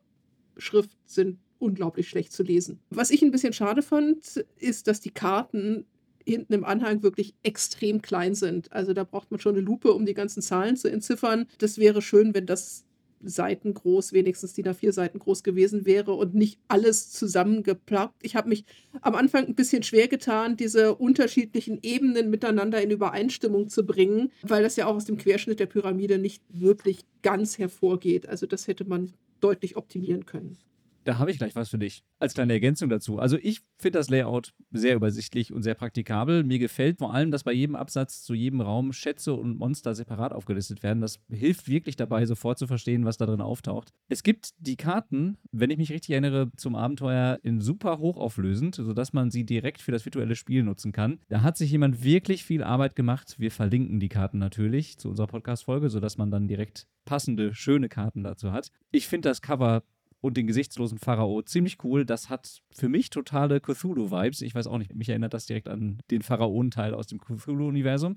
Schrift 0.57 0.91
sind 1.05 1.39
unglaublich 1.59 2.09
schlecht 2.09 2.31
zu 2.31 2.43
lesen. 2.43 2.79
Was 2.89 3.09
ich 3.09 3.21
ein 3.21 3.31
bisschen 3.31 3.53
schade 3.53 3.81
fand, 3.81 4.45
ist, 4.57 4.87
dass 4.87 4.99
die 4.99 5.11
Karten 5.11 5.85
hinten 6.25 6.53
im 6.53 6.63
Anhang 6.63 7.03
wirklich 7.03 7.33
extrem 7.43 8.01
klein 8.01 8.35
sind. 8.35 8.71
Also 8.71 8.93
da 8.93 9.03
braucht 9.03 9.31
man 9.31 9.39
schon 9.39 9.55
eine 9.55 9.63
Lupe, 9.63 9.93
um 9.93 10.05
die 10.05 10.13
ganzen 10.13 10.41
Zahlen 10.41 10.77
zu 10.77 10.89
entziffern. 10.89 11.45
Das 11.57 11.77
wäre 11.77 12.01
schön, 12.01 12.33
wenn 12.33 12.45
das 12.45 12.85
Seiten 13.25 13.73
groß, 13.73 14.13
wenigstens 14.13 14.53
die 14.53 14.63
A4 14.63 14.91
Seiten 14.91 15.19
groß 15.19 15.43
gewesen 15.43 15.85
wäre 15.85 16.13
und 16.13 16.35
nicht 16.35 16.59
alles 16.67 17.11
zusammengeplappt. 17.11 18.15
Ich 18.21 18.35
habe 18.35 18.49
mich 18.49 18.65
am 19.01 19.15
Anfang 19.15 19.45
ein 19.45 19.55
bisschen 19.55 19.83
schwer 19.83 20.07
getan, 20.07 20.57
diese 20.57 20.95
unterschiedlichen 20.95 21.79
Ebenen 21.81 22.29
miteinander 22.29 22.81
in 22.81 22.91
Übereinstimmung 22.91 23.69
zu 23.69 23.85
bringen, 23.85 24.31
weil 24.41 24.63
das 24.63 24.75
ja 24.75 24.87
auch 24.87 24.95
aus 24.95 25.05
dem 25.05 25.17
Querschnitt 25.17 25.59
der 25.59 25.67
Pyramide 25.67 26.17
nicht 26.17 26.43
wirklich 26.49 27.05
ganz 27.21 27.57
hervorgeht. 27.57 28.27
Also 28.27 28.45
das 28.45 28.67
hätte 28.67 28.85
man 28.85 29.13
deutlich 29.39 29.77
optimieren 29.77 30.25
können. 30.25 30.57
Da 31.03 31.17
habe 31.17 31.31
ich 31.31 31.37
gleich 31.37 31.55
was 31.55 31.69
für 31.69 31.77
dich. 31.77 32.03
Als 32.19 32.33
kleine 32.33 32.53
Ergänzung 32.53 32.89
dazu. 32.89 33.19
Also 33.19 33.37
ich 33.41 33.61
finde 33.77 33.99
das 33.99 34.09
Layout 34.09 34.53
sehr 34.71 34.95
übersichtlich 34.95 35.51
und 35.51 35.63
sehr 35.63 35.75
praktikabel. 35.75 36.43
Mir 36.43 36.59
gefällt 36.59 36.99
vor 36.99 37.13
allem, 37.13 37.31
dass 37.31 37.43
bei 37.43 37.51
jedem 37.51 37.75
Absatz 37.75 38.23
zu 38.23 38.33
jedem 38.33 38.61
Raum 38.61 38.93
Schätze 38.93 39.33
und 39.33 39.57
Monster 39.57 39.95
separat 39.95 40.31
aufgelistet 40.31 40.83
werden. 40.83 41.01
Das 41.01 41.19
hilft 41.29 41.67
wirklich 41.67 41.95
dabei, 41.95 42.25
sofort 42.25 42.57
zu 42.57 42.67
verstehen, 42.67 43.05
was 43.05 43.17
da 43.17 43.25
drin 43.25 43.41
auftaucht. 43.41 43.93
Es 44.07 44.23
gibt 44.23 44.53
die 44.57 44.77
Karten, 44.77 45.37
wenn 45.51 45.69
ich 45.69 45.77
mich 45.77 45.91
richtig 45.91 46.11
erinnere, 46.11 46.51
zum 46.55 46.75
Abenteuer 46.75 47.39
in 47.43 47.59
super 47.59 47.99
hochauflösend, 47.99 48.75
sodass 48.75 49.13
man 49.13 49.31
sie 49.31 49.45
direkt 49.45 49.81
für 49.81 49.91
das 49.91 50.05
virtuelle 50.05 50.35
Spiel 50.35 50.63
nutzen 50.63 50.91
kann. 50.91 51.19
Da 51.27 51.41
hat 51.41 51.57
sich 51.57 51.71
jemand 51.71 52.03
wirklich 52.03 52.43
viel 52.43 52.63
Arbeit 52.63 52.95
gemacht. 52.95 53.35
Wir 53.37 53.51
verlinken 53.51 53.99
die 53.99 54.09
Karten 54.09 54.37
natürlich 54.37 54.97
zu 54.97 55.09
unserer 55.09 55.27
Podcast-Folge, 55.27 55.89
sodass 55.89 56.17
man 56.17 56.31
dann 56.31 56.47
direkt 56.47 56.87
passende, 57.05 57.53
schöne 57.53 57.89
Karten 57.89 58.23
dazu 58.23 58.51
hat. 58.51 58.71
Ich 58.91 59.07
finde 59.07 59.29
das 59.29 59.41
Cover 59.41 59.83
und 60.23 60.37
den 60.37 60.47
gesichtslosen 60.47 60.99
Pharao. 60.99 61.41
Ziemlich 61.41 61.83
cool. 61.83 62.05
Das 62.05 62.29
hat 62.29 62.63
für 62.71 62.87
mich 62.87 63.09
totale 63.09 63.59
Cthulhu-Vibes. 63.59 64.41
Ich 64.41 64.55
weiß 64.55 64.67
auch 64.67 64.77
nicht, 64.77 64.95
mich 64.95 65.09
erinnert 65.09 65.33
das 65.33 65.47
direkt 65.47 65.67
an 65.67 66.01
den 66.11 66.21
Pharaonenteil 66.21 66.93
aus 66.93 67.07
dem 67.07 67.19
Cthulhu-Universum. 67.19 68.15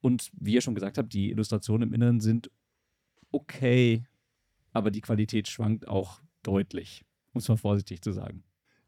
Und 0.00 0.30
wie 0.38 0.54
ihr 0.54 0.60
schon 0.60 0.76
gesagt 0.76 0.96
habt, 0.96 1.12
die 1.12 1.30
Illustrationen 1.30 1.88
im 1.88 1.94
Inneren 1.94 2.20
sind 2.20 2.52
okay, 3.32 4.04
aber 4.70 4.92
die 4.92 5.00
Qualität 5.00 5.48
schwankt 5.48 5.88
auch 5.88 6.20
deutlich, 6.44 7.04
um 7.32 7.40
es 7.40 7.48
mal 7.48 7.56
vorsichtig 7.56 8.00
zu 8.00 8.12
sagen. 8.12 8.44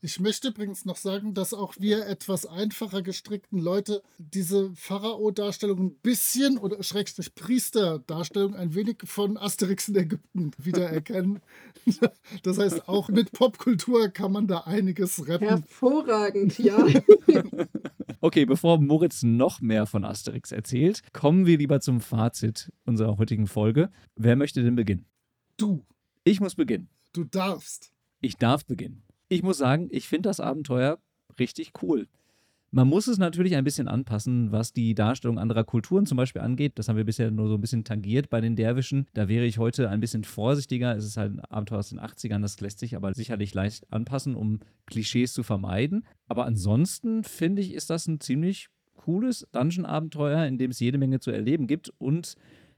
Ich 0.07 0.21
möchte 0.21 0.51
übrigens 0.51 0.85
noch 0.85 0.95
sagen, 0.95 1.35
dass 1.35 1.53
auch 1.53 1.75
wir 1.81 2.07
etwas 2.07 2.47
einfacher 2.47 3.03
gestrickten 3.03 3.59
Leute 3.59 4.05
diese 4.19 4.73
Pharao-Darstellung 4.77 5.81
ein 5.81 5.95
bisschen 5.97 6.59
oder 6.59 6.81
Schrägstrich 6.85 7.35
Priester-Darstellung 7.35 8.55
ein 8.55 8.77
wenig 8.77 8.99
von 9.03 9.37
Asterix 9.37 9.89
in 9.89 9.97
Ägypten 9.97 10.53
wiedererkennen. 10.59 11.41
Das 12.43 12.59
heißt, 12.59 12.89
auch 12.89 13.09
mit 13.09 13.33
Popkultur 13.33 14.09
kann 14.09 14.33
man 14.33 14.47
da 14.49 14.61
einiges 14.61 15.27
retten. 15.29 15.49
Hervorragend, 15.49 16.59
ja. 16.59 16.85
Okay, 18.21 18.45
bevor 18.45 18.81
Moritz 18.81 19.23
noch 19.23 19.61
mehr 19.61 19.87
von 19.87 20.05
Asterix 20.05 20.51
erzählt, 20.51 21.03
kommen 21.13 21.47
wir 21.47 21.59
lieber 21.59 21.81
zum 21.81 22.01
Fazit 22.01 22.73
unserer 22.85 23.19
heutigen 23.19 23.47
Folge. 23.47 23.91
Wer 24.17 24.37
möchte 24.37 24.63
denn 24.63 24.75
beginnen? 24.75 25.07
Du. 25.57 25.85
Ich 26.25 26.41
muss 26.41 26.55
beginnen. 26.55 26.89
Du 27.13 27.25
darfst. 27.25 27.93
Ich 28.21 28.37
darf 28.37 28.65
beginnen. 28.65 29.06
Ich 29.29 29.43
muss 29.43 29.59
sagen, 29.59 29.89
ich 29.91 30.09
finde 30.09 30.29
das 30.29 30.41
Abenteuer 30.41 30.99
richtig 31.39 31.73
cool. 31.83 32.07
Man 32.71 32.89
muss 32.89 33.07
es 33.07 33.19
natürlich 33.19 33.57
ein 33.57 33.65
bisschen 33.65 33.89
anpassen, 33.89 34.53
was 34.53 34.73
die 34.73 34.95
Darstellung 34.95 35.39
anderer 35.39 35.65
Kulturen 35.65 36.05
zum 36.05 36.17
Beispiel 36.17 36.43
angeht. 36.43 36.73
Das 36.79 36.89
haben 36.89 36.97
wir 36.97 37.05
bisher 37.05 37.31
nur 37.31 37.49
so 37.49 37.55
ein 37.55 37.61
bisschen 37.61 37.85
tangiert 37.85 38.29
bei 38.29 38.41
den 38.41 38.55
Derwischen. 38.55 39.07
Da 39.15 39.29
wäre 39.29 39.47
ich 39.47 39.59
heute 39.59 39.89
ein 39.89 40.01
bisschen 40.01 40.25
vorsichtiger. 40.25 40.95
Es 40.97 41.05
ist 41.05 41.17
halt 41.17 41.33
ein 41.33 41.41
Abenteuer 41.41 41.79
aus 41.79 41.89
den 41.89 42.01
80ern, 42.01 42.43
das 42.43 42.61
lässt 42.61 42.79
sich 42.79 42.95
aber 42.95 43.15
sicherlich 43.15 43.55
leicht 43.55 43.91
anpassen, 43.93 44.35
um 44.35 44.61
Klischees 44.87 45.33
zu 45.33 45.43
vermeiden. 45.43 46.07
Aber 46.29 46.45
ansonsten 46.45 47.25
finde 47.25 47.63
ich, 47.63 47.73
ist 47.73 47.89
das 47.89 48.07
ein 48.09 48.21
ziemlich 48.21 48.69
cooles 48.95 49.47
Dungeon-Abenteuer, 49.53 50.45
in 50.47 50.59
dem 50.59 50.71
es 50.71 50.81
jede 50.81 50.99
Menge 50.99 51.21
zu 51.21 51.31
erleben 51.31 51.67
gibt 51.67 51.93
und 51.99 52.35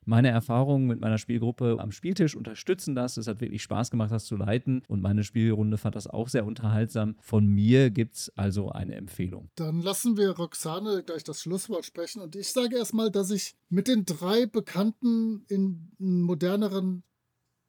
meine 0.09 0.31
Erfahrungen 0.31 0.87
mit 0.87 1.01
meiner 1.01 1.19
Spielgruppe 1.19 1.77
am 1.79 1.93
Spieltisch 1.93 2.35
unterstützen 2.35 2.95
das. 2.95 3.19
Es 3.19 3.27
hat 3.27 3.41
wirklich 3.41 3.63
Spaß 3.63 3.91
gemacht, 3.91 4.11
das 4.11 4.25
zu 4.25 4.37
leiten 4.37 4.83
und 4.89 5.03
meine 5.03 5.23
Spielrunde 5.23 5.77
fand 5.77 5.95
das 5.95 6.07
auch 6.07 6.29
sehr 6.29 6.47
unterhaltsam. 6.47 7.17
Von 7.21 7.47
mir 7.47 7.91
gibt 7.91 8.17
es 8.17 8.33
also 8.35 8.71
eine 8.71 8.95
Empfehlung. 8.95 9.51
Dann 9.57 9.83
lassen 9.83 10.17
wir 10.17 10.31
Roxane 10.31 11.03
gleich 11.05 11.25
das 11.25 11.43
Schlusswort 11.43 11.85
sprechen 11.85 12.23
und 12.23 12.35
ich 12.37 12.49
sage 12.49 12.77
erstmal, 12.77 13.11
dass 13.11 13.31
ich 13.31 13.55
mit 13.69 13.87
den 13.87 14.07
drei 14.07 14.47
bekannten 14.47 15.45
in 15.49 15.93
moderneren 15.99 17.03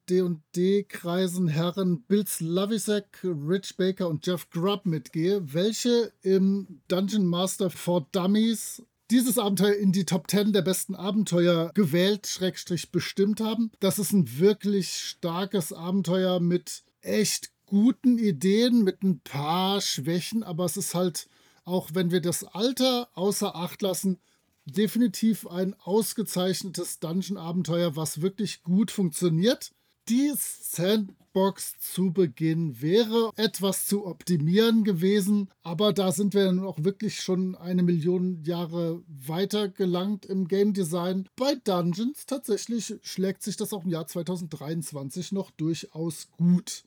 D&D-Kreisen 0.08 1.46
Herren 1.46 2.02
Bill 2.02 2.26
Slavisek, 2.26 3.22
Rich 3.22 3.76
Baker 3.76 4.08
und 4.08 4.26
Jeff 4.26 4.50
Grubb 4.50 4.86
mitgehe, 4.86 5.40
welche 5.54 6.12
im 6.22 6.80
Dungeon 6.88 7.26
Master 7.26 7.70
for 7.70 8.08
Dummies 8.10 8.82
dieses 9.10 9.38
Abenteuer 9.38 9.74
in 9.74 9.92
die 9.92 10.04
Top 10.04 10.30
10 10.30 10.52
der 10.52 10.62
besten 10.62 10.94
Abenteuer 10.94 11.72
gewählt, 11.74 12.26
Schrägstrich 12.26 12.92
bestimmt 12.92 13.40
haben. 13.40 13.72
Das 13.80 13.98
ist 13.98 14.12
ein 14.12 14.38
wirklich 14.38 14.92
starkes 14.94 15.72
Abenteuer 15.72 16.38
mit 16.40 16.84
echt 17.00 17.50
guten 17.66 18.18
Ideen, 18.18 18.82
mit 18.84 19.02
ein 19.02 19.20
paar 19.20 19.80
Schwächen, 19.80 20.42
aber 20.42 20.64
es 20.64 20.76
ist 20.76 20.94
halt, 20.94 21.28
auch 21.64 21.90
wenn 21.94 22.10
wir 22.10 22.20
das 22.20 22.44
Alter 22.44 23.08
außer 23.14 23.54
Acht 23.56 23.82
lassen, 23.82 24.18
definitiv 24.64 25.46
ein 25.46 25.74
ausgezeichnetes 25.80 27.00
Dungeon-Abenteuer, 27.00 27.96
was 27.96 28.22
wirklich 28.22 28.62
gut 28.62 28.90
funktioniert. 28.90 29.72
Die 30.10 30.32
Sandbox 30.36 31.78
zu 31.78 32.12
Beginn 32.12 32.82
wäre 32.82 33.30
etwas 33.36 33.86
zu 33.86 34.06
optimieren 34.06 34.82
gewesen, 34.82 35.50
aber 35.62 35.92
da 35.92 36.10
sind 36.10 36.34
wir 36.34 36.46
dann 36.46 36.58
auch 36.58 36.82
wirklich 36.82 37.20
schon 37.20 37.54
eine 37.54 37.84
Million 37.84 38.42
Jahre 38.42 39.04
weiter 39.06 39.68
gelangt 39.68 40.26
im 40.26 40.48
Game 40.48 40.72
Design. 40.72 41.28
Bei 41.36 41.54
Dungeons 41.54 42.26
tatsächlich 42.26 42.96
schlägt 43.02 43.44
sich 43.44 43.56
das 43.56 43.72
auch 43.72 43.84
im 43.84 43.90
Jahr 43.90 44.08
2023 44.08 45.30
noch 45.30 45.52
durchaus 45.52 46.28
gut. 46.32 46.82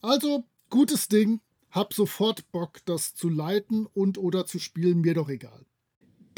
Also, 0.00 0.44
gutes 0.70 1.08
Ding. 1.08 1.42
Hab 1.70 1.92
sofort 1.92 2.50
Bock, 2.52 2.78
das 2.86 3.14
zu 3.14 3.28
leiten 3.28 3.84
und 3.84 4.16
oder 4.16 4.46
zu 4.46 4.58
spielen, 4.58 5.02
mir 5.02 5.12
doch 5.12 5.28
egal. 5.28 5.66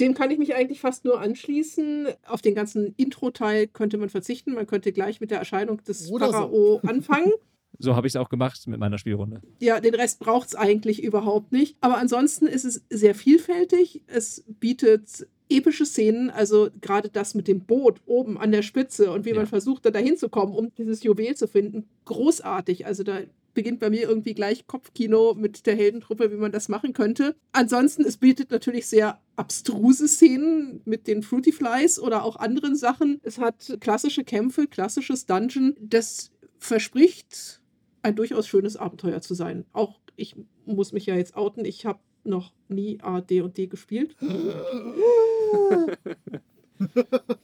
Dem 0.01 0.15
kann 0.15 0.31
ich 0.31 0.39
mich 0.39 0.55
eigentlich 0.55 0.81
fast 0.81 1.05
nur 1.05 1.21
anschließen. 1.21 2.09
Auf 2.27 2.43
den 2.43 2.55
ganzen 2.55 2.95
Intro-Teil 2.97 3.67
könnte 3.69 3.97
man 3.99 4.09
verzichten. 4.09 4.55
Man 4.55 4.67
könnte 4.67 4.93
gleich 4.93 5.21
mit 5.21 5.31
der 5.31 5.39
Erscheinung 5.39 5.83
des 5.85 6.11
Oder 6.11 6.31
Pharao 6.31 6.81
so. 6.83 6.89
anfangen. 6.89 7.33
So 7.81 7.97
habe 7.97 8.07
ich 8.07 8.13
es 8.13 8.17
auch 8.17 8.29
gemacht 8.29 8.69
mit 8.69 8.79
meiner 8.79 8.99
Spielrunde. 8.99 9.41
Ja, 9.59 9.81
den 9.81 9.97
Rest 9.97 10.21
braucht 10.21 10.47
es 10.47 10.55
eigentlich 10.55 11.03
überhaupt 11.03 11.51
nicht. 11.51 11.77
Aber 11.81 11.99
ansonsten 11.99 12.47
ist 12.47 12.65
es 12.65 12.85
sehr 12.89 13.17
vielfältig. 13.17 14.03
Es 14.07 14.45
bietet 14.61 15.27
epische 15.49 15.85
Szenen, 15.85 16.31
also 16.31 16.71
gerade 16.81 17.09
das 17.09 17.35
mit 17.35 17.49
dem 17.49 17.61
Boot 17.61 18.01
oben 18.07 18.39
an 18.39 18.53
der 18.53 18.63
Spitze 18.63 19.11
und 19.11 19.25
wie 19.25 19.31
ja. 19.31 19.37
man 19.37 19.47
versucht, 19.47 19.85
da 19.85 19.91
dahin 19.91 20.17
zu 20.17 20.29
kommen, 20.29 20.55
um 20.55 20.73
dieses 20.77 21.03
Juwel 21.03 21.35
zu 21.37 21.49
finden, 21.49 21.87
großartig. 22.07 22.87
Also 22.87 23.03
da 23.03 23.21
beginnt 23.55 23.81
bei 23.81 23.91
mir 23.91 24.03
irgendwie 24.03 24.35
gleich 24.35 24.67
Kopfkino 24.67 25.35
mit 25.35 25.67
der 25.67 25.77
Heldentruppe, 25.77 26.31
wie 26.31 26.37
man 26.37 26.53
das 26.53 26.69
machen 26.69 26.93
könnte. 26.93 27.37
Ansonsten, 27.53 28.05
es 28.05 28.17
bietet 28.17 28.51
natürlich 28.51 28.87
sehr 28.87 29.21
abstruse 29.37 30.09
Szenen 30.09 30.81
mit 30.85 31.07
den 31.07 31.23
Fruity 31.23 31.53
Flies 31.53 31.99
oder 31.99 32.25
auch 32.25 32.37
anderen 32.37 32.77
Sachen. 32.77 33.21
Es 33.23 33.39
hat 33.39 33.79
klassische 33.81 34.25
Kämpfe, 34.25 34.67
klassisches 34.67 35.27
Dungeon. 35.27 35.75
Das 35.81 36.31
verspricht 36.59 37.61
ein 38.03 38.17
durchaus 38.17 38.47
schönes 38.47 38.77
Abenteuer 38.77 39.21
zu 39.21 39.35
sein. 39.35 39.65
Auch 39.73 40.01
ich 40.17 40.37
muss 40.67 40.93
mich 40.93 41.07
ja 41.07 41.17
jetzt 41.17 41.37
outen, 41.37 41.65
ich 41.65 41.87
habe 41.87 42.01
noch 42.25 42.53
nie 42.69 42.99
A, 43.03 43.21
D 43.21 43.41
und 43.41 43.57
D 43.57 43.67
gespielt. 43.67 44.17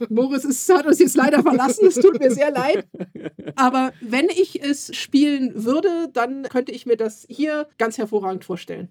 Moritz 0.09 0.45
ist, 0.45 0.73
hat 0.73 0.87
uns 0.87 0.99
jetzt 0.99 1.17
leider 1.17 1.43
verlassen, 1.43 1.87
es 1.89 1.95
tut 1.97 2.19
mir 2.19 2.31
sehr 2.31 2.51
leid. 2.51 2.87
Aber 3.57 3.93
wenn 4.01 4.29
ich 4.29 4.63
es 4.63 4.95
spielen 4.97 5.65
würde, 5.65 6.09
dann 6.13 6.45
könnte 6.45 6.73
ich 6.73 6.87
mir 6.87 6.97
das 6.97 7.27
hier 7.29 7.69
ganz 7.79 7.99
hervorragend 7.99 8.45
vorstellen. 8.45 8.89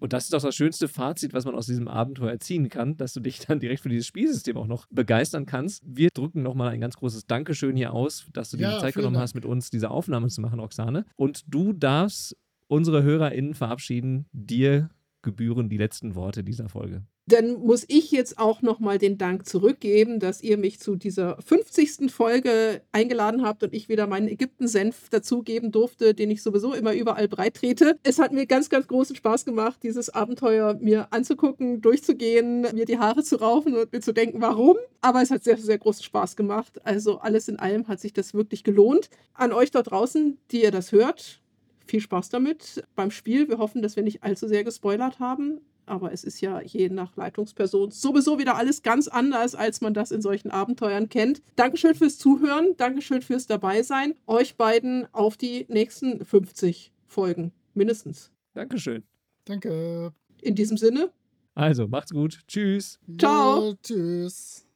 Und 0.00 0.12
das 0.12 0.24
ist 0.24 0.34
doch 0.34 0.42
das 0.42 0.54
schönste 0.54 0.86
Fazit, 0.86 1.32
was 1.32 1.46
man 1.46 1.54
aus 1.54 1.66
diesem 1.66 1.88
Abenteuer 1.88 2.38
ziehen 2.38 2.68
kann, 2.68 2.96
dass 2.96 3.14
du 3.14 3.20
dich 3.20 3.38
dann 3.38 3.58
direkt 3.58 3.80
für 3.80 3.88
dieses 3.88 4.06
Spielsystem 4.06 4.56
auch 4.58 4.66
noch 4.66 4.86
begeistern 4.90 5.46
kannst. 5.46 5.82
Wir 5.86 6.10
drücken 6.12 6.42
nochmal 6.42 6.68
ein 6.70 6.80
ganz 6.80 6.96
großes 6.96 7.26
Dankeschön 7.26 7.74
hier 7.74 7.94
aus, 7.94 8.26
dass 8.34 8.50
du 8.50 8.58
dir 8.58 8.64
Ja, 8.64 8.74
die 8.74 8.80
Zeit 8.82 8.94
genommen 8.94 9.14
Dank. 9.14 9.22
hast, 9.22 9.34
mit 9.34 9.46
uns 9.46 9.70
diese 9.70 9.90
Aufnahme 9.90 10.28
zu 10.28 10.42
machen, 10.42 10.60
Oksane. 10.60 11.06
Und 11.16 11.42
du 11.48 11.72
darfst 11.72 12.36
unsere 12.66 13.02
HörerInnen 13.02 13.54
verabschieden. 13.54 14.26
Dir 14.32 14.90
gebühren 15.22 15.70
die 15.70 15.78
letzten 15.78 16.14
Worte 16.14 16.44
dieser 16.44 16.68
Folge. 16.68 17.02
Dann 17.26 17.54
muss 17.54 17.86
ich 17.88 18.10
jetzt 18.10 18.38
auch 18.38 18.60
nochmal 18.60 18.98
den 18.98 19.16
Dank 19.16 19.48
zurückgeben, 19.48 20.20
dass 20.20 20.42
ihr 20.42 20.58
mich 20.58 20.78
zu 20.78 20.94
dieser 20.94 21.40
50. 21.40 22.12
Folge 22.12 22.82
eingeladen 22.92 23.42
habt 23.42 23.62
und 23.62 23.72
ich 23.72 23.88
wieder 23.88 24.06
meinen 24.06 24.28
Ägypten-Senf 24.28 25.08
dazugeben 25.08 25.72
durfte, 25.72 26.12
den 26.12 26.30
ich 26.30 26.42
sowieso 26.42 26.74
immer 26.74 26.92
überall 26.92 27.26
breit 27.26 27.54
trete. 27.54 27.98
Es 28.02 28.18
hat 28.18 28.32
mir 28.32 28.44
ganz, 28.44 28.68
ganz 28.68 28.88
großen 28.88 29.16
Spaß 29.16 29.46
gemacht, 29.46 29.82
dieses 29.82 30.10
Abenteuer 30.10 30.74
mir 30.74 31.14
anzugucken, 31.14 31.80
durchzugehen, 31.80 32.60
mir 32.74 32.84
die 32.84 32.98
Haare 32.98 33.22
zu 33.22 33.36
raufen 33.36 33.74
und 33.74 33.90
mir 33.90 34.00
zu 34.00 34.12
denken, 34.12 34.42
warum. 34.42 34.76
Aber 35.00 35.22
es 35.22 35.30
hat 35.30 35.44
sehr, 35.44 35.56
sehr 35.56 35.78
großen 35.78 36.04
Spaß 36.04 36.36
gemacht. 36.36 36.84
Also 36.84 37.20
alles 37.20 37.48
in 37.48 37.58
allem 37.58 37.88
hat 37.88 38.00
sich 38.00 38.12
das 38.12 38.34
wirklich 38.34 38.64
gelohnt. 38.64 39.08
An 39.32 39.54
euch 39.54 39.70
dort 39.70 39.90
draußen, 39.90 40.36
die 40.50 40.62
ihr 40.62 40.70
das 40.70 40.92
hört, 40.92 41.40
viel 41.86 42.00
Spaß 42.00 42.28
damit 42.28 42.84
beim 42.94 43.10
Spiel. 43.10 43.48
Wir 43.48 43.56
hoffen, 43.56 43.80
dass 43.80 43.96
wir 43.96 44.02
nicht 44.02 44.22
allzu 44.22 44.46
sehr 44.46 44.64
gespoilert 44.64 45.20
haben. 45.20 45.60
Aber 45.86 46.12
es 46.12 46.24
ist 46.24 46.40
ja 46.40 46.60
je 46.60 46.88
nach 46.88 47.16
Leitungsperson 47.16 47.90
sowieso 47.90 48.38
wieder 48.38 48.56
alles 48.56 48.82
ganz 48.82 49.08
anders, 49.08 49.54
als 49.54 49.80
man 49.80 49.94
das 49.94 50.10
in 50.10 50.22
solchen 50.22 50.50
Abenteuern 50.50 51.08
kennt. 51.08 51.42
Dankeschön 51.56 51.94
fürs 51.94 52.18
Zuhören, 52.18 52.76
Dankeschön 52.76 53.22
fürs 53.22 53.46
Dabeisein. 53.46 54.14
Euch 54.26 54.56
beiden 54.56 55.06
auf 55.12 55.36
die 55.36 55.66
nächsten 55.68 56.24
50 56.24 56.92
Folgen, 57.06 57.52
mindestens. 57.74 58.30
Dankeschön. 58.54 59.02
Danke. 59.44 60.12
In 60.42 60.54
diesem 60.54 60.76
Sinne, 60.76 61.10
Also, 61.54 61.86
macht's 61.86 62.12
gut. 62.12 62.40
Tschüss. 62.48 62.98
Ciao. 63.18 63.70
Ja, 63.70 63.74
tschüss. 63.82 64.66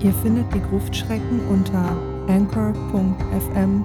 Ihr 0.00 0.12
findet 0.22 0.52
die 0.54 0.60
Gruftschrecken 0.60 1.40
unter 1.48 1.96
anchor.fm 2.28 3.84